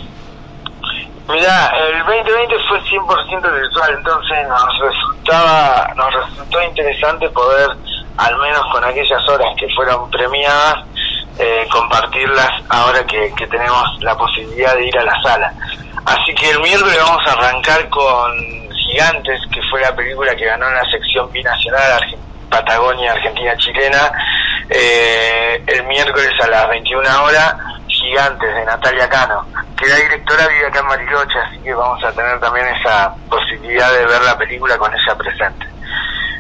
Mira, 1.29 1.73
el 1.89 1.99
2020 2.07 2.55
fue 2.69 2.81
100% 2.83 3.61
virtual, 3.61 3.95
entonces 3.97 4.49
nos 4.49 4.79
resultaba, 4.79 5.93
nos 5.97 6.13
resultó 6.15 6.63
interesante 6.63 7.29
poder, 7.31 7.69
al 8.17 8.37
menos 8.39 8.65
con 8.71 8.85
aquellas 8.85 9.29
horas 9.29 9.49
que 9.59 9.69
fueron 9.75 10.09
premiadas, 10.11 10.85
eh, 11.39 11.67
compartirlas 11.71 12.51
ahora 12.69 13.05
que, 13.05 13.33
que 13.37 13.47
tenemos 13.49 13.83
la 14.03 14.17
posibilidad 14.17 14.75
de 14.77 14.87
ir 14.87 14.99
a 14.99 15.03
la 15.05 15.21
sala. 15.23 15.53
Así 16.05 16.33
que 16.35 16.51
el 16.51 16.61
miércoles 16.61 16.97
vamos 17.03 17.27
a 17.27 17.33
arrancar 17.33 17.89
con 17.89 18.33
Gigantes, 18.73 19.41
que 19.53 19.61
fue 19.69 19.81
la 19.81 19.95
película 19.97 20.35
que 20.37 20.45
ganó 20.45 20.69
en 20.69 20.75
la 20.77 20.85
sección 20.91 21.31
binacional 21.33 22.01
Argen- 22.01 22.19
Patagonia 22.49 23.11
Argentina-Chilena. 23.13 24.13
Eh, 24.71 25.63
el 25.67 25.83
miércoles 25.85 26.31
a 26.43 26.47
las 26.47 26.69
21 26.69 27.25
horas, 27.25 27.55
Gigantes 28.07 28.55
de 28.55 28.65
Natalia 28.65 29.09
Cano, 29.09 29.45
que 29.77 29.87
la 29.89 29.97
directora 29.97 30.47
vive 30.47 30.67
acá 30.67 30.81
en 30.81 30.89
Bariloche, 30.89 31.39
así 31.41 31.59
que 31.59 31.75
vamos 31.75 32.03
a 32.05 32.13
tener 32.13 32.39
también 32.39 32.67
esa 32.69 33.13
posibilidad 33.29 33.93
de 33.93 34.07
ver 34.07 34.23
la 34.23 34.39
película 34.39 34.79
con 34.79 34.93
ella 34.95 35.15
presente. 35.17 35.67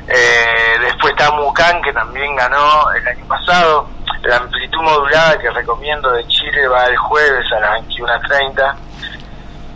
Eh, 0.08 0.78
después 0.80 1.12
está 1.12 1.32
Mucán, 1.32 1.82
que 1.82 1.92
también 1.92 2.36
ganó 2.36 2.90
el 2.92 3.06
año 3.06 3.24
pasado. 3.26 3.88
La 4.22 4.36
amplitud 4.36 4.80
modulada 4.80 5.38
que 5.38 5.50
recomiendo 5.50 6.10
de 6.12 6.26
Chile 6.28 6.68
va 6.68 6.86
el 6.86 6.96
jueves 6.96 7.44
a 7.52 7.60
las 7.60 7.82
21.30. 7.82 8.74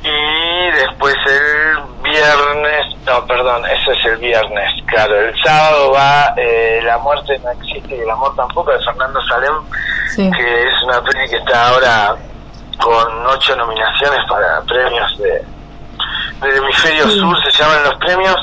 Y 0.03 0.71
después 0.73 1.15
el 1.27 1.83
viernes, 2.03 2.87
no, 3.07 3.27
perdón, 3.27 3.65
eso 3.67 3.93
es 3.93 4.05
el 4.07 4.17
viernes, 4.17 4.73
claro. 4.87 5.15
El 5.21 5.43
sábado 5.43 5.93
va 5.93 6.33
eh, 6.37 6.81
La 6.85 6.97
muerte 6.99 7.39
no 7.45 7.51
existe 7.51 7.97
y 7.97 8.01
el 8.01 8.11
amor 8.11 8.35
tampoco, 8.35 8.71
de 8.73 8.83
Fernando 8.85 9.21
Salem, 9.29 9.55
sí. 10.15 10.31
que 10.31 10.63
es 10.69 10.83
una 10.85 11.03
peli 11.03 11.29
que 11.29 11.37
está 11.37 11.69
ahora 11.69 12.17
con 12.83 13.27
ocho 13.27 13.55
nominaciones 13.57 14.21
para 14.29 14.63
premios 14.63 15.19
de 15.19 15.45
del 16.41 16.57
hemisferio 16.57 17.07
Sí. 17.07 17.19
sur, 17.21 17.37
se 17.45 17.51
llaman 17.63 17.85
los 17.85 17.95
premios. 17.97 18.37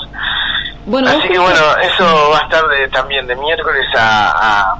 Bueno, 0.85 1.09
Así 1.09 1.27
que 1.27 1.39
bueno, 1.39 1.77
eso 1.81 2.29
va 2.31 2.37
a 2.37 2.43
estar 2.43 2.67
de, 2.67 2.87
también 2.89 3.25
de 3.25 3.35
miércoles 3.35 3.87
a, 3.97 4.29
a, 4.29 4.71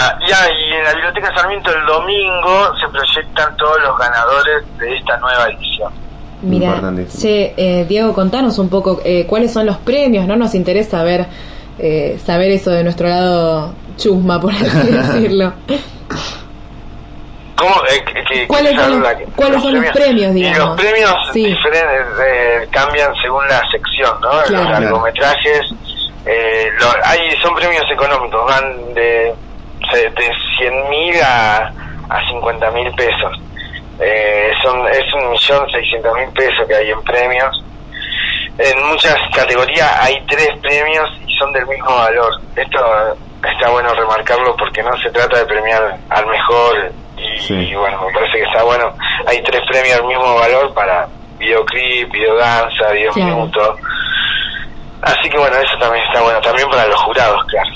a- 0.00 0.18
ya, 0.26 0.50
y 0.50 0.72
en 0.72 0.84
la 0.84 0.92
Biblioteca 0.94 1.34
Sarmiento 1.34 1.70
el 1.70 1.84
domingo 1.84 2.74
se 2.80 2.88
proyectan 2.88 3.54
todos 3.58 3.78
los 3.82 3.98
ganadores 3.98 4.78
de 4.78 4.96
esta 4.96 5.18
nueva 5.18 5.44
edición. 5.50 5.92
Mira, 6.42 6.80
che, 7.18 7.54
eh, 7.56 7.84
Diego, 7.88 8.12
contanos 8.12 8.58
un 8.58 8.68
poco 8.68 9.00
eh, 9.04 9.24
cuáles 9.26 9.52
son 9.52 9.66
los 9.66 9.78
premios, 9.78 10.26
¿no? 10.26 10.36
Nos 10.36 10.54
interesa 10.54 11.02
ver, 11.02 11.26
eh, 11.78 12.18
saber 12.24 12.50
eso 12.50 12.70
de 12.70 12.84
nuestro 12.84 13.08
lado 13.08 13.74
chusma, 13.96 14.40
por 14.40 14.52
así 14.52 14.64
decirlo. 14.90 15.54
¿Cómo? 17.56 17.74
Eh, 17.90 18.04
que- 18.04 18.24
que- 18.40 18.46
¿Cuáles 18.46 18.72
que 18.72 18.78
son 18.80 18.90
los- 18.90 19.02
la- 19.02 19.16
cuáles 19.34 19.62
son 19.62 19.74
los 19.80 19.90
premios, 19.92 20.30
Y 20.32 20.34
digamos? 20.42 20.58
los 20.58 20.80
premios 20.80 21.14
Sí. 21.32 21.46
diferentes 21.46 22.06
eh, 22.26 22.68
cambian 22.70 23.14
según 23.22 23.48
la 23.48 23.62
sección, 23.70 24.10
¿no? 24.20 24.28
Claro. 24.46 24.64
Los 24.64 24.80
largometrajes, 24.80 25.60
eh, 26.26 26.68
lo- 26.78 26.94
hay, 27.04 27.30
son 27.42 27.54
premios 27.54 27.84
económicos, 27.90 28.44
van 28.46 28.92
de, 28.94 29.32
de 29.94 30.30
100 30.58 30.90
mil 30.90 31.14
a, 31.22 31.72
a 32.10 32.28
50 32.28 32.70
mil 32.72 32.92
pesos. 32.94 33.32
Eh, 33.98 34.50
son, 34.62 34.86
es 34.88 35.04
un 35.14 35.30
millón 35.30 35.70
seiscientos 35.70 36.14
mil 36.14 36.28
pesos 36.30 36.66
que 36.68 36.74
hay 36.74 36.90
en 36.90 37.02
premios. 37.02 37.62
En 38.58 38.86
muchas 38.88 39.16
categorías 39.34 39.90
hay 40.00 40.16
tres 40.28 40.48
premios 40.62 41.08
y 41.26 41.34
son 41.36 41.52
del 41.52 41.66
mismo 41.66 41.94
valor. 41.94 42.32
Esto 42.56 42.78
está 43.46 43.68
bueno 43.70 43.92
remarcarlo 43.94 44.54
porque 44.56 44.82
no 44.82 44.96
se 45.02 45.10
trata 45.10 45.38
de 45.38 45.46
premiar 45.46 45.96
al 46.10 46.26
mejor 46.26 46.90
y, 47.16 47.38
Sí. 47.40 47.54
y 47.54 47.74
bueno, 47.74 48.00
me 48.06 48.12
parece 48.12 48.38
que 48.38 48.44
está 48.44 48.62
bueno. 48.64 48.92
Hay 49.26 49.42
tres 49.42 49.60
premios 49.68 49.96
del 49.98 50.06
mismo 50.06 50.34
valor 50.34 50.72
para 50.74 51.06
videoclip, 51.38 52.10
videodanza, 52.12 52.90
video 52.92 53.12
Claro. 53.12 53.34
minuto. 53.36 53.76
Así 55.02 55.28
que 55.28 55.38
bueno, 55.38 55.56
eso 55.56 55.76
también 55.78 56.04
está 56.06 56.22
bueno, 56.22 56.40
también 56.40 56.68
para 56.68 56.86
los 56.86 57.00
jurados, 57.02 57.44
claro. 57.44 57.70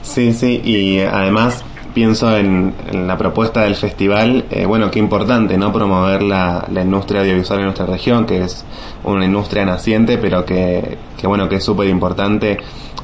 Sí, 0.00 0.32
sí, 0.32 0.60
y 0.64 1.00
además 1.02 1.64
pienso 1.94 2.36
en, 2.36 2.74
la 3.06 3.16
propuesta 3.18 3.62
del 3.62 3.76
festival, 3.76 4.44
eh, 4.50 4.64
bueno, 4.66 4.90
qué 4.90 4.98
importante, 4.98 5.56
¿no? 5.58 5.72
Promover 5.72 6.22
la, 6.22 6.64
la 6.70 6.82
industria 6.82 7.20
audiovisual 7.22 7.58
en 7.60 7.64
nuestra 7.66 7.86
región, 7.86 8.26
que 8.26 8.42
es 8.42 8.64
una 9.04 9.24
industria 9.24 9.64
naciente, 9.64 10.18
pero 10.18 10.44
que, 10.44 10.98
que 11.20 11.26
bueno, 11.26 11.48
que 11.48 11.56
es 11.56 11.64
súper 11.64 11.88
importante 11.88 12.58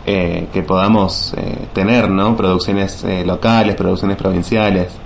eh, 0.07 0.47
que 0.53 0.63
podamos 0.63 1.35
eh, 1.37 1.67
tener, 1.75 2.09
¿no? 2.09 2.37
Producciones 2.37 3.05
eh, 3.05 3.25
locales, 3.27 3.75
producciones 3.77 4.17
provinciales. 4.17 4.97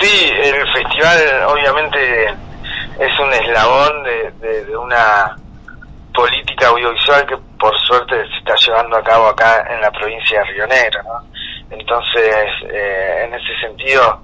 Sí, 0.00 0.30
el 0.42 0.54
festival 0.72 1.18
obviamente 1.48 2.26
es 2.26 3.18
un 3.20 3.32
eslabón 3.32 4.02
de, 4.02 4.46
de- 4.46 4.64
de 4.66 4.76
una 4.76 5.36
política 6.12 6.68
audiovisual 6.68 7.26
que 7.26 7.36
por 7.58 7.76
suerte 7.78 8.14
se 8.28 8.36
está 8.38 8.54
llevando 8.66 8.96
a 8.96 9.02
cabo 9.02 9.26
acá 9.28 9.66
en 9.74 9.80
la 9.80 9.90
provincia 9.90 10.40
de 10.40 10.44
Río 10.52 10.66
Negro, 10.66 11.00
¿no? 11.04 11.33
Entonces, 11.78 12.46
eh, 12.70 13.24
en 13.24 13.34
ese 13.34 13.60
sentido, 13.60 14.20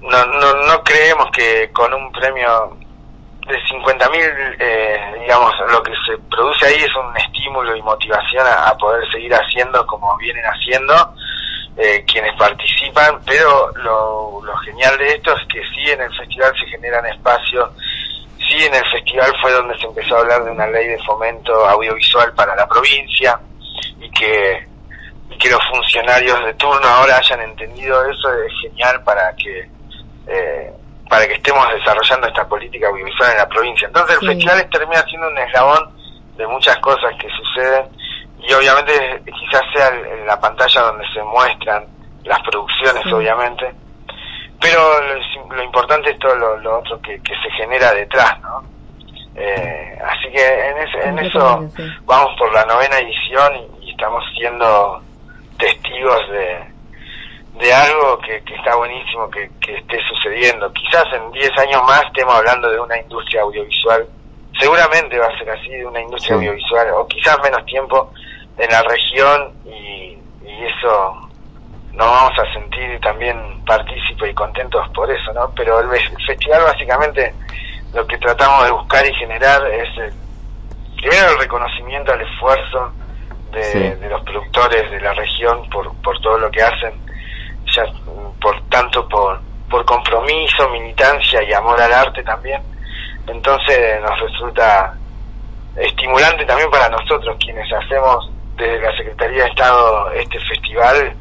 no, 0.00 0.24
no, 0.26 0.54
no 0.66 0.84
creemos 0.84 1.30
que 1.32 1.70
con 1.72 1.92
un 1.92 2.12
premio 2.12 2.76
de 3.48 3.56
50 3.68 4.10
mil, 4.10 4.20
eh, 4.58 4.98
digamos, 5.20 5.52
lo 5.70 5.82
que 5.82 5.92
se 6.06 6.18
produce 6.30 6.66
ahí 6.66 6.82
es 6.82 6.94
un 6.96 7.16
estímulo 7.16 7.76
y 7.76 7.82
motivación 7.82 8.44
a, 8.46 8.76
poder 8.76 9.08
seguir 9.10 9.32
haciendo 9.34 9.86
como 9.86 10.16
vienen 10.16 10.44
haciendo 10.44 11.14
eh, 11.76 12.04
quienes 12.06 12.34
participan, 12.36 13.20
pero 13.24 13.70
lo, 13.76 14.40
lo 14.44 14.56
genial 14.58 14.98
de 14.98 15.08
esto 15.08 15.34
es 15.36 15.46
que 15.46 15.60
sí 15.74 15.90
en 15.90 16.00
el 16.00 16.16
festival 16.16 16.52
se 16.58 16.66
generan 16.66 17.06
espacios, 17.06 17.70
sí 18.38 18.64
en 18.64 18.74
el 18.74 18.84
festival 18.90 19.32
fue 19.40 19.52
donde 19.52 19.78
se 19.78 19.86
empezó 19.86 20.16
a 20.16 20.20
hablar 20.20 20.44
de 20.44 20.50
una 20.50 20.66
ley 20.66 20.88
de 20.88 21.02
fomento 21.04 21.66
audiovisual 21.68 22.32
para 22.34 22.56
la 22.56 22.66
provincia 22.66 23.38
y 24.00 24.10
que, 24.10 24.66
que 25.38 25.50
los 25.50 25.60
funcionarios 25.68 26.44
de 26.44 26.54
turno 26.54 26.86
ahora 26.86 27.18
hayan 27.18 27.40
entendido 27.42 28.02
eso 28.08 28.32
es 28.44 28.52
genial 28.62 29.02
para 29.04 29.34
que 29.36 29.68
eh, 30.28 30.72
para 31.08 31.26
que 31.26 31.34
estemos 31.34 31.64
desarrollando 31.72 32.26
esta 32.26 32.48
política 32.48 32.88
audiovisual 32.88 33.30
en 33.30 33.36
la 33.38 33.48
provincia. 33.48 33.86
Entonces 33.86 34.14
el 34.16 34.20
Sí. 34.20 34.26
festival 34.26 34.68
termina 34.70 35.02
siendo 35.02 35.28
un 35.28 35.38
eslabón 35.38 35.90
de 36.36 36.46
muchas 36.48 36.76
cosas 36.78 37.14
que 37.20 37.28
suceden 37.30 37.86
y 38.40 38.52
obviamente 38.52 39.22
quizás 39.24 39.62
sea 39.74 39.88
el- 39.88 40.26
la 40.26 40.40
pantalla 40.40 40.80
donde 40.82 41.04
se 41.14 41.22
muestran 41.22 41.84
las 42.24 42.40
producciones, 42.40 43.02
Sí. 43.04 43.12
obviamente, 43.12 43.72
pero 44.60 44.80
lo, 45.00 45.54
lo 45.54 45.62
importante 45.62 46.10
es 46.10 46.18
todo 46.18 46.34
lo, 46.34 46.56
lo 46.58 46.78
otro 46.80 47.00
que, 47.02 47.22
que 47.22 47.34
se 47.36 47.50
genera 47.52 47.92
detrás, 47.94 48.40
¿no? 48.40 48.64
Eh, 49.36 49.98
así 50.08 50.28
que 50.32 50.68
en, 50.70 50.78
ese- 50.78 51.08
en 51.08 51.18
eso 51.20 51.68
vamos 52.04 52.34
por 52.38 52.52
la 52.52 52.64
novena 52.64 52.98
edición 52.98 53.52
y, 53.80 53.86
y 53.86 53.90
estamos 53.92 54.24
siendo 54.36 55.02
testigos 55.58 56.20
de, 56.30 56.64
de 57.54 57.74
algo 57.74 58.18
que, 58.18 58.42
que 58.42 58.54
está 58.54 58.76
buenísimo 58.76 59.30
que, 59.30 59.50
que 59.60 59.76
esté 59.76 59.98
sucediendo. 60.08 60.72
Quizás 60.72 61.04
en 61.14 61.30
10 61.32 61.50
años 61.58 61.82
más 61.86 62.02
estemos 62.04 62.34
hablando 62.34 62.70
de 62.70 62.80
una 62.80 62.98
industria 62.98 63.42
audiovisual, 63.42 64.06
seguramente 64.58 65.18
va 65.18 65.26
a 65.26 65.38
ser 65.38 65.50
así, 65.50 65.68
de 65.68 65.86
una 65.86 66.00
industria 66.00 66.36
Sí. 66.38 66.46
audiovisual, 66.46 66.88
o 66.94 67.06
quizás 67.08 67.38
menos 67.42 67.64
tiempo 67.66 68.12
en 68.58 68.70
la 68.70 68.82
región 68.82 69.52
y, 69.66 70.18
y 70.46 70.64
eso 70.64 71.28
nos 71.92 72.06
vamos 72.10 72.38
a 72.38 72.52
sentir 72.52 73.00
también 73.00 73.38
partícipes 73.64 74.30
y 74.30 74.34
contentos 74.34 74.86
por 74.94 75.10
eso, 75.10 75.32
¿no? 75.32 75.50
Pero 75.56 75.80
el, 75.80 75.90
el 75.92 76.26
festival 76.26 76.62
básicamente 76.64 77.34
lo 77.94 78.06
que 78.06 78.18
tratamos 78.18 78.64
de 78.64 78.70
buscar 78.70 79.06
y 79.06 79.14
generar 79.14 79.66
es 79.68 79.88
el- 79.98 80.14
primero 80.96 81.30
el 81.30 81.38
reconocimiento 81.38 82.12
al 82.12 82.20
esfuerzo 82.20 82.92
de, 83.52 83.62
Sí. 83.62 83.78
de 83.78 84.08
los 84.08 84.22
productores 84.22 84.90
de 84.90 85.00
la 85.00 85.12
región 85.14 85.68
por, 85.70 85.94
por 86.02 86.18
todo 86.20 86.38
lo 86.38 86.50
que 86.50 86.62
hacen, 86.62 86.92
ya 87.74 87.84
por 88.40 88.60
tanto 88.68 89.08
por, 89.08 89.40
por 89.70 89.84
compromiso, 89.84 90.68
militancia 90.70 91.42
y 91.42 91.52
amor 91.52 91.80
al 91.80 91.92
arte 91.92 92.22
también. 92.22 92.62
Entonces 93.26 94.00
nos 94.02 94.18
resulta 94.20 94.94
estimulante 95.76 96.44
también 96.44 96.70
para 96.70 96.88
nosotros 96.88 97.36
quienes 97.38 97.70
hacemos 97.72 98.30
desde 98.56 98.80
la 98.80 98.96
Secretaría 98.96 99.44
de 99.44 99.50
Estado 99.50 100.10
este 100.12 100.38
festival, 100.40 101.12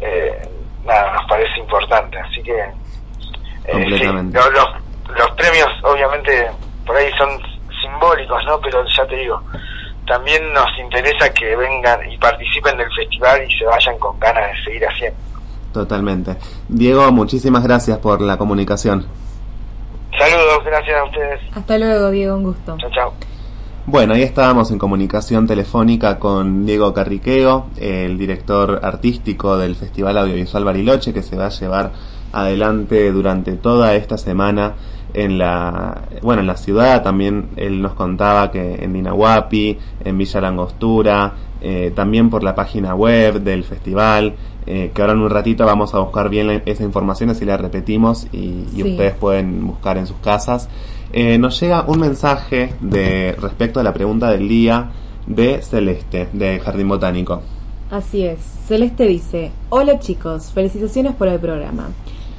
eh, 0.00 0.48
nada, 0.84 1.12
nos 1.12 1.24
parece 1.28 1.58
importante. 1.58 2.18
Así 2.18 2.42
que 2.42 2.58
eh, 2.58 2.72
sí, 3.64 3.72
Completamente. 3.72 4.38
lo- 4.38 4.50
los, 4.50 4.68
los 5.18 5.30
premios 5.32 5.68
obviamente 5.82 6.50
por 6.86 6.96
ahí 6.96 7.10
son 7.18 7.28
simbólicos, 7.82 8.42
¿no? 8.46 8.58
Pero 8.60 8.82
ya 8.96 9.06
te 9.06 9.16
digo, 9.16 9.42
también 10.10 10.52
nos 10.52 10.66
interesa 10.76 11.32
que 11.32 11.54
vengan 11.54 12.00
y 12.10 12.18
participen 12.18 12.76
del 12.76 12.92
festival 12.92 13.48
y 13.48 13.56
se 13.56 13.64
vayan 13.64 13.96
con 14.00 14.18
ganas 14.18 14.42
de 14.48 14.64
seguir 14.64 14.84
haciendo. 14.84 15.16
Totalmente. 15.72 16.36
Diego, 16.68 17.12
muchísimas 17.12 17.62
gracias 17.62 17.98
por 17.98 18.20
la 18.20 18.36
comunicación. 18.36 19.06
Saludos, 20.18 20.64
gracias 20.64 20.98
a 20.98 21.04
ustedes. 21.04 21.40
Hasta 21.54 21.78
luego, 21.78 22.10
Diego, 22.10 22.34
un 22.34 22.42
gusto. 22.42 22.76
Chao, 22.78 22.90
chao. 22.90 23.14
Bueno, 23.86 24.14
ahí 24.14 24.22
estábamos 24.22 24.72
en 24.72 24.78
comunicación 24.78 25.46
telefónica 25.46 26.18
con 26.18 26.66
Diego 26.66 26.92
Carriqueo, 26.92 27.66
el 27.76 28.18
director 28.18 28.80
artístico 28.82 29.58
del 29.58 29.76
Festival 29.76 30.18
Audiovisual 30.18 30.64
Bariloche, 30.64 31.14
que 31.14 31.22
se 31.22 31.36
va 31.36 31.46
a 31.46 31.50
llevar 31.50 31.92
adelante 32.32 33.12
durante 33.12 33.52
toda 33.52 33.94
esta 33.94 34.18
semana 34.18 34.74
en 35.14 35.38
la, 35.38 36.02
bueno, 36.22 36.40
en 36.40 36.46
la 36.46 36.56
ciudad. 36.56 37.02
También 37.02 37.50
él 37.56 37.80
nos 37.82 37.94
contaba 37.94 38.50
que 38.50 38.76
en 38.82 38.92
Dinahuapi, 38.92 39.78
en 40.04 40.18
Villa 40.18 40.40
Langostura, 40.40 41.34
eh, 41.60 41.92
también 41.94 42.30
por 42.30 42.42
la 42.42 42.54
página 42.54 42.94
web 42.94 43.40
del 43.42 43.64
festival, 43.64 44.34
eh, 44.66 44.90
que 44.94 45.00
ahora 45.02 45.12
en 45.14 45.20
un 45.20 45.30
ratito 45.30 45.64
vamos 45.66 45.94
a 45.94 45.98
buscar 45.98 46.28
bien 46.28 46.46
la- 46.46 46.62
esa 46.64 46.84
información, 46.84 47.30
así 47.30 47.44
la 47.44 47.56
repetimos 47.56 48.26
y, 48.32 48.38
y 48.72 48.82
Sí. 48.82 48.82
ustedes 48.82 49.14
pueden 49.14 49.66
buscar 49.66 49.98
en 49.98 50.06
sus 50.06 50.16
casas. 50.18 50.68
Eh, 51.12 51.38
nos 51.38 51.60
llega 51.60 51.84
un 51.86 52.00
mensaje 52.00 52.74
de 52.80 53.34
respecto 53.40 53.80
a 53.80 53.82
la 53.82 53.92
pregunta 53.92 54.30
del 54.30 54.48
día 54.48 54.90
de 55.26 55.60
Celeste, 55.62 56.28
de 56.32 56.60
Jardín 56.60 56.88
Botánico. 56.88 57.42
Así 57.90 58.24
es. 58.24 58.40
Celeste 58.40 59.06
dice, 59.06 59.50
hola 59.68 59.98
chicos, 59.98 60.52
felicitaciones 60.52 61.14
por 61.16 61.26
el 61.28 61.40
programa. 61.40 61.88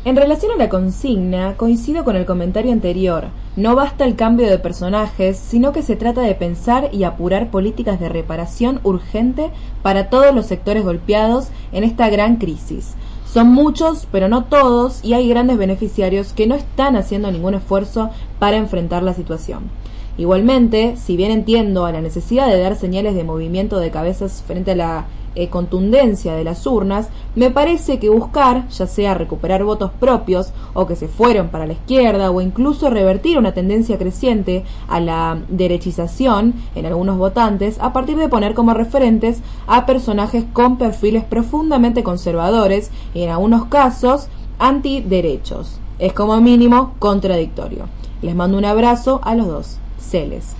En 0.04 0.16
relación 0.16 0.52
a 0.52 0.56
la 0.56 0.68
consigna, 0.68 1.58
coincido 1.58 2.04
con 2.04 2.16
el 2.16 2.26
comentario 2.26 2.72
anterior. 2.72 3.26
No 3.56 3.76
basta 3.76 4.04
el 4.04 4.16
cambio 4.16 4.50
de 4.50 4.58
personajes, 4.58 5.38
sino 5.38 5.74
que 5.74 5.84
se 5.84 5.96
trata 5.96 6.22
de 6.22 6.34
pensar 6.34 6.90
y 6.92 7.04
apurar 7.04 7.52
políticas 7.52 8.00
de 8.00 8.10
reparación 8.10 8.80
urgente 8.84 9.52
para 9.84 10.10
todos 10.10 10.34
los 10.34 10.48
sectores 10.48 10.84
golpeados 10.84 11.50
en 11.72 11.84
esta 11.84 12.10
gran 12.10 12.38
crisis. 12.38 12.96
Son 13.32 13.50
muchos, 13.50 14.08
pero 14.12 14.28
no 14.28 14.46
todos, 14.46 15.06
y 15.06 15.14
hay 15.14 15.30
grandes 15.30 15.60
beneficiarios 15.60 16.34
que 16.34 16.48
no 16.48 16.56
están 16.56 16.96
haciendo 16.96 17.32
ningún 17.32 17.54
esfuerzo 17.54 18.10
para 18.40 18.58
enfrentar 18.58 19.04
la 19.04 19.14
situación. 19.14 19.70
Igualmente, 20.18 20.96
si 20.98 21.16
bien 21.16 21.30
entiendo 21.30 21.86
a 21.86 21.92
la 21.92 22.02
necesidad 22.02 22.48
de 22.48 22.60
dar 22.60 22.76
señales 22.76 23.14
de 23.14 23.24
movimiento 23.24 23.78
de 23.78 23.92
cabezas 23.92 24.44
frente 24.48 24.72
a 24.72 24.76
la 24.76 25.06
eh, 25.34 25.50
contundencia 25.50 26.36
de 26.36 26.44
las 26.44 26.68
urnas, 26.68 27.10
me 27.36 27.52
parece 27.52 28.00
que 28.00 28.10
buscar, 28.10 28.68
ya 28.70 28.86
sea 28.86 29.14
recuperar 29.14 29.64
votos 29.64 29.92
propios 30.00 30.52
o 30.74 30.86
que 30.86 30.96
se 30.96 31.08
fueron 31.08 31.50
para 31.50 31.66
la 31.66 31.74
izquierda 31.74 32.32
o 32.32 32.42
incluso 32.42 32.90
revertir 32.90 33.38
una 33.38 33.54
tendencia 33.54 33.98
creciente 33.98 34.64
a 34.90 35.00
la 35.00 35.40
derechización 35.48 36.54
en 36.76 36.86
algunos 36.86 37.18
votantes 37.18 37.78
a 37.80 37.94
partir 37.94 38.18
de 38.18 38.28
poner 38.28 38.54
como 38.54 38.74
referentes 38.74 39.42
a 39.68 39.86
personajes 39.86 40.44
con 40.52 40.78
perfiles 40.78 41.24
profundamente 41.24 42.04
conservadores 42.04 42.92
y 43.14 43.24
en 43.24 43.30
algunos 43.30 43.66
casos 43.66 44.28
antiderechos. 44.60 45.80
Es 45.98 46.14
como 46.14 46.40
mínimo 46.42 46.96
contradictorio. 47.00 47.86
Les 48.22 48.36
mando 48.36 48.58
un 48.58 48.66
abrazo 48.66 49.22
a 49.24 49.36
los 49.36 49.48
dos. 49.48 49.78
Celes. 50.00 50.56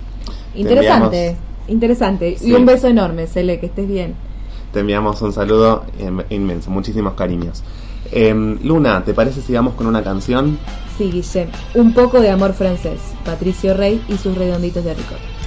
Interesante, 0.54 1.36
interesante. 1.68 2.36
Sí. 2.38 2.50
Y 2.50 2.54
un 2.54 2.64
beso 2.64 2.88
enorme, 2.88 3.26
Cele, 3.26 3.60
que 3.60 3.66
estés 3.66 3.88
bien. 3.88 4.14
Te 4.72 4.80
enviamos 4.80 5.20
un 5.20 5.32
saludo 5.32 5.84
em, 5.98 6.22
inmenso, 6.30 6.70
muchísimos 6.70 7.14
cariños. 7.14 7.62
Em, 8.10 8.58
Luna, 8.62 9.04
¿te 9.04 9.14
parece 9.14 9.42
si 9.42 9.52
vamos 9.52 9.74
con 9.74 9.86
una 9.86 10.02
canción? 10.02 10.58
Sí, 10.96 11.10
Guille. 11.10 11.48
Un 11.74 11.92
poco 11.92 12.20
de 12.20 12.30
amor 12.30 12.54
francés. 12.54 13.00
Patricio 13.24 13.74
Rey 13.74 14.02
y 14.08 14.16
sus 14.16 14.36
redonditos 14.36 14.84
de 14.84 14.94
ricot. 14.94 15.41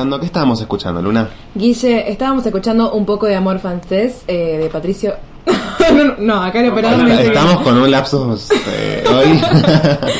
Escuchando. 0.00 0.20
¿Qué 0.20 0.26
estábamos 0.26 0.60
escuchando, 0.60 1.02
Luna? 1.02 1.28
Guille, 1.54 2.10
estábamos 2.10 2.46
escuchando 2.46 2.92
un 2.92 3.04
poco 3.04 3.26
de 3.26 3.36
Amor 3.36 3.58
Francés 3.58 4.24
eh, 4.26 4.58
de 4.58 4.68
Patricio. 4.70 5.14
no, 5.94 6.14
no, 6.18 6.42
acá 6.42 6.60
el 6.60 6.70
operador 6.70 7.04
me 7.04 7.26
Estamos 7.26 7.60
con 7.62 7.76
un 7.76 7.90
lapsus 7.90 8.50
eh, 8.50 9.04
hoy. 9.08 9.40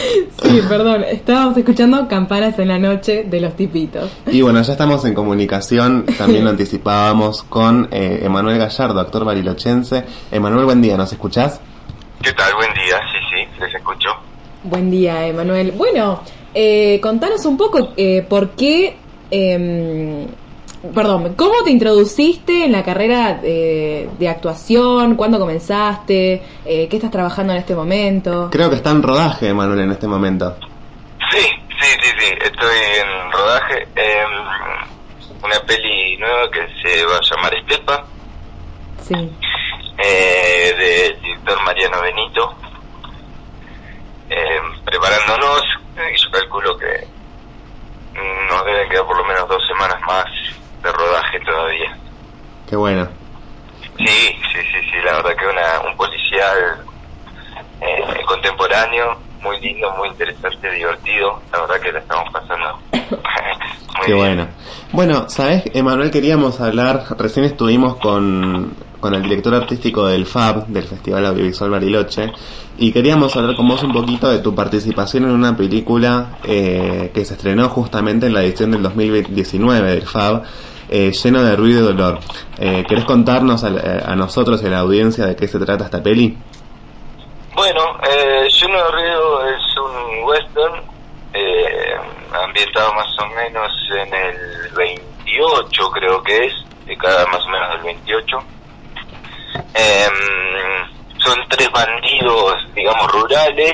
Sí, 0.43 0.62
perdón. 0.68 1.05
Estábamos 1.05 1.57
escuchando 1.57 2.09
Campanas 2.09 2.59
en 2.59 2.68
la 2.68 2.78
Noche 2.78 3.24
de 3.24 3.41
los 3.41 3.55
Tipitos. 3.55 4.11
y 4.26 4.41
bueno, 4.41 4.61
ya 4.62 4.72
estamos 4.72 5.05
en 5.05 5.14
comunicación. 5.14 6.07
También 6.18 6.45
lo 6.45 6.51
anticipábamos 6.51 7.43
con 7.43 7.89
eh, 7.91 8.20
Emanuel 8.22 8.59
Gallardo, 8.59 9.01
actor 9.01 9.24
barilochense. 9.24 10.05
Emanuel, 10.33 10.64
buen 10.64 10.83
día, 10.83 10.97
¿nos 10.97 11.12
escuchás? 11.12 11.61
¿Qué 12.22 12.33
tal? 12.33 12.55
Buen 12.55 12.72
día, 12.72 12.99
sí, 13.12 13.18
sí, 13.31 13.61
les 13.61 13.74
escucho. 13.74 14.09
Buen 14.64 14.91
día, 14.91 15.26
Emanuel. 15.26 15.72
Bueno, 15.72 16.20
eh, 16.53 16.99
contanos 17.01 17.45
un 17.47 17.57
poco 17.57 17.91
eh, 17.97 18.26
por 18.28 18.51
qué. 18.51 18.97
Em, 19.31 20.26
perdón, 20.95 21.35
¿cómo 21.37 21.62
te 21.64 21.70
introduciste 21.70 22.64
en 22.64 22.72
la 22.72 22.83
carrera 22.83 23.41
eh, 23.43 24.09
de 24.18 24.28
actuación? 24.28 25.14
¿Cuándo 25.16 25.39
comenzaste? 25.39 26.43
Eh, 26.64 26.89
¿Qué 26.89 26.97
estás 26.97 27.11
trabajando 27.11 27.53
en 27.53 27.59
este 27.59 27.74
momento? 27.74 28.49
Creo 28.51 28.70
que 28.70 28.76
está 28.76 28.91
en 28.91 29.03
rodaje, 29.03 29.49
Emanuel, 29.49 29.81
en 29.81 29.93
este 29.93 30.07
momento. 30.09 30.57
Sí, 31.31 31.39
sí, 31.81 31.89
sí, 32.03 32.11
sí, 32.18 32.26
estoy 32.43 32.76
en 33.01 33.33
rodaje. 33.33 33.83
em, 33.97 34.31
una 35.45 35.59
peli 35.66 36.16
nueva 36.18 36.51
que 36.51 36.61
se 36.83 37.05
va 37.07 37.16
a 37.16 37.20
llamar 37.22 37.55
Estepa, 37.55 38.05
Sí. 39.03 39.14
eh, 40.05 40.74
del 41.12 41.20
director 41.22 41.62
Mariano 41.64 42.01
Benito. 42.03 42.55
Em, 44.28 44.85
preparándonos, 44.85 45.62
eh, 45.97 46.14
yo 46.16 46.31
calculo 46.31 46.76
que 48.71 48.77
nos 48.77 48.77
deben 48.77 48.89
quedar 48.91 49.07
por 49.07 49.16
lo 49.16 49.25
menos 49.25 49.49
dos 49.49 49.66
semanas 49.66 50.01
más 50.07 50.25
de 50.83 50.93
rodaje 50.93 51.41
todavía. 51.41 51.97
Qué 52.68 52.77
bueno. 52.77 53.09
Sí, 53.99 54.07
sí, 54.53 54.62
sí, 54.73 54.91
sí, 54.91 54.97
la 55.05 55.14
verdad 55.16 55.37
que 55.37 55.47
una, 55.47 55.81
un 55.91 55.97
policial 55.97 56.85
eh, 57.81 58.25
contemporáneo, 58.27 59.18
muy 59.43 59.61
lindo, 59.61 59.91
muy 59.97 60.09
interesante, 60.09 60.70
divertido, 60.70 61.41
la 61.53 61.61
verdad 61.61 61.80
que 61.80 61.93
la 61.93 61.99
estamos 62.01 62.24
pasando 62.32 62.78
muy 62.93 64.07
Qué 64.07 64.12
bien. 64.14 64.18
bueno. 64.18 64.49
Bueno, 64.93 65.28
¿sabes, 65.28 65.62
Emanuel? 65.74 66.11
Queríamos 66.11 66.61
hablar, 66.61 67.05
recién 67.18 67.45
estuvimos 67.45 67.97
con, 67.97 68.74
con 68.99 69.14
el 69.14 69.22
director 69.22 69.55
artístico 69.55 70.07
del 70.07 70.26
FAB, 70.26 70.66
del 70.66 70.84
Festival 70.84 71.26
Audiovisual 71.26 71.70
Bariloche, 71.70 72.32
y 72.78 72.93
queríamos 72.93 73.36
hablar 73.36 73.57
con 73.57 73.68
vos 73.68 73.82
un 73.82 73.93
poquito 73.93 74.28
de 74.30 74.38
tu 74.41 74.55
participación 74.55 75.24
en 75.24 75.30
una 75.30 75.57
película 75.57 76.38
eh, 76.45 77.11
que 77.14 77.24
se 77.24 77.34
estrenó 77.34 77.68
justamente 77.68 78.26
en 78.26 78.34
la 78.34 78.43
edición 78.43 78.70
del 78.72 78.82
2019 78.82 79.91
del 79.91 80.03
FAB, 80.03 80.43
eh, 80.88 81.12
lleno 81.12 81.43
de 81.45 81.55
ruido 81.55 81.80
y 81.80 81.84
dolor. 81.84 82.18
Eh, 82.59 82.84
¿Querés 82.88 83.05
contarnos 83.05 83.62
a, 83.62 83.68
a 83.68 84.16
nosotros 84.16 84.61
y 84.62 84.66
a 84.66 84.70
la 84.70 84.80
audiencia 84.80 85.24
de 85.26 85.36
qué 85.36 85.47
se 85.47 85.59
trata 85.61 85.84
esta 85.84 86.03
peli? 86.03 86.36
Bueno, 87.61 87.99
eh, 88.11 88.49
de 88.51 88.91
Ruido 88.91 89.47
es 89.47 89.77
un 89.77 90.25
western 90.25 90.81
eh, 91.35 91.95
ambientado 92.33 92.91
más 92.95 93.07
o 93.19 93.27
menos 93.27 93.71
en 93.99 94.15
el 94.15 94.71
28, 94.75 95.91
creo 95.91 96.23
que 96.23 96.47
es, 96.47 96.55
de 96.87 96.97
cada 96.97 97.27
más 97.27 97.45
o 97.45 97.49
menos 97.51 97.69
del 97.73 97.81
28. 97.83 98.39
Em, 99.75 101.19
son 101.19 101.37
tres 101.51 101.71
bandidos, 101.71 102.55
digamos, 102.75 103.13
rurales 103.13 103.73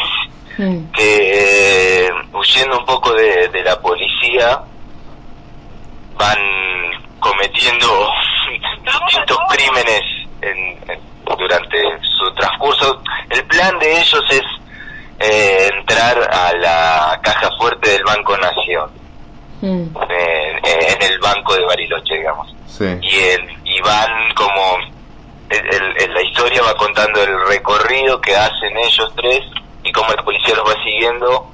Mm, 0.59 0.91
que 0.91 2.07
eh, 2.07 2.11
huyendo 2.32 2.78
un 2.80 2.87
poco 2.87 3.12
de, 3.12 3.47
de 3.49 3.62
la 3.62 3.78
policía 3.78 4.59
van 6.16 6.39
cometiendo 7.20 7.87
distintos 9.07 9.39
crímenes 9.51 10.03
en- 10.41 10.91
en- 10.91 11.15
durante 11.34 11.78
su 12.02 12.30
transcurso. 12.34 13.02
El 13.30 13.44
plan 13.46 13.76
de 13.78 13.98
ellos 14.00 14.22
es 14.30 14.42
eh, 15.18 15.70
entrar 15.78 16.18
a 16.32 16.52
la 16.54 17.20
caja 17.22 17.50
fuerte 17.58 17.90
del 17.90 18.04
Banco 18.04 18.36
Nación, 18.36 18.90
mm, 19.62 19.96
en, 20.10 20.66
en 20.66 21.02
el 21.02 21.18
Banco 21.18 21.54
de 21.54 21.64
Bariloche, 21.64 22.14
digamos. 22.16 22.54
Sí. 22.68 22.84
Y, 23.02 23.18
el, 23.20 23.48
y 23.64 23.80
van 23.80 24.32
como... 24.34 24.76
el- 25.48 25.74
el- 25.74 26.02
el- 26.02 26.14
la 26.14 26.22
historia 26.22 26.62
va 26.62 26.74
contando 26.76 27.22
el 27.22 27.46
recorrido 27.48 28.20
que 28.20 28.36
hacen 28.36 28.76
ellos 28.76 29.10
tres 29.16 29.40
y 29.82 29.92
cómo 29.92 30.12
la 30.12 30.22
policía 30.22 30.54
los 30.56 30.68
va 30.68 30.82
siguiendo 30.84 31.50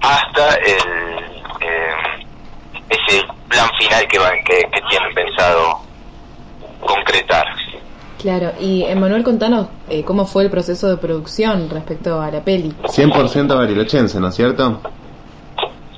hasta 0.00 0.54
el 0.56 1.18
eh, 1.60 1.94
ese 2.88 3.22
plan 3.48 3.68
final 3.78 4.06
que 4.08 4.18
van 4.18 4.42
que, 4.44 4.62
que 4.72 4.80
tienen 4.88 5.14
pensado 5.14 5.80
concretar. 6.80 7.46
Claro. 8.22 8.52
Y 8.60 8.84
Emanuel, 8.84 9.22
contanos 9.24 9.66
eh, 9.88 10.02
cómo 10.04 10.24
fue 10.26 10.44
el 10.44 10.50
proceso 10.50 10.88
de 10.88 10.96
producción 10.96 11.68
respecto 11.68 12.20
a 12.20 12.30
la 12.30 12.42
peli. 12.42 12.72
100% 12.84 13.54
barilochense, 13.56 14.18
¿no 14.20 14.28
es 14.28 14.34
cierto? 14.34 14.80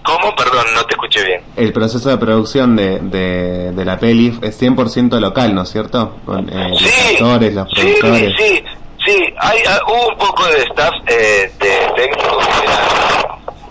¿Cómo? 0.03 0.35
Perdón, 0.37 0.67
no 0.75 0.83
te 0.85 0.95
escuché 0.95 1.25
bien. 1.25 1.41
El 1.57 1.73
proceso 1.73 2.11
de 2.11 2.19
producción 2.19 2.77
de, 2.77 2.99
de, 3.01 3.73
de 3.73 3.85
la 3.85 3.99
peli 3.99 4.39
es 4.43 4.61
100% 4.61 5.19
local, 5.19 5.55
¿no 5.55 5.63
es 5.63 5.69
cierto? 5.71 6.17
Con 6.27 6.49
eh, 6.51 6.69
los 6.71 6.79
Sí, 6.81 7.15
actores, 7.15 7.55
los 7.55 7.69
sí, 7.71 7.77
productores. 7.81 8.33
sí, 8.39 8.65
sí, 9.07 9.25
hay, 9.39 9.59
hubo 9.89 10.09
un 10.09 10.19
poco 10.19 10.45
de 10.47 10.59
staff 10.65 10.93
eh, 11.07 11.51
de 11.59 11.71
técnicos 11.97 12.45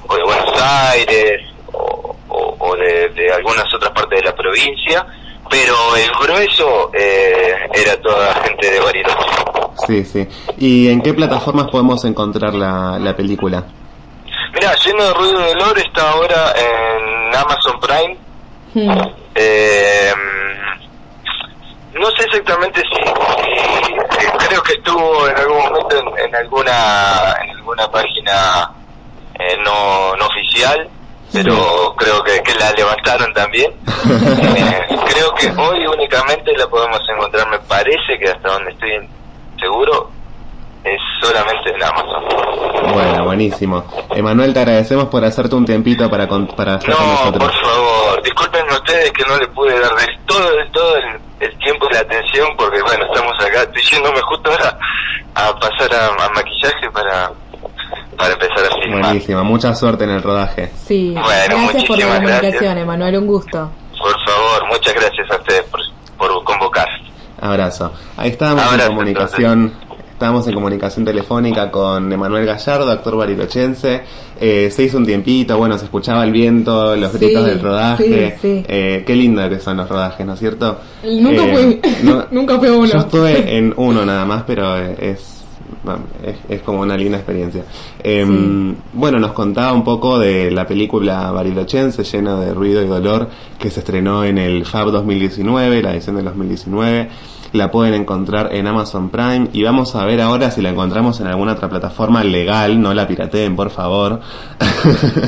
o 0.08 0.16
de 0.16 0.24
Buenos 0.24 0.62
Aires 0.62 1.42
o, 1.72 2.16
o- 2.30 2.56
o 2.60 2.76
de, 2.78 3.10
de 3.10 3.32
algunas 3.34 3.72
otras 3.74 3.92
partes 3.92 4.20
de 4.20 4.26
la 4.26 4.36
provincia, 4.36 5.06
pero 5.54 5.96
el 5.96 6.10
grueso 6.20 6.90
eh, 6.96 7.54
era 7.74 7.96
toda 8.02 8.34
gente 8.44 8.72
de 8.72 8.80
Bariloche. 8.80 9.30
Sí, 9.86 10.04
sí. 10.04 10.28
¿Y 10.58 10.90
en 10.90 11.00
qué 11.02 11.14
plataformas 11.14 11.68
podemos 11.70 12.04
encontrar 12.06 12.56
la, 12.56 12.98
la 13.00 13.16
película? 13.16 13.64
Mira, 14.56 14.74
Lleno 14.84 15.04
de 15.04 15.14
Ruido 15.14 15.40
de 15.40 15.48
Dolor 15.54 15.78
está 15.78 16.10
ahora 16.12 16.54
en 16.58 17.36
Amazon 17.36 17.80
Prime. 17.80 18.18
Mm, 18.74 19.02
Eh, 19.36 20.12
no 21.94 22.08
sé 22.12 22.24
exactamente 22.26 22.82
si, 22.82 22.96
si- 22.96 23.94
eh, 24.26 24.32
creo 24.48 24.64
que 24.64 24.74
estuvo 24.74 25.28
en 25.28 25.38
algún 25.38 25.58
momento 25.60 25.98
en, 26.00 26.26
en 26.28 26.36
alguna 26.36 27.36
en 27.44 27.50
alguna 27.52 27.88
página 27.92 28.72
eh, 29.40 29.58
no, 29.64 30.16
no 30.16 30.26
oficial, 30.28 30.88
pero 31.34 31.96
creo 31.98 32.24
que, 32.24 32.42
que 32.44 32.54
la 32.56 32.72
levantaron 32.72 33.34
también. 33.34 33.72
Eh, 34.06 34.88
creo 35.08 35.34
que 35.36 35.48
hoy 35.62 35.86
únicamente 35.88 36.52
la 36.58 36.68
podemos 36.68 37.00
encontrar, 37.10 37.48
me 37.50 37.60
parece 37.60 38.18
que 38.20 38.30
hasta 38.30 38.50
donde 38.54 38.72
estoy 38.72 38.92
seguro 39.60 40.10
es 40.84 41.00
solamente 41.22 41.70
en 41.74 41.82
Amazon. 41.82 42.24
Bueno, 42.94 43.24
buenísimo. 43.26 43.84
Emanuel, 44.14 44.54
te 44.54 44.60
agradecemos 44.60 45.06
por 45.08 45.24
hacerte 45.24 45.56
un 45.56 45.66
tiempito 45.66 46.10
para, 46.10 46.28
con- 46.28 46.48
para 46.48 46.76
estar 46.76 46.94
con 46.96 47.06
No, 47.06 47.12
nosotros. 47.14 47.44
por 47.52 47.62
favor, 47.62 48.22
disculpen 48.24 48.66
ustedes 48.70 49.12
que 49.14 49.24
no 49.26 49.38
le 49.38 49.48
pude 49.48 49.80
dar 49.80 49.96
del 49.96 50.20
todo, 50.26 50.52
del 50.58 50.72
todo 50.72 50.98
el, 50.98 51.20
el 51.40 51.58
tiempo 51.60 51.88
y 51.90 51.94
la 51.94 52.00
atención 52.02 52.48
porque 52.58 52.82
bueno, 52.82 53.06
estamos 53.06 53.34
acá, 53.40 53.62
estoy 53.64 53.82
yéndome 53.92 54.22
justo 54.22 54.52
ahora 54.52 54.78
a 55.36 55.56
pasar 55.58 55.94
a, 55.96 56.26
a 56.26 56.30
maquillaje 56.30 56.90
para, 56.92 57.32
para 58.18 58.34
empezar 58.34 58.60
a 58.72 58.82
filmar. 58.82 59.02
Buenísimo, 59.06 59.44
mucha 59.44 59.74
suerte 59.76 60.04
en 60.04 60.12
el 60.12 60.22
rodaje. 60.24 60.72
Sí, 60.86 61.12
Bueno, 61.14 61.24
gracias 61.64 61.84
por 61.86 61.98
la 62.00 62.16
comunicación. 62.16 62.78
Emanuel, 62.78 63.18
un 63.18 63.28
gusto. 63.28 63.72
Por 64.00 64.12
favor, 64.26 64.68
muchas 64.72 64.94
gracias 64.94 65.32
a 65.32 65.36
ustedes 65.38 65.64
por, 65.64 65.80
por 66.18 66.44
convocar. 66.44 66.88
Abrazo. 67.40 67.92
Ahí 68.18 68.30
estábamos 68.32 68.64
Abrazo, 68.66 68.84
en 68.90 68.96
comunicación. 68.96 69.74
Estábamos 70.14 70.48
en 70.48 70.54
comunicación 70.54 71.04
telefónica 71.06 71.70
con 71.70 72.12
Emanuel 72.14 72.46
Gallardo, 72.46 72.90
actor 72.90 73.18
barilochense. 73.18 74.04
Eh, 74.40 74.70
se 74.72 74.84
hizo 74.84 74.98
un 74.98 75.06
tiempito, 75.06 75.58
bueno, 75.58 75.78
se 75.78 75.86
escuchaba 75.86 76.24
el 76.24 76.32
viento, 76.32 76.96
los 76.96 77.12
Sí, 77.12 77.18
gritos 77.18 77.46
del 77.46 77.60
rodaje. 77.62 78.38
sí, 78.42 78.48
sí. 78.60 78.66
Eh, 78.68 79.04
qué 79.06 79.16
lindo 79.16 79.48
que 79.50 79.60
son 79.60 79.76
los 79.78 79.90
rodajes, 79.90 80.26
¿no 80.26 80.34
es 80.34 80.40
cierto? 80.40 80.80
Nunca 81.04 81.44
Eh, 81.44 81.54
fui, 81.82 81.82
no- 82.04 82.26
nunca 82.32 82.58
fui 82.60 82.68
a 82.70 82.74
uno. 82.74 82.86
Yo 82.86 83.00
estuve 83.00 83.58
en 83.58 83.74
uno 83.76 84.06
nada 84.06 84.24
más, 84.24 84.44
pero 84.48 84.78
es, 84.78 85.44
es, 86.24 86.36
es 86.50 86.62
como 86.62 86.82
una 86.82 86.96
linda 86.98 87.18
experiencia. 87.18 87.64
Em, 88.04 88.76
Bueno, 88.94 89.20
nos 89.20 89.34
contaba 89.34 89.74
un 89.74 89.84
poco 89.84 90.20
de 90.20 90.52
la 90.52 90.66
película 90.66 91.32
barilochense 91.32 92.04
llena 92.04 92.40
de 92.40 92.54
ruido 92.54 92.82
y 92.82 92.88
dolor 92.88 93.30
que 93.60 93.70
se 93.70 93.80
estrenó 93.82 94.24
en 94.24 94.38
el 94.38 94.66
FAB 94.66 94.92
2019, 94.92 95.82
la 95.82 95.94
edición 95.94 96.16
del 96.16 96.26
2019. 96.26 97.10
La 97.54 97.70
pueden 97.70 97.94
encontrar 97.94 98.50
en 98.56 98.66
Amazon 98.66 99.10
Prime 99.12 99.50
y 99.54 99.62
vamos 99.62 99.96
a 99.96 100.04
ver 100.06 100.22
ahora 100.22 100.50
si 100.50 100.60
la 100.60 100.70
encontramos 100.72 101.20
en 101.22 101.28
alguna 101.28 101.54
otra 101.54 101.70
plataforma 101.70 102.24
legal, 102.24 102.82
no 102.82 102.96
la 102.96 103.08
pirateen, 103.08 103.56
por 103.56 103.70
favor. 103.70 104.22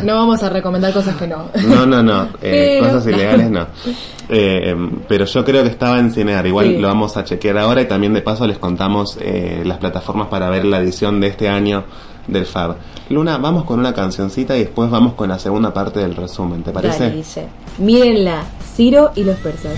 No 0.03 0.15
vamos 0.17 0.41
a 0.41 0.49
recomendar 0.49 0.91
cosas 0.91 1.15
que 1.17 1.27
no. 1.27 1.49
No, 1.67 1.85
no, 1.85 2.01
no. 2.01 2.23
eh, 2.41 2.79
Pero- 2.81 2.85
cosas 2.93 3.05
ilegales 3.13 3.51
no. 3.51 3.67
Eh, 4.27 4.71
em, 4.71 4.89
pero 5.07 5.25
yo 5.25 5.45
creo 5.45 5.61
que 5.61 5.69
estaba 5.69 5.99
en 5.99 6.11
Cinear. 6.11 6.47
Igual 6.47 6.65
Sí. 6.65 6.77
lo 6.79 6.87
vamos 6.87 7.15
a 7.15 7.23
chequear 7.23 7.59
ahora 7.59 7.83
y 7.83 7.85
también 7.85 8.11
de 8.15 8.23
paso 8.23 8.47
les 8.47 8.57
contamos 8.57 9.19
eh, 9.21 9.61
las 9.63 9.77
plataformas 9.77 10.27
para 10.27 10.44
ver 10.49 10.65
la 10.65 10.79
edición 10.79 11.19
de 11.19 11.27
este 11.27 11.49
año 11.49 11.85
del 12.27 12.45
FAB. 12.45 12.75
Luna, 13.09 13.37
vamos 13.37 13.65
con 13.65 13.79
una 13.79 13.93
cancioncita 13.93 14.55
y 14.57 14.61
después 14.61 14.89
vamos 14.89 15.13
con 15.13 15.29
la 15.29 15.37
segunda 15.37 15.73
parte 15.73 15.99
del 15.99 16.15
resumen, 16.15 16.63
¿te 16.63 16.71
parece? 16.71 17.03
Dale, 17.03 17.15
dice. 17.15 17.47
Ciro 18.75 19.11
y 19.15 19.23
los 19.23 19.37
persas. 19.37 19.73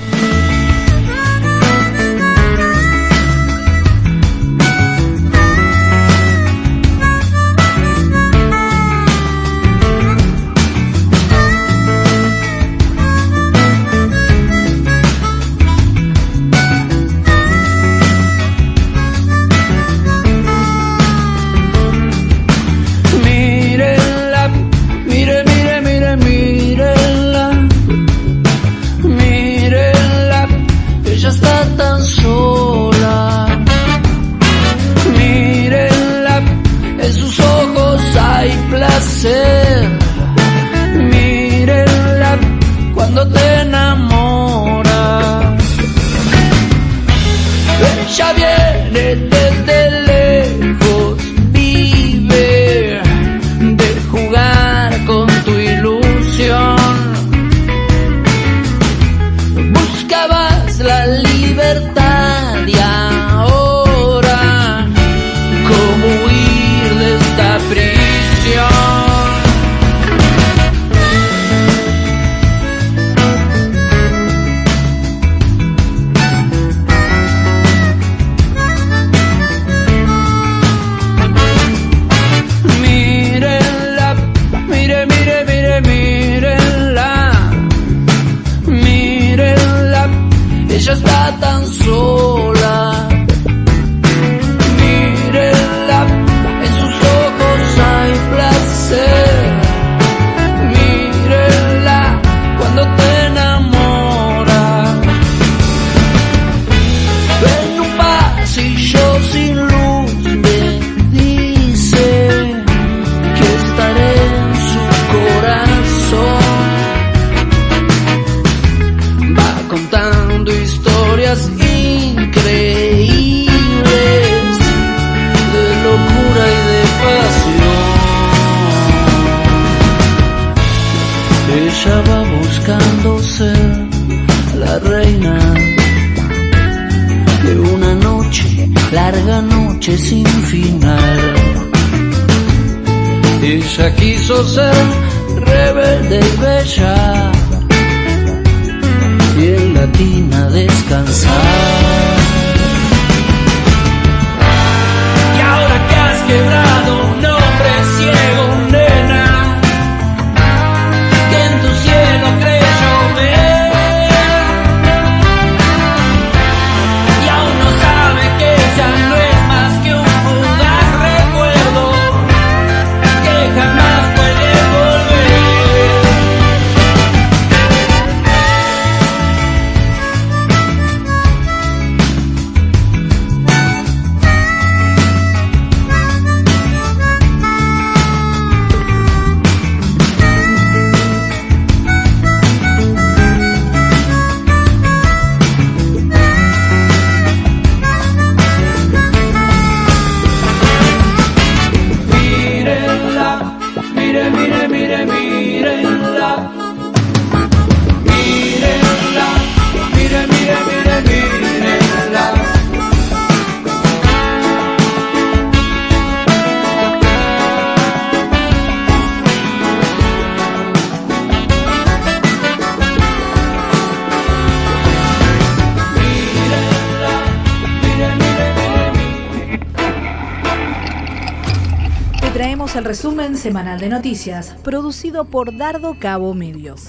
Semanal 233.48 233.80
de 233.80 233.88
noticias, 233.88 234.58
producido 234.62 235.24
por 235.24 235.56
Dardo 235.56 235.96
Cabo 235.98 236.34
Medios. 236.34 236.88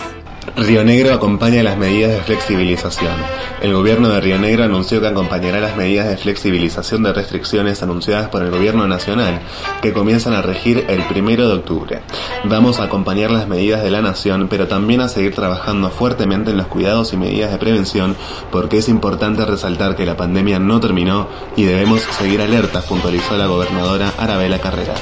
Río 0.56 0.82
Negro 0.82 1.14
acompaña 1.14 1.62
las 1.62 1.78
medidas 1.78 2.10
de 2.10 2.20
flexibilización. 2.20 3.14
El 3.62 3.74
gobierno 3.74 4.08
de 4.08 4.20
Río 4.20 4.40
Negro 4.40 4.64
anunció 4.64 5.00
que 5.00 5.06
acompañará 5.06 5.60
las 5.60 5.76
medidas 5.76 6.08
de 6.08 6.16
flexibilización 6.16 7.04
de 7.04 7.12
restricciones 7.12 7.80
anunciadas 7.84 8.28
por 8.30 8.42
el 8.42 8.50
gobierno 8.50 8.88
nacional, 8.88 9.40
que 9.82 9.92
comienzan 9.92 10.32
a 10.32 10.42
regir 10.42 10.84
el 10.88 11.04
primero 11.04 11.46
de 11.46 11.54
octubre. 11.54 12.00
Vamos 12.42 12.80
a 12.80 12.84
acompañar 12.84 13.30
las 13.30 13.46
medidas 13.46 13.84
de 13.84 13.92
la 13.92 14.02
nación, 14.02 14.48
pero 14.50 14.66
también 14.66 15.00
a 15.00 15.08
seguir 15.08 15.36
trabajando 15.36 15.90
fuertemente 15.90 16.50
en 16.50 16.56
los 16.56 16.66
cuidados 16.66 17.12
y 17.12 17.18
medidas 17.18 17.52
de 17.52 17.58
prevención, 17.58 18.16
porque 18.50 18.78
es 18.78 18.88
importante 18.88 19.46
resaltar 19.46 19.94
que 19.94 20.06
la 20.06 20.16
pandemia 20.16 20.58
no 20.58 20.80
terminó 20.80 21.28
y 21.54 21.62
debemos 21.62 22.00
seguir 22.00 22.40
alertas, 22.40 22.84
puntualizó 22.86 23.36
la 23.36 23.46
gobernadora 23.46 24.12
Arabela 24.18 24.58
Carreras. 24.58 25.00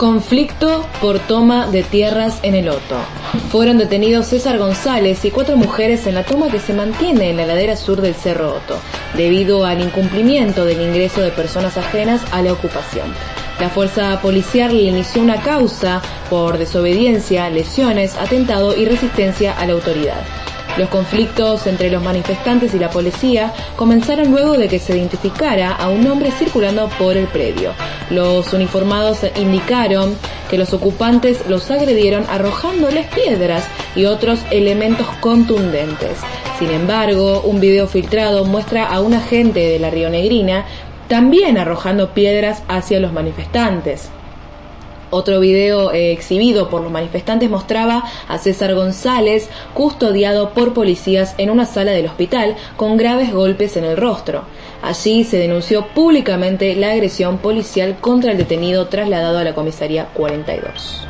Conflicto 0.00 0.86
por 1.02 1.18
toma 1.18 1.66
de 1.66 1.82
tierras 1.82 2.38
en 2.42 2.54
el 2.54 2.70
Oto. 2.70 2.96
Fueron 3.50 3.76
detenidos 3.76 4.28
César 4.28 4.56
González 4.56 5.22
y 5.26 5.30
cuatro 5.30 5.58
mujeres 5.58 6.06
en 6.06 6.14
la 6.14 6.24
toma 6.24 6.48
que 6.50 6.58
se 6.58 6.72
mantiene 6.72 7.28
en 7.28 7.36
la 7.36 7.44
ladera 7.44 7.76
sur 7.76 8.00
del 8.00 8.14
Cerro 8.14 8.54
Oto, 8.54 8.78
debido 9.14 9.66
al 9.66 9.82
incumplimiento 9.82 10.64
del 10.64 10.80
ingreso 10.80 11.20
de 11.20 11.30
personas 11.32 11.76
ajenas 11.76 12.22
a 12.32 12.40
la 12.40 12.54
ocupación. 12.54 13.12
La 13.60 13.68
fuerza 13.68 14.18
policial 14.22 14.74
le 14.74 14.84
inició 14.84 15.20
una 15.20 15.42
causa 15.42 16.00
por 16.30 16.56
desobediencia, 16.56 17.50
lesiones, 17.50 18.16
atentado 18.16 18.74
y 18.74 18.86
resistencia 18.86 19.52
a 19.52 19.66
la 19.66 19.74
autoridad. 19.74 20.22
Los 20.76 20.88
conflictos 20.88 21.66
entre 21.66 21.90
los 21.90 22.02
manifestantes 22.02 22.74
y 22.74 22.78
la 22.78 22.90
policía 22.90 23.52
comenzaron 23.76 24.30
luego 24.30 24.56
de 24.56 24.68
que 24.68 24.78
se 24.78 24.96
identificara 24.96 25.72
a 25.72 25.88
un 25.88 26.06
hombre 26.06 26.30
circulando 26.30 26.88
por 26.98 27.16
el 27.16 27.26
predio. 27.26 27.72
Los 28.10 28.52
uniformados 28.52 29.18
indicaron 29.36 30.16
que 30.48 30.58
los 30.58 30.72
ocupantes 30.72 31.48
los 31.48 31.70
agredieron 31.70 32.24
arrojándoles 32.28 33.06
piedras 33.06 33.64
y 33.94 34.04
otros 34.04 34.40
elementos 34.50 35.06
contundentes. 35.20 36.18
Sin 36.58 36.70
embargo, 36.70 37.42
un 37.42 37.60
video 37.60 37.86
filtrado 37.86 38.44
muestra 38.44 38.86
a 38.86 39.00
un 39.00 39.14
agente 39.14 39.60
de 39.60 39.78
la 39.78 39.90
Rionegrina 39.90 40.64
también 41.08 41.58
arrojando 41.58 42.14
piedras 42.14 42.62
hacia 42.68 43.00
los 43.00 43.12
manifestantes. 43.12 44.10
Otro 45.10 45.40
video 45.40 45.92
eh, 45.92 46.12
exhibido 46.12 46.68
por 46.68 46.82
los 46.82 46.92
manifestantes 46.92 47.50
mostraba 47.50 48.04
a 48.28 48.38
César 48.38 48.74
González 48.74 49.48
custodiado 49.74 50.50
por 50.50 50.72
policías 50.72 51.34
en 51.38 51.50
una 51.50 51.66
sala 51.66 51.92
del 51.92 52.06
hospital 52.06 52.56
con 52.76 52.96
graves 52.96 53.32
golpes 53.32 53.76
en 53.76 53.84
el 53.84 53.96
rostro. 53.96 54.44
Allí 54.82 55.24
se 55.24 55.38
denunció 55.38 55.86
públicamente 55.88 56.74
la 56.76 56.92
agresión 56.92 57.38
policial 57.38 57.98
contra 58.00 58.32
el 58.32 58.38
detenido 58.38 58.86
trasladado 58.86 59.38
a 59.38 59.44
la 59.44 59.54
comisaría 59.54 60.06
42. 60.14 61.06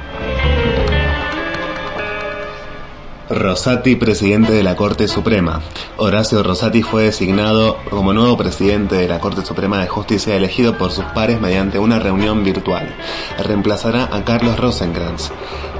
Rosati, 3.30 3.94
presidente 3.94 4.52
de 4.52 4.64
la 4.64 4.74
Corte 4.74 5.06
Suprema. 5.06 5.60
Horacio 5.98 6.42
Rosati 6.42 6.82
fue 6.82 7.04
designado 7.04 7.76
como 7.88 8.12
nuevo 8.12 8.36
presidente 8.36 8.96
de 8.96 9.06
la 9.06 9.20
Corte 9.20 9.46
Suprema 9.46 9.78
de 9.78 9.86
Justicia 9.86 10.34
elegido 10.34 10.76
por 10.76 10.90
sus 10.90 11.04
pares 11.04 11.40
mediante 11.40 11.78
una 11.78 12.00
reunión 12.00 12.42
virtual. 12.42 12.92
Reemplazará 13.38 14.08
a 14.10 14.24
Carlos 14.24 14.58
Rosenkrantz. 14.58 15.30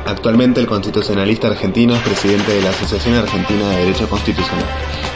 Actualmente 0.06 0.60
el 0.60 0.66
constitucionalista 0.66 1.48
argentino 1.48 1.94
es 1.94 2.02
presidente 2.02 2.52
de 2.52 2.62
la 2.62 2.70
Asociación 2.70 3.16
Argentina 3.16 3.68
de 3.68 3.76
Derecho 3.78 4.08
Constitucional. 4.08 4.64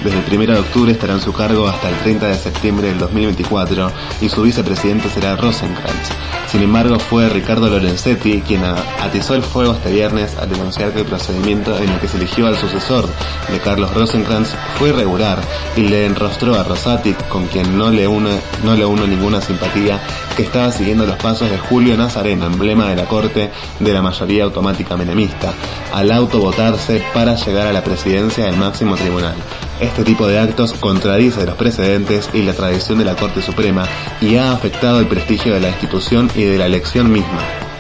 Desde 0.03 0.19
el 0.19 0.41
1 0.41 0.55
de 0.55 0.61
octubre 0.61 0.93
estará 0.93 1.15
en 1.15 1.21
su 1.21 1.33
cargo 1.33 1.69
hasta 1.69 1.89
el 1.89 1.97
30 1.99 2.27
de 2.27 2.35
septiembre 2.35 2.89
del 2.89 2.99
2024 2.99 3.93
y 4.21 4.29
su 4.29 4.43
vicepresidente 4.43 5.09
será 5.09 5.37
Rosenkrantz. 5.37 6.11
Sin 6.49 6.63
embargo, 6.63 6.99
fue 6.99 7.29
Ricardo 7.29 7.69
Lorenzetti 7.69 8.43
quien 8.43 8.63
atizó 8.65 9.35
el 9.35 9.43
fuego 9.43 9.73
este 9.73 9.91
viernes 9.91 10.37
al 10.37 10.51
denunciar 10.51 10.93
que 10.93 11.01
el 11.01 11.07
procedimiento 11.07 11.77
en 11.79 11.89
el 11.89 11.99
que 11.99 12.09
se 12.09 12.19
eligió 12.25 12.47
al 12.47 12.57
sucesor 12.57 13.07
de 13.53 13.59
Carlos 13.59 13.93
Rosenkrantz 13.93 14.55
fue 14.79 14.89
irregular 14.89 15.39
y 15.77 15.83
le 15.83 16.07
enrostró 16.07 16.55
a 16.55 16.63
Rosati, 16.63 17.13
con 17.29 17.47
quien 17.49 17.77
no 17.77 17.91
le 17.91 18.09
une, 18.09 18.41
no 18.65 18.75
le 18.75 18.87
une 18.87 19.07
ninguna 19.07 19.43
simpatía, 19.43 20.01
que 20.35 20.45
estaba 20.45 20.73
siguiendo 20.73 21.05
los 21.05 21.17
pasos 21.17 21.51
de 21.51 21.59
Julio 21.59 21.99
Nazareno, 21.99 22.47
emblema 22.47 22.89
de 22.89 22.97
la 22.97 23.05
corte 23.05 23.51
de 23.79 23.93
la 23.93 24.01
mayoría 24.01 24.45
automática 24.45 24.97
menemista, 24.97 25.53
al 25.93 26.11
autovotarse 26.11 27.05
para 27.13 27.35
llegar 27.35 27.67
a 27.67 27.75
la 27.75 27.85
presidencia 27.85 28.47
del 28.47 28.57
máximo 28.57 28.97
tribunal. 28.97 29.35
Este 29.81 30.03
tipo 30.03 30.27
de 30.27 30.39
actos 30.39 30.73
contradice 30.73 31.45
los 31.45 31.57
precedentes 31.57 32.31
y 32.33 32.41
la 32.41 32.55
tradición 32.55 32.99
de 32.99 33.05
la 33.05 33.17
Corte 33.17 33.43
Suprema 33.43 33.87
y 34.23 34.37
ha 34.37 34.53
afectado 34.53 34.99
el 34.99 35.09
prestigio 35.09 35.53
de 35.53 35.61
la 35.61 35.69
institución 35.69 36.31
y 36.35 36.45
de 36.45 36.57
la 36.57 36.67
elección 36.67 37.13
misma. 37.13 37.74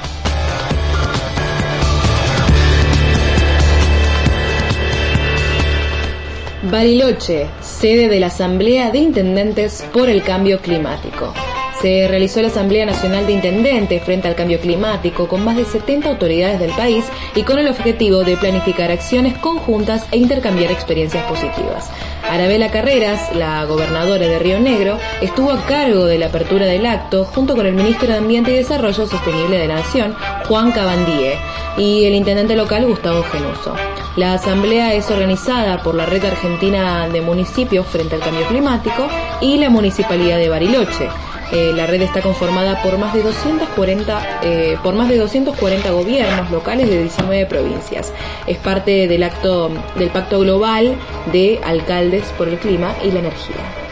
Bariloche, 6.74 7.46
sede 7.60 8.09
de 8.09 8.18
la 8.18 8.26
Asamblea 8.26 8.90
de 8.90 8.98
Intendentes 8.98 9.84
por 9.92 10.09
el 10.09 10.24
Cambio 10.24 10.60
Climático. 10.60 11.32
Se 11.80 12.09
realizó 12.09 12.40
la 12.40 12.48
Asamblea 12.48 12.86
Nacional 12.86 13.26
de 13.26 13.32
Intendentes 13.32 14.02
frente 14.02 14.28
al 14.28 14.34
cambio 14.34 14.59
climático 14.60 15.28
con 15.28 15.44
más 15.44 15.56
de 15.56 15.64
70 15.64 16.09
autoridades 16.09 16.59
del 16.59 16.70
país 16.72 17.05
y 17.34 17.42
con 17.42 17.59
el 17.59 17.68
objetivo 17.68 18.24
de 18.24 18.36
planificar 18.36 18.90
acciones 18.90 19.36
conjuntas 19.38 20.06
e 20.10 20.16
intercambiar 20.16 20.70
experiencias 20.70 21.24
positivas. 21.26 21.90
Arabela 22.30 22.70
Carreras, 22.70 23.34
la 23.34 23.64
gobernadora 23.64 24.26
de 24.26 24.38
Río 24.38 24.59
Negro, 24.60 24.98
estuvo 25.20 25.51
a 25.51 25.66
cargo 25.66 26.06
de 26.06 26.18
la 26.18 26.26
apertura 26.26 26.66
del 26.66 26.86
acto 26.86 27.24
junto 27.24 27.55
con 27.55 27.66
el 27.66 27.74
ministro 27.74 28.09
de 28.09 28.18
Ambiente 28.18 28.52
y 28.52 28.56
Desarrollo 28.56 29.06
Sostenible 29.06 29.59
de 29.59 29.68
la 29.68 29.76
Nación, 29.76 30.16
Juan 30.48 30.72
Cabandíe, 30.72 31.36
y 31.76 32.05
el 32.05 32.14
intendente 32.14 32.56
local 32.56 32.86
Gustavo 32.86 33.22
Genuso. 33.24 33.74
La 34.16 34.34
asamblea 34.34 34.94
es 34.94 35.10
organizada 35.10 35.82
por 35.82 35.94
la 35.94 36.06
Red 36.06 36.24
Argentina 36.24 37.09
de 37.09 37.20
Municipios 37.20 37.86
frente 37.86 38.14
al 38.14 38.20
Cambio 38.20 38.46
Climático 38.46 39.09
y 39.40 39.59
la 39.59 39.70
Municipalidad 39.70 40.38
de 40.38 40.48
Bariloche. 40.48 41.09
Eh, 41.53 41.73
la 41.75 41.87
red 41.87 42.03
está 42.03 42.21
conformada 42.23 42.83
por 42.83 42.99
más 42.99 43.12
de 43.15 43.23
240 43.23 44.41
eh, 44.43 44.79
por 44.83 44.95
más 44.95 45.09
de 45.09 45.19
240 45.19 45.91
gobiernos 45.91 46.51
locales 46.51 46.89
de 46.89 47.03
19 47.03 47.47
provincias. 47.47 48.12
Es 48.47 48.59
parte 48.59 49.09
del 49.09 49.23
acto 49.23 49.71
del 49.97 50.11
Pacto 50.11 50.41
Global 50.41 50.97
de 51.33 51.61
Alcaldes 51.65 52.25
por 52.37 52.49
el 52.49 52.59
Clima 52.59 52.95
y 53.05 53.11
la 53.11 53.21
Energía. 53.21 53.85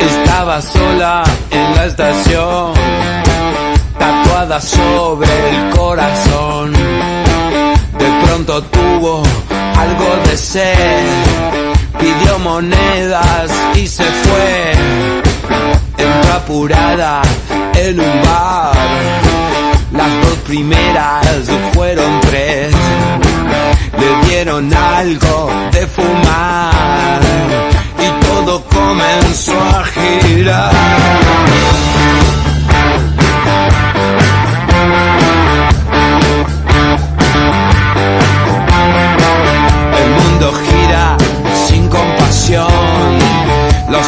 Estaba 0.00 0.60
sola 0.60 1.22
en 1.50 1.76
la 1.76 1.86
estación, 1.86 2.72
sobre 4.42 5.28
el 5.50 5.70
corazón. 5.70 6.72
De 6.72 8.26
pronto 8.26 8.60
tuvo 8.64 9.22
algo 9.78 10.16
de 10.28 10.36
sed, 10.36 11.06
pidió 11.96 12.40
monedas 12.40 13.52
y 13.76 13.86
se 13.86 14.02
fue. 14.02 14.72
Entró 15.96 16.32
apurada 16.32 17.22
en 17.74 18.00
un 18.00 18.22
bar, 18.24 18.74
las 19.92 20.10
dos 20.22 20.38
primeras 20.44 21.24
fueron 21.72 22.20
tres. 22.22 22.74
Le 23.96 24.28
dieron 24.28 24.74
algo 24.74 25.50
de 25.70 25.86
fumar 25.86 27.20
y 27.96 28.26
todo 28.26 28.64
comenzó 28.64 29.52
a 29.52 29.84
girar. 29.84 30.72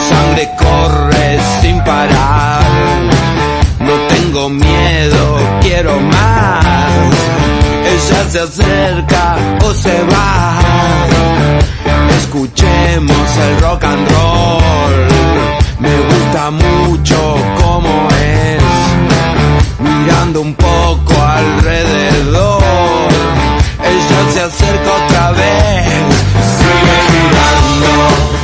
Sangre 0.09 0.51
corre 0.59 1.39
sin 1.61 1.83
parar. 1.85 2.63
No 3.81 3.95
tengo 4.09 4.49
miedo, 4.49 5.39
quiero 5.61 6.01
más. 6.01 7.15
Ella 7.93 8.31
se 8.31 8.41
acerca 8.41 9.37
o 9.65 9.75
se 9.75 10.03
va. 10.05 10.59
Escuchemos 12.19 13.29
el 13.47 13.61
rock 13.61 13.85
and 13.85 14.09
roll. 14.11 14.97
Me 15.79 15.95
gusta 16.11 16.51
mucho 16.51 17.37
como 17.61 18.09
es. 18.11 18.63
Mirando 19.79 20.41
un 20.41 20.55
poco 20.55 21.15
alrededor. 21.23 22.63
Ella 23.93 24.21
se 24.33 24.41
acerca 24.41 24.91
otra 25.05 25.33
vez. 25.33 25.87
Sigue 26.59 26.97
girando. 27.11 28.44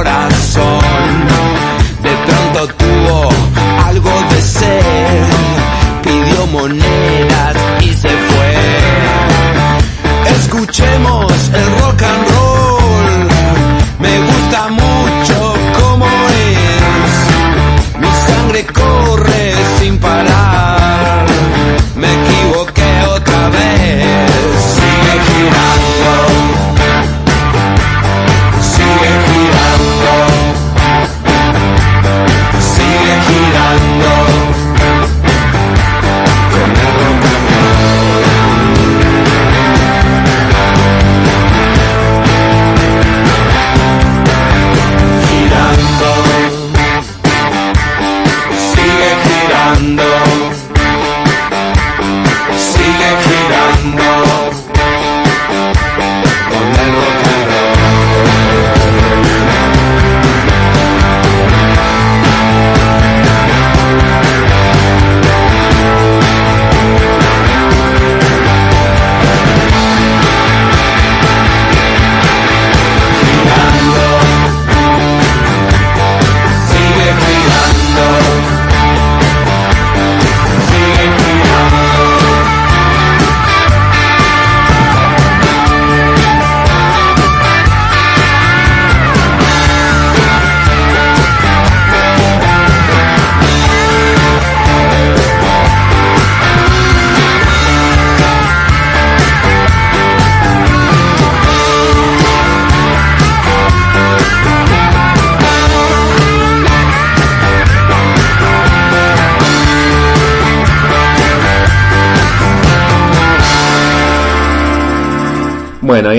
pidió 6.67 6.90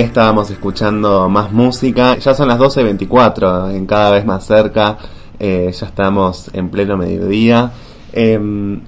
estábamos 0.03 0.51
escuchando 0.51 1.29
más 1.29 1.53
música. 1.53 2.17
Ya 2.17 2.35
son 2.35 2.49
las 2.49 2.59
12.24, 2.59 3.75
en 3.75 3.87
cada 3.87 4.11
vez 4.11 4.25
más 4.25 4.45
cerca. 4.45 4.99
Eh, 5.39 5.73
ya 5.73 5.87
estamos 5.87 6.51
en 6.53 6.71
pleno 6.71 6.97
mediodía. 6.97 7.73
Eh, 8.13 8.39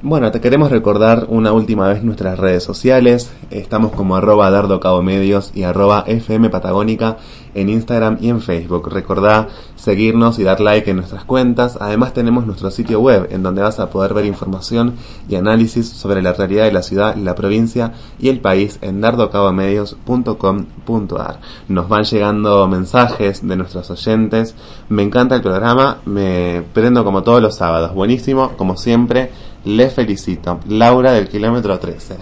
bueno, 0.02 0.30
te 0.30 0.40
queremos 0.40 0.70
recordar 0.70 1.26
una 1.28 1.52
última 1.52 1.88
vez 1.88 2.02
nuestras 2.02 2.38
redes 2.38 2.62
sociales. 2.62 3.32
Estamos 3.50 3.92
como 3.92 4.16
arroba 4.16 4.50
dardo 4.50 4.80
cabo 4.80 5.02
medios 5.02 5.52
y 5.54 5.62
arroba 5.62 6.04
fm 6.06 6.50
patagónica 6.50 7.16
en 7.54 7.68
Instagram 7.68 8.18
y 8.20 8.28
en 8.28 8.40
Facebook. 8.40 8.92
Recordá 8.92 9.48
seguirnos 9.76 10.38
y 10.38 10.44
dar 10.44 10.60
like 10.60 10.90
en 10.90 10.96
nuestras 10.96 11.24
cuentas. 11.24 11.78
Además 11.80 12.12
tenemos 12.12 12.46
nuestro 12.46 12.70
sitio 12.70 13.00
web 13.00 13.28
en 13.30 13.42
donde 13.42 13.62
vas 13.62 13.80
a 13.80 13.88
poder 13.90 14.14
ver 14.14 14.26
información 14.26 14.94
y 15.28 15.34
análisis 15.36 15.88
sobre 15.88 16.22
la 16.22 16.32
realidad 16.32 16.64
de 16.64 16.72
la 16.72 16.82
ciudad, 16.82 17.16
la 17.16 17.34
provincia 17.34 17.92
y 18.18 18.28
el 18.28 18.40
país 18.40 18.78
en 18.82 19.00
dardocabomedios.com.ar. 19.00 21.40
Nos 21.68 21.88
van 21.88 22.04
llegando 22.04 22.68
mensajes 22.68 23.46
de 23.46 23.56
nuestros 23.56 23.90
oyentes. 23.90 24.54
Me 24.88 25.02
encanta 25.02 25.34
el 25.34 25.42
programa, 25.42 25.98
me 26.04 26.62
prendo 26.72 27.04
como 27.04 27.22
todos 27.22 27.42
los 27.42 27.56
sábados. 27.56 27.94
Buenísimo, 27.94 28.52
como 28.56 28.76
siempre. 28.76 29.30
Les 29.64 29.92
felicito. 29.92 30.60
Laura 30.68 31.12
del 31.12 31.28
kilómetro 31.28 31.78
13. 31.78 32.16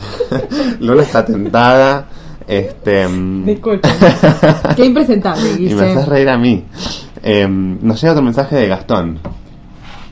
Luna 0.81 1.03
está 1.07 1.25
tentada. 1.25 2.07
Este, 2.47 3.07
mm. 3.09 3.45
Qué 4.77 4.85
impresentable, 4.85 5.51
y 5.59 5.75
me 5.75 5.83
haces 5.91 6.07
reír 6.09 6.29
a 6.29 6.39
mí. 6.39 6.65
Eh, 7.23 7.47
nos 7.49 8.01
llega 8.01 8.13
otro 8.13 8.25
mensaje 8.25 8.57
de 8.57 8.69
Gastón. 8.69 9.19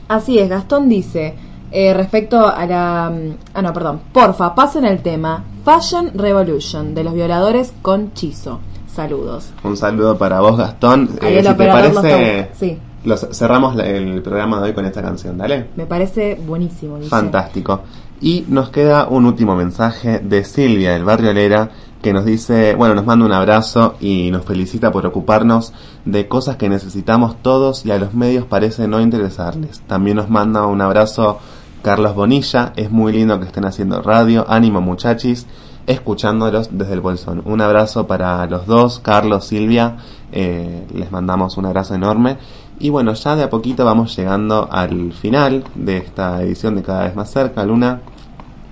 Así 0.07 0.39
es, 0.39 0.49
Gastón 0.49 0.89
dice, 0.89 1.35
eh, 1.71 1.93
respecto 1.93 2.47
a 2.47 2.65
la... 2.65 3.11
mm, 3.13 3.35
Ah, 3.53 3.61
no, 3.61 3.73
perdón. 3.73 4.01
Porfa, 4.13 4.53
pasen 4.55 4.85
el 4.85 4.99
tema 5.01 5.43
Fashion 5.63 6.11
Revolution 6.15 6.93
de 6.95 7.03
los 7.03 7.13
violadores 7.13 7.73
con 7.81 8.13
Chizo. 8.13 8.59
Saludos. 8.93 9.51
Un 9.63 9.77
saludo 9.77 10.17
para 10.17 10.41
vos, 10.41 10.57
Gastón. 10.57 11.09
Ahí 11.21 11.35
Eh, 11.37 11.43
si 11.43 11.53
te 11.53 11.67
parece, 11.67 12.49
Sí, 12.59 12.77
los- 13.05 13.27
cerramos 13.31 13.77
el 13.79 14.21
programa 14.21 14.57
de 14.59 14.67
hoy 14.69 14.73
con 14.73 14.85
esta 14.85 15.01
canción, 15.01 15.37
¿dale? 15.37 15.67
me 15.77 15.85
parece 15.85 16.35
buenísimo. 16.45 16.99
Fantástico. 17.03 17.81
Y 18.19 18.45
nos 18.49 18.69
queda 18.69 19.07
un 19.07 19.25
último 19.25 19.55
mensaje 19.55 20.19
de 20.19 20.43
Silvia 20.43 20.91
del 20.93 21.05
barrio 21.05 21.31
Lera 21.33 21.69
que 22.01 22.13
nos 22.13 22.25
dice, 22.25 22.75
bueno, 22.75 22.95
nos 22.95 23.05
manda 23.05 23.25
un 23.25 23.31
abrazo 23.31 23.95
y 23.99 24.31
nos 24.31 24.45
felicita 24.45 24.91
por 24.91 25.05
ocuparnos 25.05 25.73
de 26.05 26.27
cosas 26.27 26.55
que 26.55 26.69
necesitamos 26.69 27.41
todos 27.41 27.85
y 27.85 27.91
a 27.91 27.99
los 27.99 28.13
medios 28.13 28.45
parece 28.45 28.87
no 28.87 29.01
interesarles. 29.01 29.81
También 29.81 30.17
nos 30.17 30.29
manda 30.29 30.65
un 30.65 30.81
abrazo 30.81 31.39
Carlos 31.83 32.15
Bonilla, 32.15 32.73
es 32.75 32.91
muy 32.91 33.13
lindo 33.13 33.39
que 33.39 33.45
estén 33.45 33.65
haciendo 33.65 34.01
radio, 34.01 34.45
ánimo 34.47 34.81
muchachis, 34.81 35.47
escuchándolos 35.87 36.69
desde 36.71 36.93
el 36.93 37.01
bolsón. 37.01 37.41
Un 37.45 37.61
abrazo 37.61 38.07
para 38.07 38.45
los 38.47 38.65
dos, 38.65 38.99
Carlos, 38.99 39.45
Silvia, 39.45 39.97
eh, 40.31 40.85
les 40.93 41.11
mandamos 41.11 41.57
un 41.57 41.65
abrazo 41.65 41.95
enorme. 41.95 42.37
Y 42.79 42.89
bueno, 42.89 43.13
ya 43.13 43.35
de 43.35 43.43
a 43.43 43.49
poquito 43.49 43.85
vamos 43.85 44.15
llegando 44.15 44.67
al 44.71 45.13
final 45.13 45.63
de 45.75 45.97
esta 45.97 46.41
edición 46.41 46.75
de 46.75 46.81
Cada 46.81 47.03
vez 47.03 47.15
más 47.15 47.29
cerca, 47.29 47.63
Luna. 47.63 48.01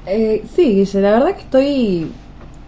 Eh, 0.07 0.43
sí, 0.55 0.75
Guille, 0.75 1.01
la 1.01 1.11
verdad 1.11 1.35
que 1.35 1.41
estoy... 1.41 2.11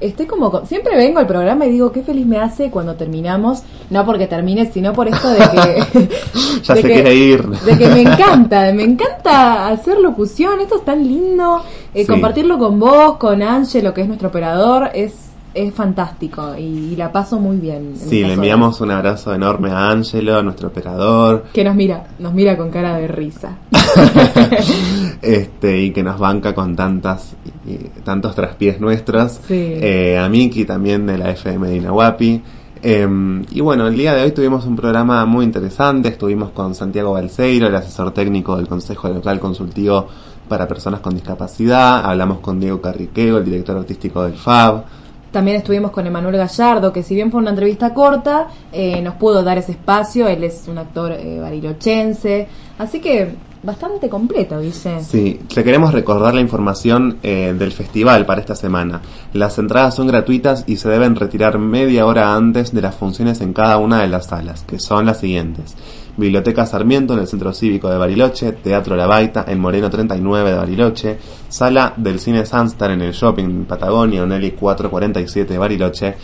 Estoy 0.02 0.26
como... 0.26 0.66
Siempre 0.66 0.96
vengo 0.98 1.20
al 1.20 1.28
programa 1.28 1.66
y 1.66 1.72
digo 1.72 1.92
qué 1.92 2.02
feliz 2.04 2.26
me 2.26 2.38
hace 2.40 2.70
cuando 2.72 2.96
terminamos. 2.96 3.64
No 3.90 4.06
porque 4.06 4.28
termine, 4.28 4.72
sino 4.72 4.94
por 4.94 5.08
esto 5.08 5.30
de 5.30 5.38
que... 5.40 6.10
Ya 6.64 6.76
de 6.76 6.82
se 6.82 6.88
que- 6.88 6.94
quiere 6.94 7.16
ir. 7.16 7.48
De 7.48 7.78
que 7.78 7.88
me 7.88 8.02
encanta, 8.02 8.72
me 8.74 8.84
encanta 8.84 9.68
hacer 9.70 9.98
locución, 10.00 10.60
esto 10.60 10.76
es 10.76 10.86
tan 10.86 11.08
lindo, 11.08 11.64
eh, 11.94 12.02
Sí. 12.02 12.08
compartirlo 12.08 12.58
con 12.60 12.80
vos, 12.80 13.18
con 13.18 13.42
Ángelo, 13.42 13.94
que 13.94 14.02
es 14.02 14.08
nuestro 14.08 14.30
operador, 14.30 14.90
es, 14.94 15.31
es 15.54 15.74
fantástico 15.74 16.56
y, 16.58 16.62
y 16.62 16.96
la 16.96 17.12
paso 17.12 17.40
muy 17.40 17.58
bien. 17.58 17.94
en 17.94 17.96
Sí, 17.98 18.24
le 18.24 18.34
enviamos 18.34 18.80
un 18.82 18.92
abrazo 18.92 19.34
enorme 19.34 19.72
a 19.72 19.90
Ángelo, 19.90 20.42
nuestro 20.44 20.70
operador. 20.70 21.46
Que 21.54 21.64
nos 21.64 21.76
mira, 21.76 22.08
nos 22.20 22.34
mira 22.34 22.58
con 22.58 22.70
cara 22.70 22.98
de 22.98 23.08
risa. 23.08 23.58
este, 25.22 25.82
y 25.82 25.92
que 25.92 26.04
nos 26.04 26.20
banca 26.20 26.54
con 26.54 26.76
tantas, 26.76 27.36
y- 27.66 27.78
tantos 28.04 28.36
traspiés 28.36 28.80
nuestros. 28.80 29.40
Sí. 29.48 29.56
Eh, 29.56 30.18
a 30.18 30.28
Miki 30.30 30.66
también 30.66 31.06
de 31.06 31.18
la 31.18 31.32
FM 31.32 31.68
de 31.68 31.76
Inahuapi. 31.78 32.42
Eh, 32.84 33.08
y 33.52 33.62
bueno, 33.62 33.88
el 33.88 33.96
día 33.96 34.16
de 34.16 34.24
hoy 34.24 34.32
tuvimos 34.32 34.66
un 34.66 34.76
programa 34.76 35.26
muy 35.26 35.46
interesante. 35.46 36.10
Estuvimos 36.10 36.52
con 36.52 36.74
Santiago 36.74 37.14
Balseiro, 37.14 37.68
el 37.68 37.76
asesor 37.76 38.12
técnico 38.12 38.58
del 38.58 38.68
Consejo 38.68 39.10
Local 39.10 39.40
Consultivo 39.40 40.08
para 40.48 40.68
Personas 40.68 41.00
con 41.02 41.14
Discapacidad. 41.14 42.04
Hablamos 42.06 42.40
con 42.40 42.60
Diego 42.60 42.82
Carriqueo, 42.82 43.38
el 43.38 43.46
director 43.46 43.78
artístico 43.78 44.24
del 44.24 44.34
FAB. 44.34 44.84
También 45.32 45.58
estuvimos 45.58 45.92
con 45.92 46.06
Emanuel 46.06 46.36
Gallardo, 46.36 46.92
que 46.92 47.04
si 47.04 47.16
bien 47.16 47.32
fue 47.32 47.40
una 47.40 47.52
entrevista 47.52 47.94
corta, 47.94 48.48
eh, 48.72 49.02
nos 49.02 49.16
pudo 49.16 49.44
dar 49.44 49.58
ese 49.58 49.72
espacio, 49.72 50.28
él 50.28 50.44
es 50.44 50.68
un 50.68 50.78
actor 50.78 51.14
eh, 51.14 51.40
barilochense, 51.40 52.48
así 52.78 53.00
que 53.00 53.34
bastante 53.64 54.10
completo, 54.10 54.60
dice. 54.60 55.02
Sí, 55.02 55.40
te 55.54 55.64
queremos 55.64 55.94
recordar 55.94 56.34
la 56.34 56.42
información 56.42 57.20
eh, 57.24 57.56
del 57.58 57.72
festival 57.72 58.26
para 58.26 58.42
esta 58.42 58.56
semana. 58.56 59.02
Las 59.34 59.58
entradas 59.58 59.96
son 59.96 60.08
gratuitas 60.08 60.66
y 60.68 60.78
se 60.78 60.90
deben 60.90 61.16
retirar 61.16 61.60
media 61.60 62.06
hora 62.06 62.36
antes 62.36 62.74
de 62.74 62.82
las 62.82 62.96
funciones 62.96 63.40
en 63.40 63.54
cada 63.54 63.78
una 63.78 64.02
de 64.02 64.08
las 64.08 64.28
salas, 64.28 64.64
que 64.64 64.80
son 64.80 65.06
las 65.06 65.20
siguientes. 65.20 65.76
Biblioteca 66.22 66.68
Sarmiento 66.68 67.14
en 67.14 67.20
el 67.20 67.28
Centro 67.28 67.52
Cívico 67.52 67.90
de 67.90 67.98
Bariloche, 67.98 68.54
Teatro 68.54 68.96
La 68.96 69.08
Baita 69.08 69.44
en 69.48 69.60
Moreno 69.60 69.90
39 69.90 70.52
de 70.52 70.56
Bariloche, 70.56 71.18
Sala 71.50 71.94
del 71.98 72.20
Cine 72.20 72.46
Sunstar 72.46 72.92
en 72.92 73.02
el 73.02 73.12
Shopping 73.12 73.66
Patagonia, 73.66 74.22
Onelli 74.22 74.52
447 74.52 75.52
de 75.52 75.60
Bariloche, 75.60 76.16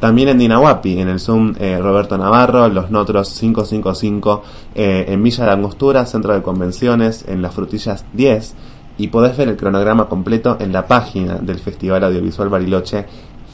también 0.00 0.28
en 0.28 0.36
Dinahuapi, 0.38 1.00
en 1.00 1.08
el 1.08 1.18
Zoom 1.18 1.54
eh, 1.58 1.78
Roberto 1.80 2.18
Navarro, 2.18 2.68
Los 2.68 2.90
Notros 2.90 3.34
555, 3.40 4.42
eh, 4.74 5.06
en 5.08 5.22
Villa 5.22 5.46
La 5.46 5.54
Angostura, 5.54 6.04
Centro 6.04 6.34
de 6.34 6.42
Convenciones, 6.42 7.24
en 7.26 7.40
Las 7.40 7.54
Frutillas 7.54 8.04
10, 8.12 8.54
y 8.98 9.08
podés 9.08 9.34
ver 9.36 9.48
el 9.48 9.56
cronograma 9.56 10.08
completo 10.08 10.58
en 10.60 10.72
la 10.72 10.86
página 10.86 11.38
del 11.38 11.58
Festival 11.58 12.04
Audiovisual 12.04 12.50
Bariloche, 12.50 13.06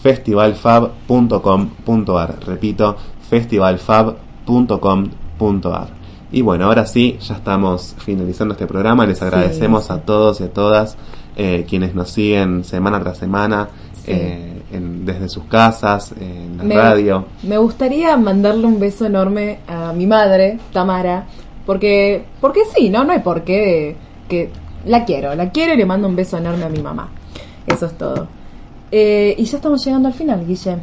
festivalfab.com.ar. 0.03 2.45
Repito, 2.45 2.97
festivalfab.com.ar. 3.31 5.24
Y 6.33 6.41
bueno, 6.43 6.67
ahora 6.67 6.87
sí, 6.87 7.19
ya 7.21 7.35
estamos 7.37 7.95
finalizando 7.99 8.55
este 8.55 8.67
programa. 8.67 9.07
Les 9.07 9.21
agradecemos 9.23 9.87
sí. 9.87 9.93
a 9.93 9.99
todos 9.99 10.41
y 10.41 10.45
a 10.45 10.53
todas 10.53 10.97
eh, 11.37 11.67
quienes 11.69 11.95
nos 11.95 12.11
siguen 12.11 12.65
semana 12.65 13.01
tras 13.01 13.19
semana 13.19 13.69
Sí. 14.05 14.13
eh, 14.13 14.63
en- 14.73 15.07
desde 15.07 15.29
sus 15.29 15.45
casas, 15.45 16.13
en 16.21 16.59
la 16.59 16.65
Me- 16.65 16.75
radio. 16.77 17.25
Me 17.43 17.57
gustaría 17.57 18.17
mandarle 18.17 18.67
un 18.67 18.79
beso 18.79 19.07
enorme 19.07 19.59
a 19.67 19.93
mi 19.93 20.07
madre, 20.07 20.59
Tamara, 20.73 21.25
porque 21.65 22.25
porque 22.41 22.61
sí, 22.77 22.91
no, 22.91 23.05
no 23.05 23.13
hay 23.13 23.21
por 23.21 23.43
qué 23.45 23.97
que 24.29 24.51
la 24.87 25.05
quiero, 25.05 25.35
la 25.35 25.51
quiero 25.51 25.73
y 25.73 25.77
le 25.79 25.87
mando 25.87 26.07
un 26.09 26.17
beso 26.17 26.37
enorme 26.37 26.65
a 26.65 26.69
mi 26.69 26.81
mamá. 26.83 27.09
Eso 27.67 27.87
es 27.87 27.97
todo. 27.97 28.29
Eh, 28.97 29.35
y 29.39 29.45
ya 29.45 29.57
estamos 29.57 29.85
llegando 29.85 30.07
al 30.07 30.15
final, 30.15 30.47
Guille. 30.47 30.77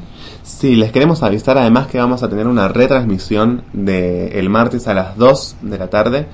Sí, 0.44 0.76
les 0.76 0.92
queremos 0.92 1.24
avisar 1.24 1.58
además 1.58 1.88
que 1.88 1.98
vamos 1.98 2.24
a 2.24 2.28
tener 2.30 2.46
una 2.46 2.68
retransmisión 2.68 3.64
de 3.72 4.38
el 4.38 4.50
martes 4.50 4.90
a 4.90 4.94
las 4.94 5.16
2 5.16 5.56
de 5.62 5.78
la 5.78 5.90
tarde 5.90 6.28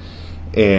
eh, 0.54 0.78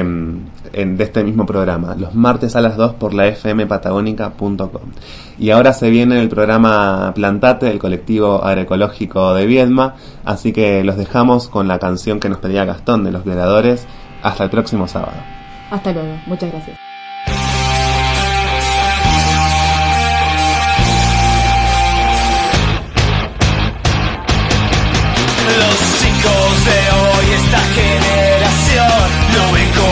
en- 0.72 0.96
de 0.96 1.04
este 1.04 1.22
mismo 1.22 1.46
programa, 1.46 1.94
los 1.94 2.16
martes 2.16 2.56
a 2.56 2.60
las 2.60 2.76
2 2.76 2.94
por 2.94 3.14
la 3.14 3.26
fmpatagónica.com. 3.32 4.90
Y 5.38 5.50
ahora 5.50 5.72
se 5.72 5.88
viene 5.88 6.20
el 6.20 6.28
programa 6.28 7.12
Plantate 7.14 7.66
del 7.66 7.78
colectivo 7.78 8.42
agroecológico 8.42 9.34
de 9.34 9.46
Viedma, 9.46 9.94
así 10.24 10.52
que 10.52 10.82
los 10.82 10.96
dejamos 10.96 11.46
con 11.48 11.68
la 11.68 11.78
canción 11.78 12.18
que 12.18 12.28
nos 12.28 12.38
pedía 12.38 12.64
Gastón 12.64 13.04
de 13.04 13.12
los 13.12 13.24
violadores. 13.24 13.86
Hasta 14.20 14.42
el 14.42 14.50
próximo 14.50 14.88
sábado. 14.88 15.22
Hasta 15.70 15.92
luego. 15.92 16.08
Muchas 16.26 16.50
gracias. 16.50 16.87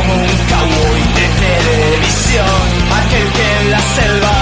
como 0.07 0.23
un 0.23 0.37
cowboy 0.49 1.01
de 1.01 1.27
televisión, 1.47 2.47
aquel 2.93 3.33
que 3.33 3.61
en 3.61 3.71
la 3.71 3.81
selva 3.81 4.36